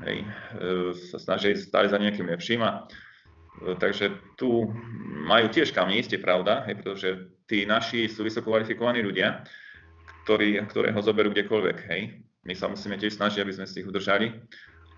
hej, 0.04 0.18
e, 0.20 0.26
sa 0.94 1.18
snaží 1.18 1.56
stále 1.56 1.88
za 1.88 1.96
nejakým 1.96 2.28
lepším. 2.28 2.60
A, 2.64 2.84
e, 3.64 3.76
takže 3.80 4.12
tu 4.36 4.68
majú 5.24 5.48
tiež 5.48 5.72
kam 5.72 5.88
ísť, 5.88 6.20
je 6.20 6.20
pravda, 6.20 6.68
hej, 6.68 6.76
pretože 6.76 7.08
tí 7.48 7.64
naši 7.64 8.06
sú 8.06 8.20
vysoko 8.20 8.52
kvalifikovaní 8.52 9.00
ľudia, 9.00 9.42
ktorí, 10.28 10.60
ktorého 10.68 11.00
zoberú 11.00 11.32
kdekoľvek. 11.32 11.78
Hej. 11.88 12.20
My 12.44 12.52
sa 12.52 12.68
musíme 12.68 13.00
tiež 13.00 13.16
snažiť, 13.16 13.40
aby 13.40 13.52
sme 13.56 13.66
si 13.68 13.80
ich 13.80 13.88
udržali. 13.88 14.28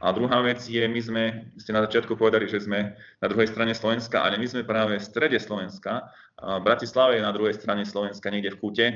A 0.00 0.16
druhá 0.16 0.40
vec 0.40 0.64
je, 0.64 0.80
my 0.80 1.00
sme, 1.04 1.24
ste 1.60 1.76
na 1.76 1.84
začiatku 1.84 2.16
povedali, 2.16 2.48
že 2.48 2.64
sme 2.64 2.96
na 3.20 3.26
druhej 3.28 3.52
strane 3.52 3.76
Slovenska, 3.76 4.24
ale 4.24 4.40
my 4.40 4.48
sme 4.48 4.64
práve 4.64 4.96
v 4.96 5.04
strede 5.04 5.36
Slovenska. 5.36 6.08
Bratislava 6.40 7.12
je 7.12 7.20
na 7.20 7.36
druhej 7.36 7.52
strane 7.52 7.84
Slovenska, 7.84 8.32
niekde 8.32 8.56
v 8.56 8.60
kúte. 8.64 8.86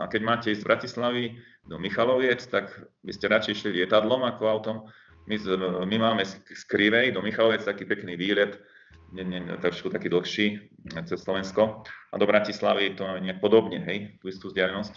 A 0.00 0.08
keď 0.08 0.20
máte 0.24 0.48
ísť 0.48 0.64
z 0.64 0.68
Bratislavy 0.68 1.24
do 1.68 1.76
Michaloviec, 1.76 2.40
tak 2.48 2.72
by 3.04 3.12
ste 3.12 3.28
radšej 3.28 3.54
šli 3.60 3.70
lietadlom 3.84 4.24
ako 4.24 4.42
autom. 4.48 4.76
My, 5.28 5.36
my 5.84 5.96
máme 6.00 6.24
z 6.24 6.62
Krivej 6.64 7.12
do 7.12 7.20
Michaloviec 7.20 7.62
taký 7.68 7.84
pekný 7.84 8.16
výlet, 8.16 8.56
nie, 9.12 9.26
nie, 9.26 9.42
trošku 9.58 9.90
taký 9.90 10.08
dlhší 10.08 10.46
cez 11.04 11.18
Slovensko. 11.20 11.84
A 11.84 12.14
do 12.16 12.26
Bratislavy 12.26 12.94
to 12.94 13.04
máme 13.04 13.26
nejak 13.26 13.42
podobne, 13.42 13.82
hej, 13.82 14.16
tú 14.22 14.30
istú 14.30 14.48
vzdialenosť. 14.48 14.94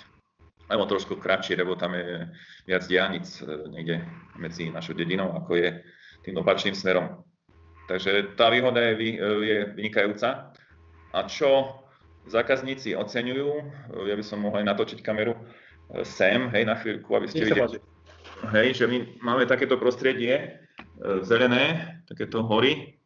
Alebo 0.72 0.88
trošku 0.88 1.20
kratšie, 1.20 1.60
lebo 1.60 1.76
tam 1.76 1.98
je 1.98 2.30
viac 2.64 2.88
diálnic 2.88 3.28
e, 3.44 3.68
niekde 3.68 3.96
medzi 4.40 4.72
našou 4.72 4.96
dedinou, 4.96 5.36
ako 5.36 5.60
je 5.60 5.70
tým 6.24 6.40
opačným 6.40 6.72
smerom. 6.72 7.20
Takže 7.92 8.40
tá 8.40 8.48
výhoda 8.48 8.80
je, 8.80 8.94
e, 8.96 9.30
je 9.44 9.58
vynikajúca. 9.76 10.56
A 11.14 11.20
čo 11.28 11.83
zákazníci 12.28 12.96
oceňujú, 12.96 13.50
e, 13.50 13.66
ja 14.10 14.16
by 14.16 14.24
som 14.24 14.44
mohol 14.44 14.64
aj 14.64 14.68
natočiť 14.74 15.00
kameru 15.04 15.36
sem, 16.08 16.50
hej, 16.50 16.64
na 16.66 16.80
chvíľku, 16.80 17.12
aby 17.14 17.28
ste 17.30 17.46
videli. 17.46 17.78
Hej, 18.50 18.82
že 18.82 18.86
my 18.88 19.20
máme 19.22 19.44
takéto 19.46 19.78
prostredie, 19.78 20.58
zelené, 21.22 22.00
takéto 22.08 22.44
hory, 22.44 22.98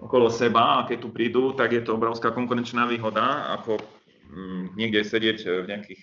okolo 0.00 0.28
seba 0.28 0.80
a 0.80 0.84
keď 0.84 0.98
tu 1.00 1.08
prídu, 1.08 1.56
tak 1.56 1.72
je 1.72 1.82
to 1.82 1.96
obrovská 1.96 2.30
konkurenčná 2.30 2.84
výhoda, 2.84 3.52
ako 3.56 3.80
mm, 4.28 4.76
niekde 4.76 5.00
sedieť 5.04 5.38
v 5.64 5.68
nejakých 5.72 6.00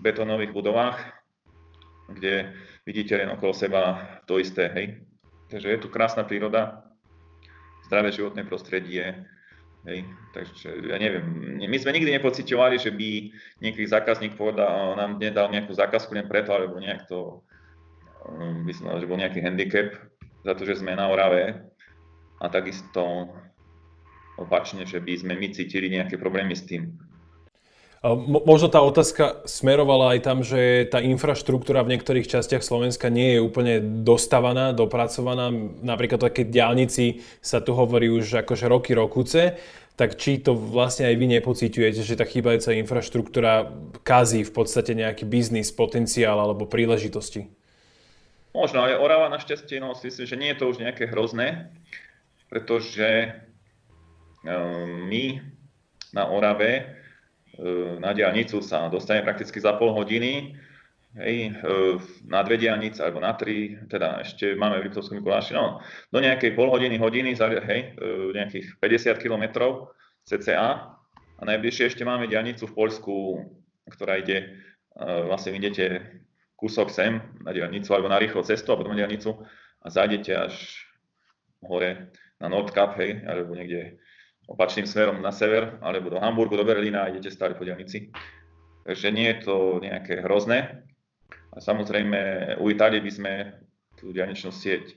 betónových 0.00 0.52
budovách, 0.54 0.96
kde 2.08 2.56
vidíte 2.88 3.20
len 3.20 3.28
okolo 3.36 3.52
seba 3.52 3.82
to 4.24 4.40
isté, 4.40 4.72
hej. 4.72 4.86
Takže 5.52 5.68
je 5.68 5.78
tu 5.80 5.88
krásna 5.92 6.24
príroda, 6.24 6.88
zdravé 7.88 8.12
životné 8.12 8.44
prostredie, 8.44 9.28
hej. 9.88 10.04
Takže 10.36 10.68
ja 10.86 11.00
neviem, 11.00 11.24
my 11.58 11.76
sme 11.80 11.96
nikdy 11.96 12.20
nepocitovali, 12.20 12.76
že 12.76 12.92
by 12.92 13.32
nejaký 13.64 13.88
zákazník 13.88 14.36
povedal, 14.36 14.94
nám 14.94 15.16
nedal 15.16 15.48
nejakú 15.48 15.72
zákazku 15.72 16.12
len 16.12 16.28
preto, 16.28 16.52
alebo 16.52 16.76
nejak 16.78 17.08
to, 17.08 17.40
um, 18.28 18.62
som 18.70 19.00
že 19.00 19.08
bol 19.08 19.18
nejaký 19.18 19.40
handicap 19.40 19.96
za 20.44 20.52
to, 20.54 20.62
že 20.68 20.84
sme 20.84 20.94
na 20.94 21.08
Orave, 21.08 21.68
a 22.38 22.46
takisto 22.46 23.34
opačne, 24.38 24.86
že 24.86 25.02
by 25.02 25.18
sme 25.18 25.34
my 25.34 25.50
cítili 25.50 25.90
nejaké 25.90 26.14
problémy 26.14 26.54
s 26.54 26.66
tým. 26.66 26.94
Možno 28.46 28.70
tá 28.70 28.78
otázka 28.78 29.42
smerovala 29.42 30.14
aj 30.14 30.20
tam, 30.22 30.38
že 30.46 30.86
tá 30.86 31.02
infraštruktúra 31.02 31.82
v 31.82 31.98
niektorých 31.98 32.30
častiach 32.30 32.62
Slovenska 32.62 33.10
nie 33.10 33.34
je 33.34 33.40
úplne 33.42 33.82
dostavaná, 34.06 34.70
dopracovaná. 34.70 35.50
Napríklad 35.82 36.30
také 36.30 36.46
diálnici 36.46 37.26
sa 37.42 37.58
tu 37.58 37.74
hovorí 37.74 38.06
už 38.06 38.46
akože 38.46 38.70
roky, 38.70 38.94
rokuce. 38.94 39.58
Tak 39.98 40.14
či 40.14 40.38
to 40.38 40.54
vlastne 40.54 41.10
aj 41.10 41.18
vy 41.18 41.26
nepocítujete, 41.26 42.06
že 42.06 42.14
tá 42.14 42.22
chýbajúca 42.22 42.70
infraštruktúra 42.78 43.74
kazí 44.06 44.46
v 44.46 44.52
podstate 44.54 44.94
nejaký 44.94 45.26
biznis, 45.26 45.74
potenciál 45.74 46.38
alebo 46.38 46.70
príležitosti? 46.70 47.50
Možno, 48.54 48.86
ale 48.86 48.94
Orava 48.94 49.26
našťastie, 49.26 49.82
no 49.82 49.90
myslím, 49.98 50.26
že 50.26 50.38
nie 50.38 50.54
je 50.54 50.58
to 50.62 50.70
už 50.70 50.78
nejaké 50.78 51.10
hrozné 51.10 51.74
pretože 52.48 53.32
ehm, 54.44 55.08
my 55.08 55.24
na 56.12 56.24
Orave 56.32 56.97
na 57.98 58.14
diálnicu 58.14 58.62
sa 58.62 58.86
dostane 58.86 59.26
prakticky 59.26 59.58
za 59.58 59.74
pol 59.74 59.90
hodiny, 59.90 60.54
hej, 61.18 61.50
ehm, 61.50 61.98
na 62.30 62.46
dve 62.46 62.60
diálnice 62.60 63.02
alebo 63.02 63.18
na 63.18 63.34
tri, 63.34 63.74
teda 63.90 64.22
ešte 64.22 64.54
máme 64.54 64.78
v 64.78 64.86
Liptovskom 64.86 65.18
Mikuláši, 65.18 65.58
no, 65.58 65.82
do 66.14 66.18
nejakej 66.22 66.54
pol 66.54 66.70
hodiny, 66.70 66.94
hodiny, 67.02 67.34
hej, 67.66 67.98
nejakých 68.34 68.78
50 68.78 69.18
km 69.18 69.44
cca. 70.22 70.94
A 71.38 71.42
najbližšie 71.46 71.94
ešte 71.94 72.02
máme 72.02 72.26
diálnicu 72.26 72.66
v 72.66 72.74
Poľsku, 72.74 73.14
ktorá 73.94 74.18
ide, 74.18 74.58
vlastne 74.98 75.54
idete 75.54 76.02
kúsok 76.58 76.90
sem 76.90 77.22
na 77.46 77.54
diálnicu 77.54 77.94
alebo 77.94 78.10
na 78.10 78.18
rýchlo 78.18 78.42
cestu 78.42 78.74
a 78.74 78.78
potom 78.78 78.90
na 78.90 79.06
diálnicu 79.06 79.38
a 79.78 79.86
zájdete 79.86 80.34
až 80.34 80.54
hore 81.62 82.10
na 82.42 82.50
Nordkap, 82.50 82.98
hej, 82.98 83.22
alebo 83.22 83.54
niekde 83.54 84.02
opačným 84.48 84.88
smerom 84.88 85.20
na 85.20 85.28
sever, 85.28 85.76
alebo 85.84 86.08
do 86.08 86.18
Hamburgu, 86.18 86.56
do 86.56 86.64
Berlína 86.64 87.04
a 87.04 87.10
idete 87.12 87.28
stále 87.28 87.52
po 87.52 87.68
diálnici. 87.68 88.08
Takže 88.88 89.12
nie 89.12 89.28
je 89.36 89.38
to 89.44 89.56
nejaké 89.84 90.24
hrozné. 90.24 90.88
A 91.52 91.60
samozrejme, 91.60 92.56
u 92.56 92.72
Itálie 92.72 93.04
by 93.04 93.12
sme 93.12 93.32
tú 94.00 94.08
diálničnú 94.16 94.48
sieť 94.48 94.88
e, 94.88 94.94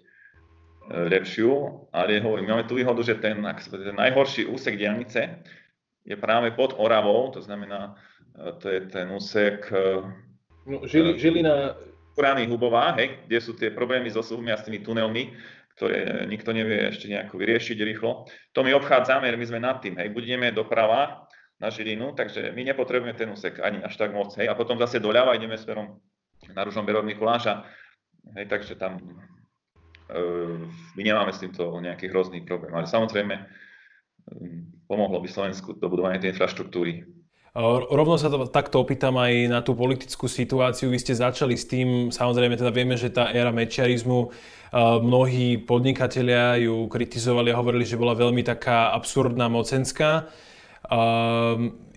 lepšiu, 1.11 1.51
ale 1.91 2.23
hovorím, 2.23 2.55
máme 2.55 2.69
tú 2.69 2.79
výhodu, 2.79 3.03
že 3.03 3.19
ten, 3.19 3.43
ten 3.43 3.95
najhorší 3.97 4.47
úsek 4.47 4.79
diálnice 4.79 5.43
je 6.07 6.15
práve 6.15 6.55
pod 6.55 6.77
Oravou, 6.79 7.33
to 7.35 7.43
znamená, 7.43 7.99
e, 8.37 8.55
to 8.61 8.71
je 8.71 8.79
ten 8.87 9.11
úsek 9.11 9.67
e, 9.67 10.05
no, 10.69 10.87
Žili, 10.87 11.19
Žilina... 11.19 11.75
Kurány 12.11 12.43
Hubová, 12.43 12.91
hej, 12.99 13.23
kde 13.23 13.39
sú 13.39 13.55
tie 13.55 13.71
problémy 13.71 14.11
so 14.11 14.19
súhmi 14.19 14.51
a 14.51 14.59
s 14.59 14.67
tými 14.67 14.83
tunelmi, 14.83 15.31
ktoré 15.81 16.29
nikto 16.29 16.53
nevie 16.53 16.93
ešte 16.93 17.09
nejako 17.09 17.41
vyriešiť 17.41 17.81
rýchlo. 17.81 18.29
To 18.53 18.61
my 18.61 18.77
obchádzame, 18.77 19.33
my 19.33 19.45
sme 19.49 19.57
nad 19.57 19.81
tým, 19.81 19.97
hej, 19.97 20.13
budeme 20.13 20.53
doprava 20.53 21.25
na 21.57 21.73
Žilinu, 21.73 22.13
takže 22.13 22.53
my 22.53 22.61
nepotrebujeme 22.69 23.17
ten 23.17 23.33
úsek 23.33 23.57
ani 23.57 23.81
až 23.81 23.97
tak 23.97 24.13
moc, 24.13 24.29
hej, 24.37 24.45
a 24.45 24.53
potom 24.53 24.77
zase 24.77 25.01
doľava 25.01 25.33
ideme 25.33 25.57
smerom 25.57 25.97
na 26.53 26.61
Ružomberok 26.61 27.01
Mikuláša, 27.01 27.65
hej, 28.37 28.45
takže 28.45 28.77
tam 28.77 29.01
e, 29.01 30.21
my 30.69 31.01
nemáme 31.01 31.33
s 31.33 31.41
týmto 31.41 31.73
nejaký 31.81 32.13
hrozný 32.13 32.45
problém, 32.45 32.77
ale 32.77 32.85
samozrejme 32.85 33.41
pomohlo 34.85 35.17
by 35.17 35.29
Slovensku 35.33 35.81
do 35.81 35.89
budovania 35.89 36.21
tej 36.21 36.37
infraštruktúry. 36.37 37.09
Rovno 37.51 38.15
sa 38.15 38.31
to, 38.31 38.47
takto 38.47 38.79
opýtam 38.79 39.19
aj 39.19 39.33
na 39.51 39.59
tú 39.59 39.75
politickú 39.75 40.31
situáciu. 40.31 40.87
Vy 40.87 41.03
ste 41.03 41.19
začali 41.19 41.59
s 41.59 41.67
tým, 41.67 42.07
samozrejme 42.07 42.55
teda 42.55 42.71
vieme, 42.71 42.95
že 42.95 43.11
tá 43.11 43.27
éra 43.27 43.51
mečiarizmu, 43.51 44.31
mnohí 45.03 45.59
podnikatelia 45.59 46.55
ju 46.63 46.87
kritizovali 46.87 47.51
a 47.51 47.59
hovorili, 47.59 47.83
že 47.83 47.99
bola 47.99 48.15
veľmi 48.15 48.39
taká 48.39 48.95
absurdná 48.95 49.51
mocenská. 49.51 50.31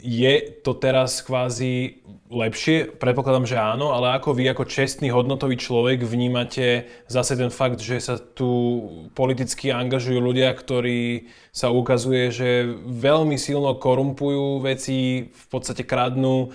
Je 0.05 0.61
to 0.61 0.77
teraz 0.77 1.25
kvázi 1.25 2.05
lepšie? 2.29 2.93
Predpokladám, 3.01 3.49
že 3.49 3.57
áno, 3.57 3.97
ale 3.97 4.13
ako 4.13 4.37
vy 4.37 4.53
ako 4.53 4.69
čestný 4.69 5.09
hodnotový 5.09 5.57
človek 5.57 6.05
vnímate 6.05 6.85
zase 7.09 7.41
ten 7.41 7.49
fakt, 7.49 7.81
že 7.81 7.97
sa 8.05 8.21
tu 8.21 8.85
politicky 9.17 9.73
angažujú 9.73 10.21
ľudia, 10.21 10.53
ktorí 10.53 11.33
sa 11.57 11.73
ukazuje, 11.73 12.29
že 12.29 12.69
veľmi 12.85 13.41
silno 13.41 13.81
korumpujú 13.81 14.61
veci, 14.61 15.33
v 15.33 15.47
podstate 15.49 15.89
kradnú 15.89 16.53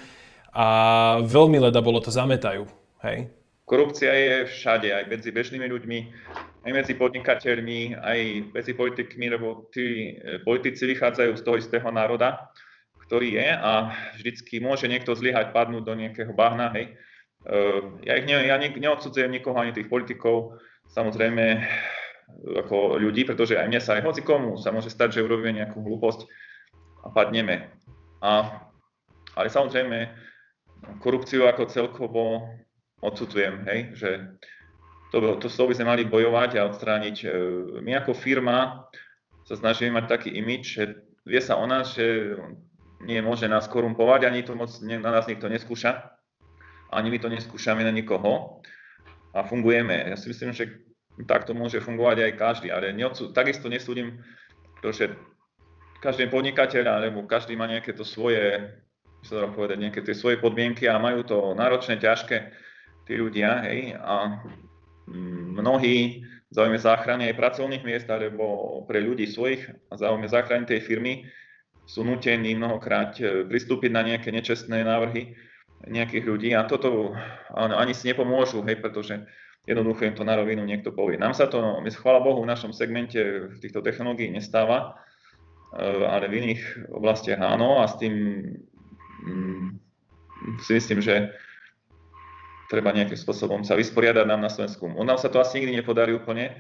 a 0.54 0.68
veľmi 1.26 1.58
leda 1.58 1.82
bolo 1.82 2.06
to 2.06 2.14
zametajú. 2.14 2.70
Hej? 3.02 3.34
Korupcia 3.66 4.14
je 4.14 4.36
všade, 4.46 4.94
aj 4.94 5.10
medzi 5.10 5.34
bežnými 5.34 5.66
ľuďmi, 5.66 6.00
aj 6.70 6.72
medzi 6.86 6.94
podnikateľmi, 6.94 7.98
aj 7.98 8.20
medzi 8.54 8.78
politikmi, 8.78 9.26
lebo 9.34 9.66
tí 9.74 10.14
e, 10.14 10.38
politici 10.46 10.86
vychádzajú 10.86 11.34
z 11.34 11.42
toho 11.42 11.58
istého 11.58 11.90
národa 11.90 12.54
ktorý 13.10 13.42
je 13.42 13.50
a 13.50 13.90
vždycky 14.22 14.62
môže 14.62 14.86
niekto 14.86 15.18
zlyhať, 15.18 15.50
padnúť 15.50 15.82
do 15.82 15.98
nejakého 15.98 16.30
bahna, 16.30 16.70
hej. 16.78 16.94
Ehm, 17.50 17.98
ja, 18.06 18.22
ich 18.22 18.30
ne, 18.30 18.38
ja 18.38 18.62
ne, 18.62 18.70
neodsudzujem 18.70 19.34
nikoho, 19.34 19.58
ani 19.58 19.74
tých 19.74 19.90
politikov, 19.90 20.62
samozrejme 20.94 21.66
ako 22.62 23.02
ľudí, 23.02 23.26
pretože 23.26 23.58
aj 23.58 23.66
mne 23.66 23.82
sa, 23.82 23.98
aj 23.98 24.06
hoci 24.06 24.22
komu 24.22 24.62
sa 24.62 24.70
môže 24.70 24.94
stať, 24.94 25.18
že 25.18 25.26
urobíme 25.26 25.58
nejakú 25.58 25.82
hlúposť 25.82 26.30
a 27.02 27.10
padneme. 27.10 27.74
A, 28.22 28.62
ale 29.34 29.48
samozrejme 29.50 30.14
korupciu 31.02 31.50
ako 31.50 31.66
celkovo 31.66 32.46
odsudzujem, 33.02 33.66
hej, 33.66 33.80
že 33.98 34.10
to, 35.10 35.42
to, 35.42 35.50
to 35.50 35.64
by 35.66 35.74
sme 35.74 35.90
mali 35.90 36.06
bojovať 36.06 36.62
a 36.62 36.70
odstrániť. 36.70 37.18
Ehm, 37.26 37.82
my 37.82 38.06
ako 38.06 38.14
firma 38.14 38.86
sa 39.50 39.58
snažíme 39.58 39.98
mať 39.98 40.06
taký 40.06 40.30
imič, 40.38 40.64
že 40.78 40.84
vie 41.26 41.42
sa 41.42 41.58
o 41.58 41.66
nás, 41.66 41.98
že 41.98 42.38
nie 43.04 43.20
môže 43.24 43.48
nás 43.48 43.68
korumpovať, 43.72 44.28
ani 44.28 44.44
to 44.44 44.56
moc 44.56 44.70
na 44.84 45.12
nás 45.12 45.26
nikto 45.28 45.48
neskúša, 45.48 46.20
ani 46.92 47.08
my 47.14 47.18
to 47.22 47.30
neskúšame 47.32 47.86
na 47.86 47.94
nikoho. 47.94 48.60
A 49.30 49.46
fungujeme. 49.46 50.10
Ja 50.10 50.18
si 50.18 50.26
myslím, 50.34 50.58
že 50.58 50.82
takto 51.30 51.54
môže 51.54 51.78
fungovať 51.84 52.18
aj 52.26 52.34
každý, 52.40 52.68
ale 52.74 52.96
neodsú, 52.96 53.30
takisto 53.30 53.70
nesúdim, 53.70 54.26
pretože 54.80 55.14
každý 56.02 56.32
podnikateľ, 56.32 56.86
alebo 56.88 57.28
každý 57.30 57.54
má 57.54 57.70
nejaké 57.70 57.94
to 57.94 58.08
svoje, 58.08 58.74
sa 59.22 59.46
dá 59.46 59.48
povedať, 59.52 59.78
nejaké 59.84 60.02
tie 60.02 60.16
svoje 60.16 60.42
podmienky 60.42 60.88
a 60.90 60.98
majú 60.98 61.22
to 61.28 61.38
náročné, 61.54 62.00
ťažké 62.00 62.56
tí 63.06 63.20
ľudia, 63.20 63.68
hej, 63.68 64.00
a 64.00 64.42
mnohí 65.60 66.24
záujme 66.50 66.80
záchrany 66.82 67.30
aj 67.30 67.38
pracovných 67.38 67.84
miest, 67.86 68.08
alebo 68.10 68.82
pre 68.90 69.04
ľudí 69.04 69.30
svojich 69.30 69.70
a 69.92 69.94
záujme 69.94 70.26
záchrany 70.26 70.66
tej 70.66 70.82
firmy 70.82 71.28
sú 71.90 72.06
nutení 72.06 72.54
mnohokrát 72.54 73.18
e, 73.18 73.50
pristúpiť 73.50 73.90
na 73.90 74.06
nejaké 74.06 74.30
nečestné 74.30 74.86
návrhy 74.86 75.34
nejakých 75.90 76.26
ľudí 76.28 76.50
a 76.54 76.68
toto 76.68 77.16
ani 77.56 77.96
si 77.96 78.12
nepomôžu, 78.12 78.62
hej, 78.68 78.84
pretože 78.84 79.16
jednoducho 79.64 80.12
im 80.12 80.16
to 80.16 80.28
na 80.28 80.36
rovinu 80.36 80.68
niekto 80.68 80.92
povie. 80.92 81.16
Nám 81.16 81.34
sa 81.34 81.48
to, 81.48 81.80
my 81.80 81.88
chvála 81.88 82.20
Bohu, 82.20 82.44
v 82.44 82.52
našom 82.52 82.76
segmente 82.76 83.48
v 83.50 83.58
týchto 83.64 83.80
technológií 83.82 84.30
nestáva, 84.30 85.02
e, 85.74 85.82
ale 86.06 86.30
v 86.30 86.38
iných 86.46 86.62
oblastiach 86.94 87.42
áno 87.42 87.82
a 87.82 87.90
s 87.90 87.98
tým 87.98 88.14
mm, 89.26 89.68
si 90.62 90.72
myslím, 90.78 91.00
že 91.02 91.34
treba 92.70 92.94
nejakým 92.94 93.18
spôsobom 93.18 93.66
sa 93.66 93.74
vysporiadať 93.74 94.30
nám 94.30 94.46
na 94.46 94.52
Slovensku. 94.54 94.86
Nám 94.94 95.18
sa 95.18 95.34
to 95.34 95.42
asi 95.42 95.58
nikdy 95.58 95.82
nepodarí 95.82 96.14
úplne, 96.14 96.54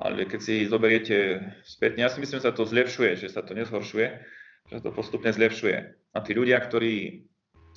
ale 0.00 0.26
keď 0.26 0.40
si 0.42 0.66
zoberiete 0.66 1.38
spätne, 1.62 2.02
ja 2.02 2.10
si 2.10 2.18
myslím, 2.18 2.42
že 2.42 2.50
sa 2.50 2.56
to 2.56 2.66
zlepšuje, 2.66 3.14
že 3.14 3.30
sa 3.30 3.46
to 3.46 3.54
nezhoršuje, 3.54 4.35
že 4.70 4.82
to 4.82 4.90
postupne 4.90 5.30
zlepšuje. 5.30 5.76
A 6.14 6.18
tí 6.22 6.32
ľudia, 6.34 6.58
ktorí 6.58 7.26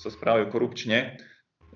sa 0.00 0.08
správajú 0.08 0.48
korupčne, 0.48 0.98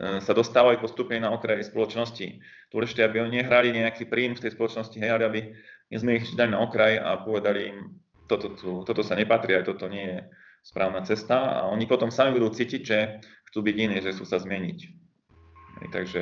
e, 0.00 0.18
sa 0.24 0.32
dostávajú 0.32 0.80
postupne 0.80 1.20
na 1.20 1.30
okraj 1.30 1.62
spoločnosti. 1.68 2.40
Dôležité, 2.72 3.04
aby 3.04 3.22
oni 3.22 3.44
nehrali 3.44 3.70
nejaký 3.70 4.08
príjm 4.08 4.34
v 4.34 4.42
tej 4.48 4.56
spoločnosti, 4.56 4.96
hej, 4.96 5.10
ale 5.12 5.24
aby 5.28 5.40
sme 5.94 6.18
ich 6.18 6.32
dali 6.34 6.50
na 6.56 6.64
okraj 6.64 6.98
a 6.98 7.20
povedali 7.20 7.70
im, 7.70 7.78
toto, 8.26 8.56
toto, 8.56 8.82
toto 8.88 9.02
sa 9.04 9.14
nepatrí, 9.14 9.54
aj 9.54 9.68
toto 9.68 9.86
nie 9.86 10.04
je 10.08 10.18
správna 10.64 11.04
cesta 11.04 11.60
a 11.60 11.68
oni 11.68 11.84
potom 11.84 12.08
sami 12.08 12.32
budú 12.32 12.48
cítiť, 12.48 12.82
že 12.82 12.98
chcú 13.52 13.60
byť 13.60 13.76
iní, 13.76 13.96
že 14.00 14.16
chcú 14.16 14.24
sa 14.24 14.40
zmeniť. 14.40 14.78
Hej, 15.84 15.88
takže 15.92 16.20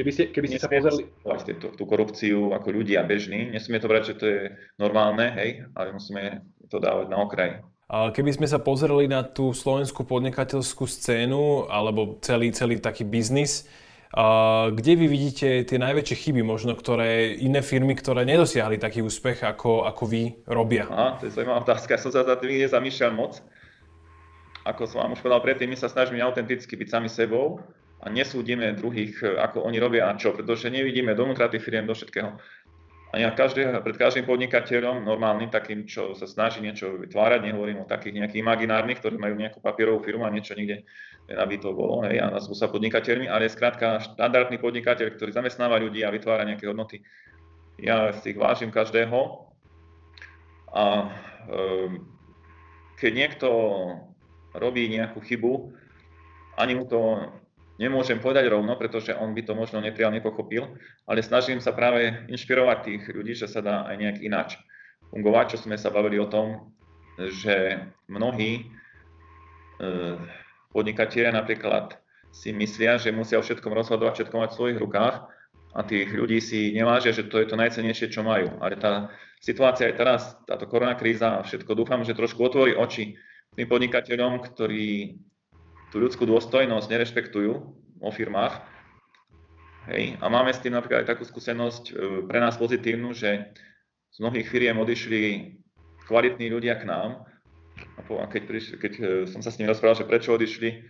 Keby 0.00 0.10
ste, 0.16 0.24
keby 0.32 0.46
ste 0.48 0.62
sa 0.62 0.72
pozreli... 0.72 1.12
Tú, 1.60 1.76
tú 1.76 1.84
korupciu 1.84 2.56
ako 2.56 2.72
ľudia 2.72 3.04
bežní, 3.04 3.52
nesmieme 3.52 3.84
to 3.84 3.90
brať, 3.90 4.02
že 4.08 4.16
to 4.16 4.24
je 4.24 4.40
normálne, 4.80 5.28
hej, 5.36 5.68
ale 5.76 5.92
musíme 5.92 6.40
to 6.70 6.78
dávať 6.78 7.06
na 7.10 7.18
okraj. 7.18 7.50
Keby 7.90 8.30
sme 8.38 8.46
sa 8.46 8.62
pozreli 8.62 9.10
na 9.10 9.26
tú 9.26 9.50
slovenskú 9.50 10.06
podnikateľskú 10.06 10.86
scénu 10.86 11.66
alebo 11.66 12.22
celý, 12.22 12.54
celý 12.54 12.78
taký 12.78 13.02
biznis, 13.02 13.66
kde 14.70 14.92
vy 14.94 15.06
vidíte 15.10 15.66
tie 15.66 15.78
najväčšie 15.78 16.16
chyby 16.18 16.42
možno, 16.46 16.78
ktoré 16.78 17.34
iné 17.34 17.62
firmy, 17.66 17.98
ktoré 17.98 18.22
nedosiahli 18.22 18.78
taký 18.78 19.02
úspech, 19.02 19.42
ako, 19.42 19.90
ako 19.90 20.02
vy 20.06 20.38
robia? 20.46 20.86
Aha, 20.86 21.18
to 21.18 21.26
je 21.26 21.34
zaujímavá 21.34 21.66
otázka, 21.66 21.98
ja 21.98 22.02
som 22.02 22.14
sa 22.14 22.22
za 22.22 22.38
tým 22.38 22.62
nezamýšľal 22.62 23.10
moc. 23.10 23.42
Ako 24.66 24.86
som 24.86 25.02
vám 25.02 25.18
už 25.18 25.22
povedal 25.26 25.42
predtým, 25.42 25.74
my 25.74 25.78
sa 25.78 25.90
snažíme 25.90 26.22
autenticky 26.22 26.78
byť 26.78 26.88
sami 26.90 27.10
sebou 27.10 27.58
a 28.02 28.10
nesúdime 28.10 28.70
druhých, 28.78 29.18
ako 29.18 29.66
oni 29.66 29.78
robia 29.82 30.06
a 30.06 30.14
čo, 30.14 30.30
pretože 30.30 30.70
nevidíme 30.70 31.14
donútra 31.18 31.50
tých 31.50 31.66
firiem 31.66 31.86
do 31.86 31.94
všetkého. 31.94 32.38
A 33.10 33.18
ja 33.18 33.34
každý, 33.34 33.66
pred 33.82 33.98
každým 33.98 34.22
podnikateľom, 34.22 35.02
normálnym, 35.02 35.50
takým, 35.50 35.82
čo 35.82 36.14
sa 36.14 36.30
snaží 36.30 36.62
niečo 36.62 36.94
vytvárať, 36.94 37.42
nehovorím 37.42 37.82
o 37.82 37.90
takých 37.90 38.22
nejakých 38.22 38.42
imaginárnych, 38.46 39.02
ktorí 39.02 39.18
majú 39.18 39.34
nejakú 39.34 39.58
papierovú 39.58 39.98
firmu 40.06 40.22
a 40.22 40.30
niečo 40.30 40.54
niekde, 40.54 40.86
aby 41.26 41.58
to 41.58 41.74
bolo, 41.74 42.06
hej, 42.06 42.22
a 42.22 42.30
nazvú 42.30 42.54
sa 42.54 42.70
podnikateľmi, 42.70 43.26
ale 43.26 43.50
je 43.50 43.56
skrátka 43.58 43.98
štandardný 44.14 44.62
podnikateľ, 44.62 45.18
ktorý 45.18 45.30
zamestnáva 45.34 45.82
ľudí 45.82 46.06
a 46.06 46.14
vytvára 46.14 46.46
nejaké 46.46 46.70
hodnoty. 46.70 47.02
Ja 47.82 48.14
si 48.14 48.30
ich 48.30 48.38
vážim 48.38 48.70
každého 48.70 49.50
a 50.70 51.10
um, 51.50 52.06
keď 52.94 53.10
niekto 53.10 53.48
robí 54.54 54.86
nejakú 54.86 55.18
chybu, 55.18 55.74
ani 56.54 56.78
mu 56.78 56.86
to 56.86 57.26
nemôžem 57.80 58.20
povedať 58.20 58.52
rovno, 58.52 58.76
pretože 58.76 59.16
on 59.16 59.32
by 59.32 59.40
to 59.40 59.56
možno 59.56 59.80
neprijal, 59.80 60.12
nepochopil, 60.12 60.76
ale 61.08 61.24
snažím 61.24 61.64
sa 61.64 61.72
práve 61.72 62.28
inšpirovať 62.28 62.78
tých 62.84 63.02
ľudí, 63.08 63.32
že 63.32 63.48
sa 63.48 63.64
dá 63.64 63.88
aj 63.88 63.96
nejak 63.96 64.18
ináč 64.20 64.60
fungovať, 65.08 65.56
čo 65.56 65.64
sme 65.64 65.80
sa 65.80 65.88
bavili 65.88 66.20
o 66.20 66.28
tom, 66.28 66.76
že 67.16 67.80
mnohí 68.06 68.60
e, 68.60 68.62
podnikatelia 70.70 71.32
napríklad 71.32 71.96
si 72.30 72.52
myslia, 72.54 73.00
že 73.00 73.10
musia 73.10 73.40
o 73.40 73.42
všetkom 73.42 73.72
rozhodovať, 73.72 74.22
všetko 74.22 74.36
mať 74.36 74.50
v 74.52 74.58
svojich 74.60 74.78
rukách 74.78 75.16
a 75.74 75.80
tých 75.82 76.12
ľudí 76.14 76.38
si 76.38 76.70
nevážia, 76.76 77.16
že 77.16 77.26
to 77.26 77.42
je 77.42 77.48
to 77.48 77.58
najcenejšie, 77.58 78.12
čo 78.12 78.22
majú. 78.22 78.60
Ale 78.62 78.78
tá 78.78 79.10
situácia 79.42 79.90
je 79.90 79.98
teraz, 79.98 80.38
táto 80.46 80.68
koronakríza 80.70 81.40
a 81.40 81.44
všetko, 81.46 81.74
dúfam, 81.74 82.04
že 82.06 82.14
trošku 82.14 82.38
otvorí 82.44 82.76
oči 82.76 83.18
tým 83.58 83.66
podnikateľom, 83.66 84.46
ktorí 84.46 85.18
tú 85.90 85.98
ľudskú 85.98 86.24
dôstojnosť 86.26 86.86
nerešpektujú 86.86 87.52
vo 88.00 88.10
firmách. 88.10 88.62
Hej. 89.90 90.16
A 90.22 90.26
máme 90.30 90.54
s 90.54 90.62
tým 90.62 90.78
napríklad 90.78 91.02
aj 91.02 91.10
takú 91.16 91.26
skúsenosť 91.26 91.84
e, 91.90 91.92
pre 92.30 92.38
nás 92.38 92.54
pozitívnu, 92.54 93.10
že 93.10 93.50
z 94.10 94.16
mnohých 94.22 94.46
firiem 94.46 94.78
odišli 94.78 95.54
kvalitní 96.06 96.46
ľudia 96.50 96.78
k 96.78 96.86
nám. 96.86 97.26
A 97.98 98.26
keď, 98.30 98.42
prišli, 98.46 98.74
keď 98.78 98.92
e, 98.98 99.02
som 99.26 99.42
sa 99.42 99.50
s 99.50 99.58
nimi 99.58 99.66
rozprával, 99.66 99.98
že 99.98 100.06
prečo 100.06 100.36
odišli, 100.36 100.84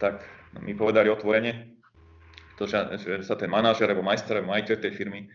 tak 0.00 0.24
mi 0.64 0.72
povedali 0.72 1.12
otvorene, 1.12 1.76
to, 2.56 2.66
že, 2.66 3.22
sa 3.22 3.38
ten 3.38 3.50
manažer 3.50 3.86
alebo 3.86 4.02
majster 4.02 4.40
alebo 4.40 4.50
majiteľ 4.50 4.76
tej 4.82 4.92
firmy 4.94 5.30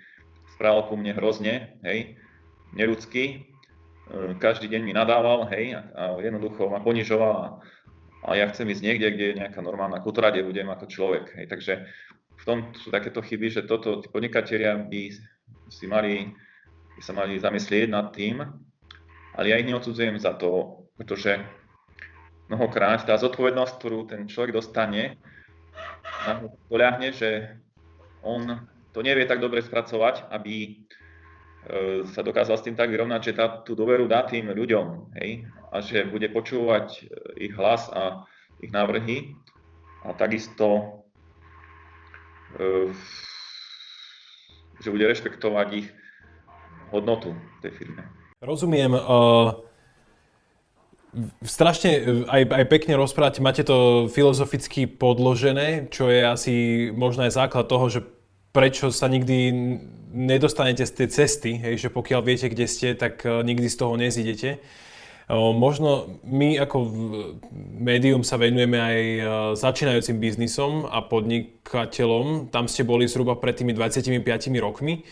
správal 0.55 0.91
ku 0.91 0.99
mne 0.99 1.15
hrozne, 1.15 1.80
hej, 1.86 2.19
neludský, 2.74 3.43
e, 4.09 4.36
každý 4.39 4.71
deň 4.71 4.82
mi 4.82 4.93
nadával, 4.95 5.45
hej, 5.51 5.78
a 5.78 6.17
jednoducho 6.19 6.71
ma 6.71 6.80
ponižoval 6.80 7.63
ale 8.24 8.39
ja 8.39 8.47
chcem 8.47 8.71
ísť 8.71 8.84
niekde, 8.84 9.07
kde 9.11 9.26
je 9.30 9.39
nejaká 9.43 9.59
normálna 9.59 9.99
kultúra, 9.99 10.32
kde 10.32 10.47
budem 10.47 10.67
ako 10.71 10.88
človek. 10.88 11.36
Hej. 11.36 11.45
Takže 11.51 11.74
v 12.39 12.43
tom 12.47 12.57
sú 12.76 12.88
takéto 12.88 13.19
chyby, 13.19 13.51
že 13.51 13.67
toto 13.67 13.99
tí 13.99 14.07
podnikatelia 14.07 14.80
by 14.80 15.01
si 15.67 15.86
mali, 15.88 16.32
by 16.95 17.01
sa 17.03 17.11
mali 17.11 17.36
zamyslieť 17.36 17.91
nad 17.91 18.15
tým, 18.15 18.39
ale 19.36 19.45
ja 19.51 19.59
ich 19.59 19.67
neodsudzujem 19.67 20.15
za 20.19 20.39
to, 20.39 20.84
pretože 20.95 21.41
mnohokrát 22.47 23.03
tá 23.03 23.19
zodpovednosť, 23.19 23.74
ktorú 23.76 23.99
ten 24.07 24.30
človek 24.30 24.55
dostane, 24.55 25.19
poľahne, 26.69 27.11
že 27.11 27.59
on 28.21 28.69
to 28.93 29.01
nevie 29.01 29.26
tak 29.26 29.41
dobre 29.41 29.59
spracovať, 29.59 30.30
aby 30.32 30.86
sa 32.11 32.21
dokázal 32.21 32.59
s 32.59 32.65
tým 32.67 32.76
tak 32.76 32.91
vyrovnať, 32.91 33.21
že 33.24 33.34
tá, 33.34 33.63
tú 33.63 33.74
dôveru 33.74 34.05
dá 34.05 34.28
tým 34.28 34.51
ľuďom, 34.51 35.15
hej, 35.15 35.47
a 35.74 35.82
že 35.82 36.05
bude 36.05 36.30
počúvať 36.30 37.09
ich 37.41 37.53
hlas 37.57 37.89
a 37.89 38.30
ich 38.61 38.69
návrhy 38.69 39.34
a 40.05 40.13
takisto, 40.13 41.01
že 44.78 44.93
bude 44.93 45.09
rešpektovať 45.09 45.67
ich 45.74 45.89
hodnotu 46.93 47.34
tej 47.65 47.74
firme. 47.74 48.05
Rozumiem. 48.38 48.93
Uh, 48.93 49.65
strašne 51.41 52.21
aj, 52.30 52.41
aj 52.53 52.65
pekne 52.69 52.93
rozprávate, 52.99 53.41
máte 53.41 53.65
to 53.65 54.05
filozoficky 54.13 54.86
podložené, 54.86 55.89
čo 55.89 56.13
je 56.13 56.21
asi 56.21 56.55
možno 56.93 57.26
aj 57.26 57.34
základ 57.34 57.65
toho, 57.65 57.89
že 57.89 58.05
prečo 58.53 58.93
sa 58.93 59.09
nikdy 59.09 59.49
nedostanete 60.13 60.86
z 60.86 60.93
tej 60.93 61.07
cesty, 61.09 61.51
hej, 61.57 61.82
že 61.82 61.89
pokiaľ 61.89 62.21
viete, 62.21 62.45
kde 62.53 62.69
ste, 62.69 62.93
tak 62.93 63.26
nikdy 63.26 63.65
z 63.65 63.78
toho 63.82 63.97
nezidete. 63.97 64.61
Možno 65.32 66.19
my 66.28 66.59
ako 66.59 66.78
médium 67.80 68.28
sa 68.28 68.36
venujeme 68.36 68.76
aj 68.76 68.99
uh, 68.99 69.26
začínajúcim 69.55 70.19
biznisom 70.19 70.84
a 70.84 70.99
podnikateľom. 70.99 72.51
Tam 72.51 72.67
ste 72.67 72.84
boli 72.84 73.07
zhruba 73.07 73.39
pred 73.39 73.55
tými 73.55 73.71
25 73.71 74.19
rokmi. 74.59 75.07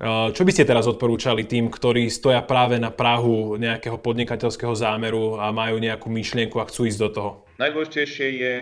Eh, 0.00 0.28
čo 0.32 0.48
by 0.48 0.50
ste 0.56 0.64
teraz 0.64 0.88
odporúčali 0.88 1.44
tým, 1.44 1.68
ktorí 1.68 2.08
stoja 2.08 2.40
práve 2.40 2.80
na 2.80 2.88
Prahu 2.88 3.60
nejakého 3.60 4.00
podnikateľského 4.00 4.72
zámeru 4.72 5.36
a 5.36 5.52
majú 5.52 5.76
nejakú 5.76 6.08
myšlienku 6.08 6.56
a 6.56 6.64
chcú 6.64 6.88
ísť 6.88 7.00
do 7.04 7.08
toho? 7.12 7.30
Najdôležitejšie 7.60 8.26
je, 8.40 8.54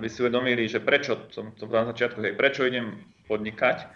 aby 0.00 0.08
si 0.08 0.24
uvedomili, 0.24 0.64
že 0.72 0.80
prečo, 0.80 1.28
som 1.28 1.52
to 1.52 1.68
na 1.68 1.84
začiatku, 1.92 2.16
hej, 2.24 2.32
prečo 2.32 2.64
idem 2.64 2.96
podnikať, 3.28 3.92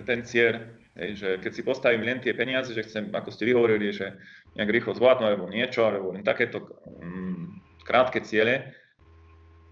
ten 0.00 0.24
cieľ, 0.24 0.64
hej, 0.98 1.10
že 1.16 1.28
keď 1.40 1.52
si 1.52 1.62
postavím 1.62 2.04
len 2.04 2.18
tie 2.20 2.36
peniaze, 2.36 2.72
že 2.72 2.84
chcem, 2.84 3.08
ako 3.12 3.32
ste 3.32 3.48
vyhovorili, 3.48 3.92
že 3.92 4.16
nejak 4.56 4.70
rýchlo 4.70 4.92
zvládnu 4.96 5.24
alebo 5.24 5.46
niečo, 5.48 5.84
alebo 5.88 6.12
len 6.12 6.24
takéto 6.24 6.64
um, 7.00 7.60
krátke 7.82 8.20
ciele, 8.22 8.72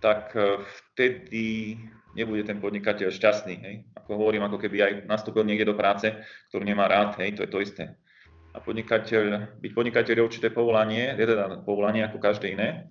tak 0.00 0.32
eh, 0.34 0.58
vtedy 0.64 1.76
nebude 2.16 2.42
ten 2.42 2.58
podnikateľ 2.58 3.14
šťastný. 3.14 3.54
Hej? 3.62 3.74
Ako 3.94 4.18
hovorím, 4.18 4.42
ako 4.42 4.58
keby 4.58 4.76
aj 4.82 4.92
nastúpil 5.06 5.46
niekde 5.46 5.70
do 5.70 5.78
práce, 5.78 6.10
ktorú 6.50 6.66
nemá 6.66 6.90
rád, 6.90 7.14
hej, 7.22 7.38
to 7.38 7.46
je 7.46 7.50
to 7.52 7.62
isté. 7.62 7.84
A 8.50 8.58
podnikateľ, 8.58 9.54
byť 9.62 9.72
podnikateľ 9.78 10.14
je 10.18 10.26
určité 10.26 10.50
povolanie, 10.50 11.14
je 11.14 11.22
teda 11.22 11.62
povolanie 11.62 12.02
ako 12.02 12.18
každé 12.18 12.58
iné, 12.58 12.90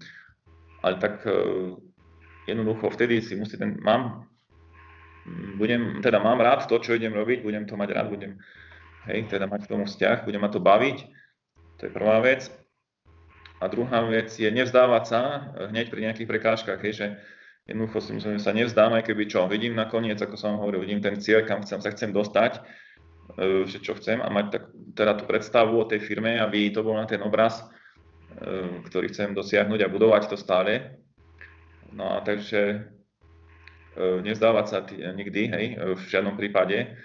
ale 0.80 0.95
tak 1.03 1.19
uh, 1.27 1.75
jednoducho 2.47 2.88
vtedy 2.95 3.19
si 3.19 3.36
musí 3.36 3.59
ten, 3.59 3.75
mám, 3.84 4.28
budem, 5.55 6.01
teda 6.01 6.20
mám 6.20 6.39
rád 6.39 6.67
to, 6.67 6.80
čo 6.80 6.95
idem 6.95 7.13
robiť, 7.13 7.43
budem 7.43 7.63
to 7.65 7.76
mať 7.76 7.89
rád, 7.95 8.07
budem, 8.09 8.39
hej, 9.09 9.28
teda 9.28 9.45
mať 9.45 9.67
k 9.67 9.72
tomu 9.72 9.86
vzťah, 9.86 10.26
budem 10.26 10.41
ma 10.41 10.49
to 10.49 10.59
baviť, 10.63 10.97
to 11.78 11.82
je 11.88 11.91
prvá 11.91 12.20
vec. 12.20 12.51
A 13.59 13.67
druhá 13.67 14.07
vec 14.07 14.32
je 14.39 14.47
nevzdávať 14.47 15.03
sa 15.03 15.51
hneď 15.67 15.91
pri 15.91 16.07
nejakých 16.07 16.32
prekážkach, 16.32 16.80
hej, 16.80 16.93
že 16.95 17.07
Jednoducho 17.70 18.01
si 18.01 18.17
myslím, 18.17 18.41
že 18.41 18.49
sa 18.49 18.57
nevzdám, 18.57 18.97
aj 18.97 19.05
keby 19.05 19.30
čo. 19.30 19.45
Vidím 19.45 19.78
nakoniec, 19.78 20.17
ako 20.17 20.34
som 20.34 20.57
hovoril, 20.57 20.82
vidím 20.82 21.05
ten 21.05 21.22
cieľ, 21.22 21.45
kam 21.45 21.61
chcem, 21.61 21.78
sa 21.78 21.93
chcem 21.93 22.09
dostať, 22.09 22.57
e, 23.38 23.70
že 23.70 23.78
čo 23.78 23.93
chcem 23.93 24.17
a 24.17 24.30
mať 24.34 24.45
tak, 24.49 24.63
teda 24.97 25.13
tú 25.22 25.30
predstavu 25.30 25.78
o 25.78 25.86
tej 25.86 26.01
firme, 26.01 26.41
aby 26.41 26.74
to 26.74 26.82
bol 26.82 26.97
na 26.97 27.05
ten 27.05 27.22
obraz, 27.22 27.61
e, 27.61 28.82
ktorý 28.89 29.13
chcem 29.13 29.38
dosiahnuť 29.38 29.86
a 29.86 29.91
budovať 29.93 30.34
to 30.34 30.38
stále. 30.41 30.97
No 31.93 32.17
a 32.17 32.26
takže 32.26 32.89
e, 33.95 34.21
nevzdávať 34.21 34.65
sa 34.67 34.85
tý, 34.85 34.99
nikdy, 35.01 35.41
hej, 35.49 35.65
v 35.77 36.03
žiadnom 36.09 36.35
prípade, 36.35 36.97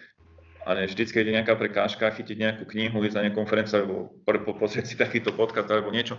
ale 0.65 0.89
vždy, 0.89 1.03
keď 1.13 1.25
je 1.29 1.37
nejaká 1.37 1.55
prekážka, 1.61 2.09
chytiť 2.09 2.37
nejakú 2.41 2.65
knihu, 2.65 3.05
ísť 3.05 3.17
na 3.21 3.23
nejakú 3.29 3.39
konferenciu, 3.45 3.85
alebo 4.25 4.57
pozrieť 4.57 4.85
si 4.89 4.97
takýto 4.97 5.37
podcast, 5.37 5.69
alebo 5.69 5.93
niečo, 5.93 6.17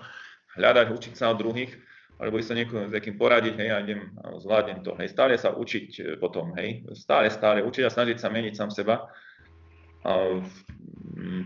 hľadať, 0.53 0.93
učiť 0.93 1.13
sa 1.17 1.33
od 1.33 1.41
druhých, 1.41 1.73
alebo 2.15 2.39
sa 2.39 2.55
niekoho 2.55 2.87
s 2.87 2.93
niekým 2.95 3.17
poradiť, 3.19 3.53
hej, 3.59 3.69
a 3.73 3.77
idem, 3.81 4.13
a 4.23 4.39
zvládnem 4.39 4.85
to, 4.85 4.93
hej, 5.01 5.09
stále 5.11 5.33
sa 5.35 5.51
učiť 5.51 5.87
e, 5.97 6.01
potom, 6.21 6.53
hej, 6.55 6.85
stále, 6.93 7.27
stále 7.27 7.65
učiť 7.65 7.83
a 7.89 7.93
snažiť 7.93 8.17
sa 8.21 8.29
meniť 8.29 8.53
sám 8.53 8.69
seba 8.71 9.09
a 10.05 10.39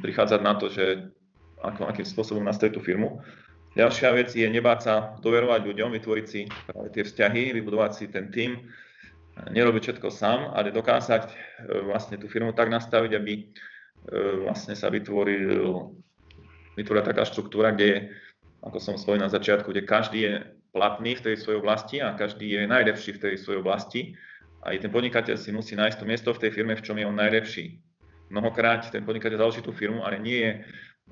prichádzať 0.04 0.42
na 0.44 0.54
to, 0.60 0.68
že 0.68 1.08
ako, 1.64 1.88
akým 1.88 2.08
spôsobom 2.08 2.44
nastaviť 2.44 2.76
tú 2.76 2.82
firmu. 2.84 3.24
Ďalšia 3.80 4.10
vec 4.12 4.30
je 4.36 4.44
nebáť 4.44 4.80
sa 4.84 4.96
doverovať 5.24 5.64
ľuďom, 5.64 5.96
vytvoriť 5.96 6.26
si 6.28 6.42
tie 6.92 7.04
vzťahy, 7.06 7.56
vybudovať 7.56 7.92
si 7.96 8.06
ten 8.12 8.28
tým, 8.28 8.60
nerobiť 9.48 9.82
všetko 9.88 10.10
sám, 10.12 10.52
ale 10.52 10.76
dokázať 10.76 11.24
e, 11.28 11.34
vlastne 11.88 12.20
tú 12.20 12.28
firmu 12.28 12.52
tak 12.52 12.68
nastaviť, 12.68 13.12
aby 13.16 13.34
e, 13.40 13.44
vlastne 14.44 14.76
sa 14.76 14.92
vytvoril, 14.92 15.96
vytvorila 16.76 17.06
taká 17.08 17.24
štruktúra, 17.24 17.72
kde 17.72 17.88
je, 17.88 18.00
ako 18.60 18.78
som 18.84 18.96
svoj 19.00 19.24
na 19.24 19.32
začiatku, 19.32 19.72
kde 19.72 19.88
každý 19.88 20.20
je 20.28 20.34
platný 20.76 21.16
v 21.16 21.24
tej 21.32 21.36
svojej 21.40 21.60
oblasti 21.64 21.98
a 22.04 22.14
každý 22.14 22.60
je 22.60 22.62
najlepší 22.68 23.16
v 23.16 23.22
tej 23.24 23.34
svojej 23.40 23.60
oblasti. 23.64 24.02
A 24.60 24.76
ten 24.76 24.92
podnikateľ 24.92 25.40
si 25.40 25.56
musí 25.56 25.74
nájsť 25.80 26.04
to 26.04 26.06
miesto 26.06 26.30
v 26.36 26.42
tej 26.44 26.52
firme, 26.52 26.76
v 26.76 26.84
čom 26.84 27.00
je 27.00 27.08
on 27.08 27.16
najlepší. 27.16 27.80
Mnohokrát 28.30 28.92
ten 28.92 29.02
podnikateľ 29.08 29.40
založí 29.40 29.62
tú 29.64 29.72
firmu, 29.72 30.04
ale 30.04 30.20
nie 30.20 30.38
je 30.38 30.52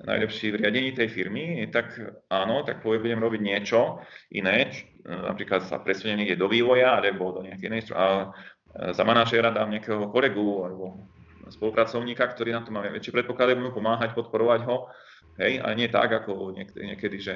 najlepší 0.04 0.54
v 0.54 0.60
riadení 0.62 0.92
tej 0.94 1.10
firmy, 1.10 1.66
tak 1.74 1.98
áno, 2.30 2.62
tak 2.62 2.86
povie, 2.86 3.02
budem 3.02 3.22
robiť 3.22 3.42
niečo 3.42 4.02
iné, 4.30 4.70
napríklad 5.02 5.66
sa 5.66 5.82
presuniem 5.82 6.22
niekde 6.22 6.38
do 6.38 6.46
vývoja 6.46 7.02
alebo 7.02 7.34
do 7.34 7.42
nejakej 7.42 7.68
inej, 7.72 7.82
a 7.98 8.30
za 8.94 9.04
manažéra 9.08 9.50
dám 9.50 9.74
nejakého 9.74 10.14
kolegu 10.14 10.70
alebo 10.70 11.02
spolupracovníka, 11.50 12.30
ktorý 12.30 12.54
na 12.54 12.62
to 12.62 12.70
má 12.70 12.86
väčšie 12.86 13.16
predpoklady, 13.16 13.58
budú 13.58 13.82
pomáhať, 13.82 14.14
podporovať 14.14 14.62
ho, 14.70 14.92
hej, 15.42 15.64
ale 15.66 15.74
nie 15.74 15.90
tak, 15.90 16.14
ako 16.14 16.54
niekedy, 16.54 17.18
že 17.18 17.34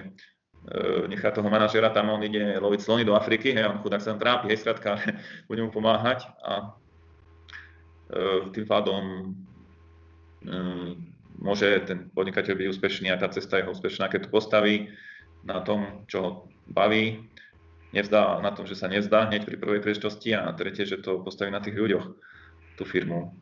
E, 0.61 1.07
nechá 1.07 1.31
toho 1.31 1.49
manažera 1.49 1.89
tam, 1.89 2.13
on 2.13 2.21
ide 2.21 2.61
loviť 2.61 2.79
slony 2.85 3.01
do 3.01 3.17
Afriky, 3.17 3.49
hej, 3.49 3.65
on 3.65 3.81
chudák 3.81 3.97
sa 3.97 4.13
tam 4.13 4.21
trápi, 4.21 4.53
hej, 4.53 4.61
skratka, 4.61 5.01
bude 5.49 5.65
mu 5.65 5.73
pomáhať 5.73 6.29
a 6.45 6.77
e, 8.13 8.53
tým 8.53 8.65
pádom 8.69 9.01
e, 10.45 10.57
môže 11.41 11.67
ten 11.89 12.07
podnikateľ 12.13 12.53
byť 12.55 12.67
úspešný 12.77 13.07
a 13.09 13.19
tá 13.19 13.27
cesta 13.33 13.59
je 13.59 13.67
úspešná, 13.67 14.07
keď 14.07 14.29
to 14.29 14.33
postaví 14.33 14.93
na 15.41 15.59
tom, 15.65 16.05
čo 16.05 16.17
ho 16.21 16.29
baví, 16.69 17.25
nevzdá 17.91 18.39
na 18.39 18.53
tom, 18.53 18.69
že 18.69 18.77
sa 18.77 18.87
nevzdá 18.87 19.27
hneď 19.27 19.43
pri 19.43 19.57
prvej 19.57 19.81
príležitosti 19.83 20.37
a 20.37 20.53
tretie, 20.53 20.87
že 20.87 21.01
to 21.01 21.19
postaví 21.25 21.51
na 21.51 21.59
tých 21.59 21.75
ľuďoch, 21.75 22.05
tú 22.79 22.83
firmu. 22.87 23.35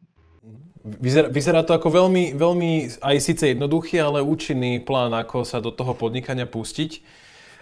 Vyzerá, 0.80 1.28
vyzerá 1.28 1.62
to 1.68 1.76
ako 1.76 1.91
veľmi, 1.91 2.39
veľmi 2.39 3.04
aj 3.04 3.16
síce 3.20 3.52
jednoduchý, 3.52 4.00
ale 4.00 4.24
účinný 4.24 4.80
plán, 4.80 5.12
ako 5.12 5.43
sa 5.43 5.60
do 5.60 5.76
toho 5.76 5.91
podnikania 5.91 6.47
pustiť. 6.47 7.04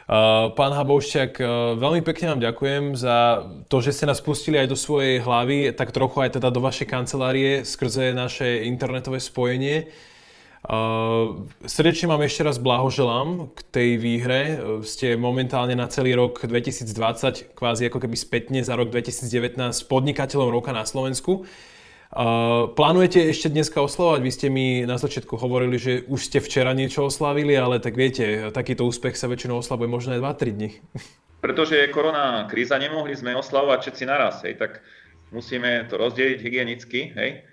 Uh, 0.07 0.55
pán 0.55 0.71
Haboušťak, 0.71 1.31
uh, 1.43 1.75
veľmi 1.75 1.99
pekne 1.99 2.31
vám 2.31 2.41
ďakujem 2.45 2.95
za 2.95 3.43
to, 3.67 3.83
že 3.83 3.91
ste 3.91 4.07
nás 4.07 4.23
pustili 4.23 4.55
aj 4.55 4.71
do 4.71 4.77
svojej 4.79 5.19
hlavy, 5.19 5.75
tak 5.75 5.91
trochu 5.91 6.23
aj 6.23 6.39
teda 6.39 6.47
do 6.47 6.63
vašej 6.63 6.87
kancelárie 6.87 7.67
skrze 7.67 8.15
naše 8.15 8.63
internetové 8.63 9.19
spojenie. 9.19 9.91
Uh, 10.67 11.47
srdečne 11.63 12.11
vám 12.11 12.27
ešte 12.27 12.43
raz 12.43 12.59
blahoželám 12.59 13.55
k 13.55 13.59
tej 13.71 13.89
výhre. 14.03 14.39
Ste 14.83 15.15
momentálne 15.15 15.79
na 15.79 15.87
celý 15.87 16.11
rok 16.19 16.43
2020, 16.43 17.55
kvázi 17.55 17.87
ako 17.87 18.03
keby 18.03 18.15
spätne 18.19 18.59
za 18.59 18.75
rok 18.75 18.91
2019 18.91 19.55
podnikateľom 19.87 20.51
roka 20.51 20.75
na 20.75 20.83
Slovensku. 20.83 21.47
Uh, 22.07 22.67
plánujete 22.75 23.31
ešte 23.31 23.47
dneska 23.47 23.79
oslavovať? 23.79 24.19
Vy 24.19 24.31
ste 24.35 24.47
mi 24.51 24.83
na 24.83 24.99
začiatku 24.99 25.39
hovorili, 25.39 25.79
že 25.79 26.03
už 26.03 26.19
ste 26.19 26.43
včera 26.43 26.75
niečo 26.75 27.07
oslavili, 27.07 27.55
ale 27.55 27.79
tak 27.79 27.95
viete, 27.95 28.51
takýto 28.51 28.83
úspech 28.83 29.15
sa 29.15 29.31
väčšinou 29.31 29.63
oslavuje 29.63 29.87
možno 29.87 30.19
aj 30.19 30.35
2-3 30.35 30.51
dní. 30.51 30.69
Pretože 31.47 31.79
je 31.79 31.95
korona 31.95 32.43
kríza, 32.51 32.75
nemohli 32.75 33.15
sme 33.15 33.39
oslavovať 33.39 33.79
všetci 33.87 34.03
naraz, 34.03 34.43
hej, 34.43 34.59
tak 34.59 34.83
musíme 35.31 35.87
to 35.87 35.95
rozdeliť 35.95 36.39
hygienicky, 36.43 37.15
hej. 37.15 37.47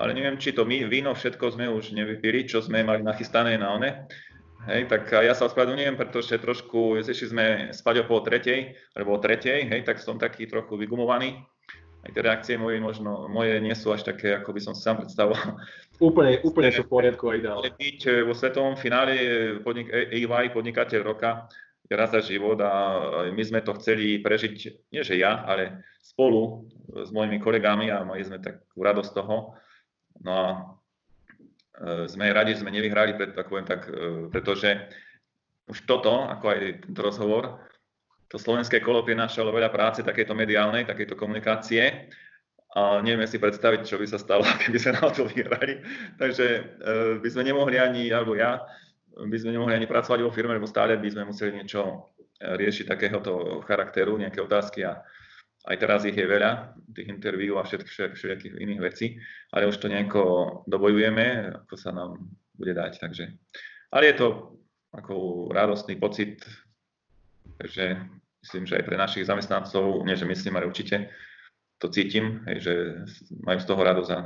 Ale 0.00 0.16
neviem, 0.16 0.40
či 0.40 0.56
to 0.56 0.64
my, 0.64 0.88
víno, 0.88 1.12
všetko 1.12 1.58
sme 1.58 1.68
už 1.68 1.92
nevypili, 1.92 2.48
čo 2.48 2.64
sme 2.64 2.80
mali 2.80 3.04
nachystané 3.04 3.60
na 3.60 3.76
one. 3.76 4.08
Hej, 4.62 4.86
tak 4.86 5.10
ja 5.10 5.34
sa 5.34 5.50
ospravedlňujem, 5.50 5.98
pretože 5.98 6.38
trošku, 6.38 6.94
ešte 6.94 7.26
sme 7.28 7.74
spať 7.74 8.02
o 8.02 8.04
pol 8.06 8.22
tretej, 8.22 8.78
alebo 8.94 9.18
o 9.18 9.22
tretej, 9.22 9.66
hej, 9.66 9.82
tak 9.82 9.98
som 9.98 10.22
taký 10.22 10.46
trochu 10.46 10.78
vygumovaný 10.78 11.42
aj 12.02 12.10
tie 12.10 12.22
reakcie 12.22 12.54
moje, 12.58 12.82
možno, 12.82 13.30
moje 13.30 13.62
nie 13.62 13.74
sú 13.78 13.94
až 13.94 14.02
také, 14.02 14.34
ako 14.34 14.50
by 14.50 14.60
som 14.60 14.74
si 14.74 14.82
sám 14.82 14.98
predstavoval. 15.02 15.54
Úplne, 16.02 16.42
úplne 16.42 16.74
sú 16.74 16.82
v 16.82 16.90
poriadku 16.90 17.30
a 17.30 17.38
ideálne. 17.38 17.70
Byť 17.78 18.00
eh, 18.10 18.26
vo 18.26 18.34
svetovom 18.34 18.74
finále 18.74 19.14
podnik, 19.62 19.86
EY 19.86 20.50
podnikateľ 20.50 21.00
roka 21.06 21.46
je 21.86 21.94
raz 21.94 22.10
za 22.10 22.18
život 22.24 22.58
a 22.58 22.72
my 23.30 23.42
sme 23.46 23.62
to 23.62 23.76
chceli 23.78 24.18
prežiť, 24.18 24.54
nie 24.90 25.02
že 25.06 25.14
ja, 25.20 25.46
ale 25.46 25.86
spolu 26.02 26.66
s 26.90 27.12
mojimi 27.14 27.38
kolegami 27.38 27.92
a 27.92 28.02
mali 28.02 28.24
sme 28.26 28.42
takú 28.42 28.82
radosť 28.82 29.10
toho. 29.14 29.54
No 30.22 30.30
a 30.32 30.46
eh, 31.82 32.04
sme 32.06 32.30
radi, 32.30 32.54
že 32.54 32.62
sme 32.62 32.74
nevyhrali, 32.74 33.18
pred, 33.18 33.34
tak 33.34 33.50
poviem 33.50 33.66
tak, 33.66 33.90
eh, 33.90 34.30
pretože 34.30 34.88
už 35.70 35.86
toto, 35.86 36.26
ako 36.26 36.44
aj 36.50 36.58
tento 36.86 37.00
rozhovor, 37.02 37.62
to 38.26 38.40
slovenské 38.40 38.80
kolo 38.80 39.04
prinášalo 39.04 39.52
veľa 39.52 39.68
práce 39.68 40.00
takejto 40.00 40.32
mediálnej, 40.32 40.88
takejto 40.88 41.20
komunikácie 41.20 42.08
a 42.72 43.04
nevieme 43.04 43.28
si 43.28 43.36
predstaviť, 43.36 43.84
čo 43.84 44.00
by 44.00 44.06
sa 44.08 44.16
stalo, 44.16 44.40
keby 44.64 44.78
sme 44.80 44.92
na 44.96 45.12
to 45.12 45.28
vyhrali. 45.28 45.84
Takže 46.16 46.46
uh, 46.48 47.12
by 47.20 47.28
sme 47.28 47.52
nemohli 47.52 47.76
ani, 47.76 48.08
alebo 48.08 48.32
ja, 48.32 48.64
by 49.12 49.36
sme 49.36 49.52
nemohli 49.52 49.76
ani 49.76 49.84
pracovať 49.84 50.24
vo 50.24 50.32
firme, 50.32 50.56
lebo 50.56 50.64
stále 50.64 50.96
by 50.96 51.08
sme 51.12 51.28
museli 51.28 51.60
niečo 51.60 52.08
riešiť 52.42 52.88
takéhoto 52.88 53.62
charakteru, 53.68 54.18
nejaké 54.18 54.42
otázky 54.42 54.82
a 54.82 54.98
aj 55.62 55.76
teraz 55.78 56.02
ich 56.02 56.18
je 56.18 56.26
veľa, 56.26 56.74
tých 56.90 57.06
interviú 57.06 57.58
a 57.58 57.62
všetkých, 57.62 58.18
všetkých 58.18 58.54
iných 58.58 58.80
vecí, 58.82 59.14
ale 59.54 59.70
už 59.70 59.78
to 59.78 59.86
nejako 59.86 60.22
dobojujeme, 60.66 61.54
ako 61.66 61.74
sa 61.78 61.94
nám 61.94 62.18
bude 62.58 62.74
dať. 62.74 62.98
Takže. 62.98 63.24
Ale 63.94 64.10
je 64.10 64.16
to 64.18 64.28
ako 64.92 65.14
radostný 65.54 65.96
pocit, 65.96 66.42
že 67.62 67.96
myslím, 68.42 68.66
že 68.66 68.76
aj 68.82 68.84
pre 68.84 68.96
našich 68.98 69.26
zamestnancov, 69.26 70.02
nie 70.02 70.18
že 70.18 70.26
myslím, 70.26 70.58
ale 70.58 70.66
určite, 70.66 71.08
to 71.78 71.88
cítim, 71.88 72.42
hej, 72.50 72.58
že 72.62 72.72
majú 73.42 73.58
z 73.58 73.66
toho 73.66 73.82
radosť 73.82 74.10
a 74.14 74.20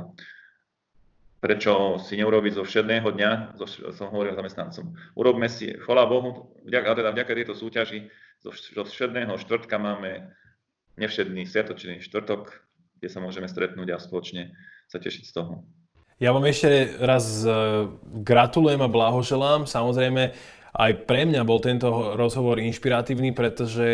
prečo 1.37 2.01
si 2.01 2.17
neurobiť 2.17 2.53
zo 2.57 2.63
všedného 2.65 3.07
dňa, 3.13 3.31
zo, 3.61 3.65
som 3.93 4.09
hovoril 4.09 4.33
zamestnancom, 4.33 4.93
urobme 5.13 5.45
si, 5.45 5.69
chvala 5.85 6.09
Bohu, 6.09 6.49
vďaka, 6.65 6.97
teda 6.97 7.09
vďaka 7.13 7.31
tejto 7.33 7.53
súťaži, 7.53 8.09
zo, 8.41 8.49
zo 8.53 8.83
všedného 8.85 9.37
štvrtka 9.37 9.77
máme 9.77 10.33
nevšedný 10.97 11.45
sviatočný 11.45 12.01
štvrtok, 12.03 12.53
kde 12.97 13.09
sa 13.09 13.21
môžeme 13.21 13.45
stretnúť 13.45 13.93
a 13.93 14.01
spoločne 14.01 14.57
sa 14.89 14.97
tešiť 14.97 15.23
z 15.25 15.33
toho. 15.33 15.63
Ja 16.17 16.33
vám 16.33 16.49
ešte 16.49 16.97
raz 16.97 17.45
e, 17.45 17.53
gratulujem 18.25 18.81
a 18.81 18.89
blahoželám. 18.89 19.69
Samozrejme, 19.69 20.33
aj 20.73 20.91
pre 21.05 21.29
mňa 21.29 21.45
bol 21.45 21.61
tento 21.61 22.17
rozhovor 22.17 22.57
inšpiratívny, 22.57 23.37
pretože 23.37 23.89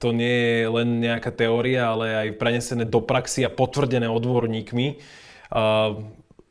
to 0.00 0.16
nie 0.16 0.64
je 0.64 0.68
len 0.68 0.88
nejaká 1.00 1.28
teória, 1.28 1.92
ale 1.92 2.28
aj 2.28 2.28
prenesené 2.40 2.88
do 2.88 3.04
praxi 3.04 3.44
a 3.44 3.52
potvrdené 3.52 4.08
odborníkmi. 4.08 5.00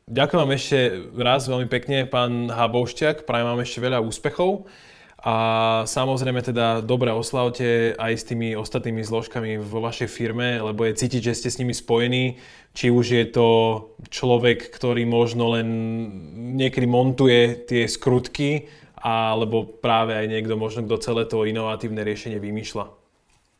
Ďakujem 0.08 0.40
vám 0.40 0.54
ešte 0.56 0.78
raz 1.18 1.46
veľmi 1.46 1.68
pekne, 1.70 2.10
pán 2.10 2.48
Haboušťak. 2.50 3.22
Prajem 3.22 3.46
vám 3.54 3.60
ešte 3.62 3.78
veľa 3.78 3.98
úspechov. 4.02 4.70
A 5.18 5.36
samozrejme 5.82 6.46
teda 6.46 6.78
dobre 6.78 7.10
oslavte 7.10 7.90
aj 7.98 8.12
s 8.14 8.24
tými 8.30 8.54
ostatnými 8.54 9.02
zložkami 9.02 9.58
vo 9.58 9.82
vašej 9.82 10.06
firme, 10.06 10.62
lebo 10.62 10.86
je 10.86 10.94
cítiť, 10.94 11.34
že 11.34 11.34
ste 11.34 11.48
s 11.50 11.58
nimi 11.58 11.74
spojení. 11.74 12.38
Či 12.70 12.94
už 12.94 13.06
je 13.18 13.24
to 13.26 13.48
človek, 14.14 14.70
ktorý 14.70 15.02
možno 15.10 15.58
len 15.58 15.68
niekedy 16.54 16.86
montuje 16.86 17.66
tie 17.66 17.90
skrutky 17.90 18.70
alebo 18.94 19.66
práve 19.66 20.14
aj 20.14 20.26
niekto 20.30 20.54
možno, 20.54 20.86
kto 20.86 21.02
celé 21.02 21.22
to 21.26 21.42
inovatívne 21.42 22.02
riešenie 22.06 22.38
vymýšľa. 22.38 22.86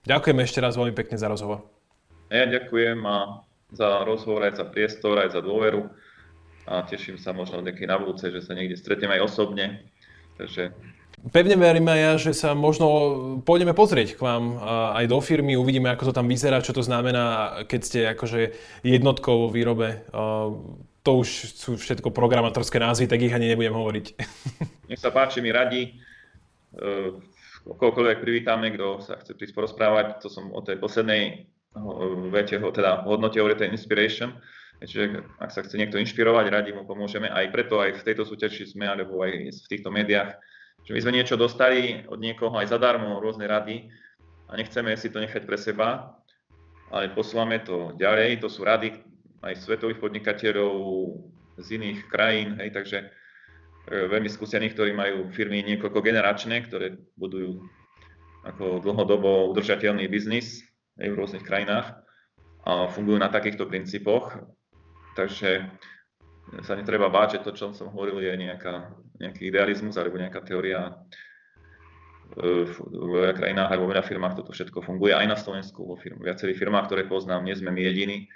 Ďakujem 0.07 0.39
ešte 0.47 0.63
raz 0.63 0.79
veľmi 0.79 0.95
pekne 0.95 1.19
za 1.19 1.27
rozhovor. 1.27 1.67
Ja 2.31 2.47
ďakujem 2.47 3.03
a 3.03 3.43
za 3.75 4.07
rozhovor, 4.07 4.47
aj 4.47 4.63
za 4.63 4.67
priestor, 4.71 5.19
aj 5.19 5.35
za 5.35 5.43
dôveru 5.43 5.91
a 6.71 6.87
teším 6.87 7.19
sa 7.19 7.35
možno 7.35 7.67
niekedy 7.67 7.91
na 7.91 7.99
budúce, 7.99 8.31
že 8.31 8.47
sa 8.47 8.55
niekde 8.55 8.79
stretneme 8.79 9.19
aj 9.19 9.27
osobne. 9.27 9.91
Takže 10.39 10.71
Pevne 11.35 11.59
verím 11.59 11.91
aj 11.91 12.01
ja, 12.01 12.13
že 12.17 12.33
sa 12.33 12.55
možno 12.55 12.87
pôjdeme 13.43 13.75
pozrieť 13.75 14.15
k 14.15 14.23
vám 14.23 14.55
aj 14.95 15.05
do 15.11 15.19
firmy, 15.19 15.59
uvidíme, 15.59 15.91
ako 15.91 16.11
to 16.11 16.17
tam 16.17 16.31
vyzerá, 16.31 16.63
čo 16.63 16.71
to 16.71 16.81
znamená, 16.81 17.59
keď 17.67 17.81
ste 17.83 18.01
akože 18.15 18.55
jednotkou 18.87 19.47
vo 19.47 19.49
výrobe 19.51 20.07
to 21.09 21.25
už 21.25 21.29
sú 21.57 21.71
všetko 21.81 22.13
programátorské 22.13 22.77
názvy, 22.77 23.09
tak 23.09 23.25
ich 23.25 23.33
ani 23.33 23.49
nebudem 23.49 23.73
hovoriť. 23.73 24.07
Nech 24.93 25.01
sa 25.01 25.09
páči, 25.09 25.41
mi 25.41 25.49
radi. 25.49 25.97
Uh, 26.77 27.17
kohokoľvek 27.65 28.21
privítame, 28.21 28.69
kto 28.77 29.01
sa 29.01 29.17
chce 29.17 29.33
prísť 29.33 29.57
porozprávať, 29.57 30.21
to 30.21 30.29
som 30.29 30.53
o 30.53 30.61
tej 30.61 30.77
poslednej 30.77 31.49
vete, 32.29 32.61
teda 32.61 33.09
hodnote 33.09 33.41
tej 33.57 33.73
inspiration. 33.73 34.37
Čiže 34.79 35.25
ak 35.43 35.51
sa 35.51 35.65
chce 35.65 35.81
niekto 35.81 35.99
inšpirovať, 35.99 36.45
radi 36.53 36.71
mu 36.77 36.87
pomôžeme. 36.87 37.27
Aj 37.27 37.49
preto 37.51 37.83
aj 37.83 37.99
v 37.99 38.05
tejto 38.05 38.23
súťaži 38.29 38.69
sme, 38.69 38.87
alebo 38.87 39.25
aj 39.25 39.51
v 39.51 39.69
týchto 39.69 39.91
médiách, 39.91 40.39
že 40.85 40.93
my 40.95 41.01
sme 41.01 41.17
niečo 41.17 41.37
dostali 41.37 42.05
od 42.09 42.21
niekoho 42.21 42.55
aj 42.57 42.75
zadarmo, 42.75 43.21
rôzne 43.21 43.49
rady 43.49 43.89
a 44.49 44.57
nechceme 44.57 44.95
si 44.97 45.13
to 45.13 45.21
nechať 45.21 45.45
pre 45.45 45.59
seba, 45.61 46.19
ale 46.89 47.13
posúvame 47.13 47.61
to 47.61 47.93
ďalej. 47.97 48.41
To 48.41 48.49
sú 48.49 48.65
rady, 48.65 48.97
aj 49.45 49.55
svetových 49.61 50.03
podnikateľov 50.03 50.75
z 51.59 51.67
iných 51.79 52.01
krajín, 52.11 52.59
hej, 52.59 52.71
takže 52.71 52.99
e, 53.03 53.07
veľmi 54.09 54.31
skúsení, 54.31 54.71
ktorí 54.71 54.95
majú 54.95 55.31
firmy 55.35 55.63
niekoľko 55.67 56.01
generačné, 56.03 56.65
ktoré 56.67 56.99
budujú 57.19 57.63
ako 58.47 58.81
dlhodobo 58.83 59.51
udržateľný 59.53 60.07
biznis 60.07 60.63
hej, 60.99 61.11
v 61.13 61.19
rôznych 61.19 61.45
krajinách 61.45 61.99
a 62.67 62.87
fungujú 62.91 63.19
na 63.19 63.31
takýchto 63.31 63.67
princípoch. 63.67 64.39
Takže 65.19 65.67
sa 66.63 66.73
netreba 66.79 67.11
báť, 67.11 67.39
že 67.39 67.45
to, 67.45 67.51
čo 67.53 67.65
som 67.75 67.91
hovoril, 67.91 68.23
je 68.23 68.35
nejaká, 68.39 68.95
nejaký 69.19 69.51
idealizmus 69.51 69.95
alebo 69.99 70.19
nejaká 70.19 70.41
teória 70.43 70.95
e, 72.39 72.67
v 72.67 72.75
veľa 73.19 73.35
krajinách 73.35 73.71
alebo 73.71 73.87
v 73.87 73.93
veľa 73.99 74.05
firmách 74.07 74.35
toto 74.39 74.55
všetko 74.55 74.83
funguje 74.83 75.15
aj 75.15 75.27
na 75.27 75.37
Slovensku, 75.37 75.85
vo 75.85 75.99
firm, 75.99 76.23
viacerých 76.23 76.59
firmách, 76.59 76.87
ktoré 76.91 77.03
poznám, 77.07 77.47
nie 77.47 77.59
sme 77.59 77.75
my 77.75 77.83
jediní 77.83 78.31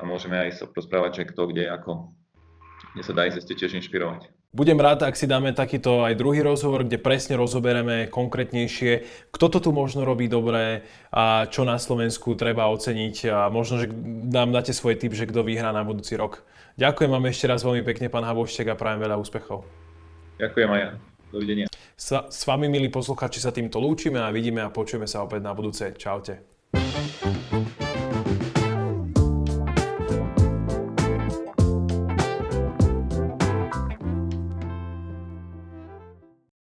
a 0.00 0.04
môžeme 0.04 0.36
aj 0.36 0.60
sa 0.60 0.64
rozprávať, 0.68 1.24
že 1.24 1.28
kto, 1.32 1.42
kde, 1.52 1.64
ako, 1.68 2.12
kde 2.96 3.02
sa 3.02 3.12
dá 3.12 3.28
ísť 3.28 3.52
tiež 3.56 3.76
inšpirovať. 3.76 4.28
Budem 4.52 4.76
rád, 4.76 5.00
ak 5.00 5.16
si 5.16 5.24
dáme 5.24 5.56
takýto 5.56 6.04
aj 6.04 6.12
druhý 6.12 6.44
rozhovor, 6.44 6.84
kde 6.84 7.00
presne 7.00 7.40
rozoberieme 7.40 8.12
konkrétnejšie, 8.12 9.08
kto 9.32 9.48
to 9.48 9.58
tu 9.64 9.70
možno 9.72 10.04
robí 10.04 10.28
dobre 10.28 10.84
a 11.08 11.48
čo 11.48 11.64
na 11.64 11.80
Slovensku 11.80 12.36
treba 12.36 12.68
oceniť 12.68 13.32
a 13.32 13.48
možno, 13.48 13.80
že 13.80 13.88
nám 14.28 14.52
dáte 14.52 14.76
svoj 14.76 15.00
tip, 15.00 15.16
že 15.16 15.24
kto 15.24 15.40
vyhrá 15.40 15.72
na 15.72 15.80
budúci 15.80 16.20
rok. 16.20 16.44
Ďakujem 16.76 17.08
vám 17.08 17.32
ešte 17.32 17.48
raz 17.48 17.64
veľmi 17.64 17.80
pekne, 17.80 18.12
pán 18.12 18.28
Havoštek 18.28 18.68
a 18.68 18.76
prajem 18.76 19.00
veľa 19.00 19.16
úspechov. 19.24 19.81
Ďakujem 20.38 20.68
aj 20.70 20.80
ja. 20.80 20.90
Dovidenia. 21.32 21.66
Sa, 21.96 22.28
s 22.28 22.44
vami, 22.44 22.68
milí 22.68 22.92
posluchači, 22.92 23.40
sa 23.40 23.54
týmto 23.54 23.80
lúčime 23.80 24.20
a 24.20 24.28
vidíme 24.28 24.60
a 24.60 24.68
počujeme 24.68 25.08
sa 25.08 25.24
opäť 25.24 25.40
na 25.44 25.56
budúce. 25.56 25.96
Čaute. 25.96 26.52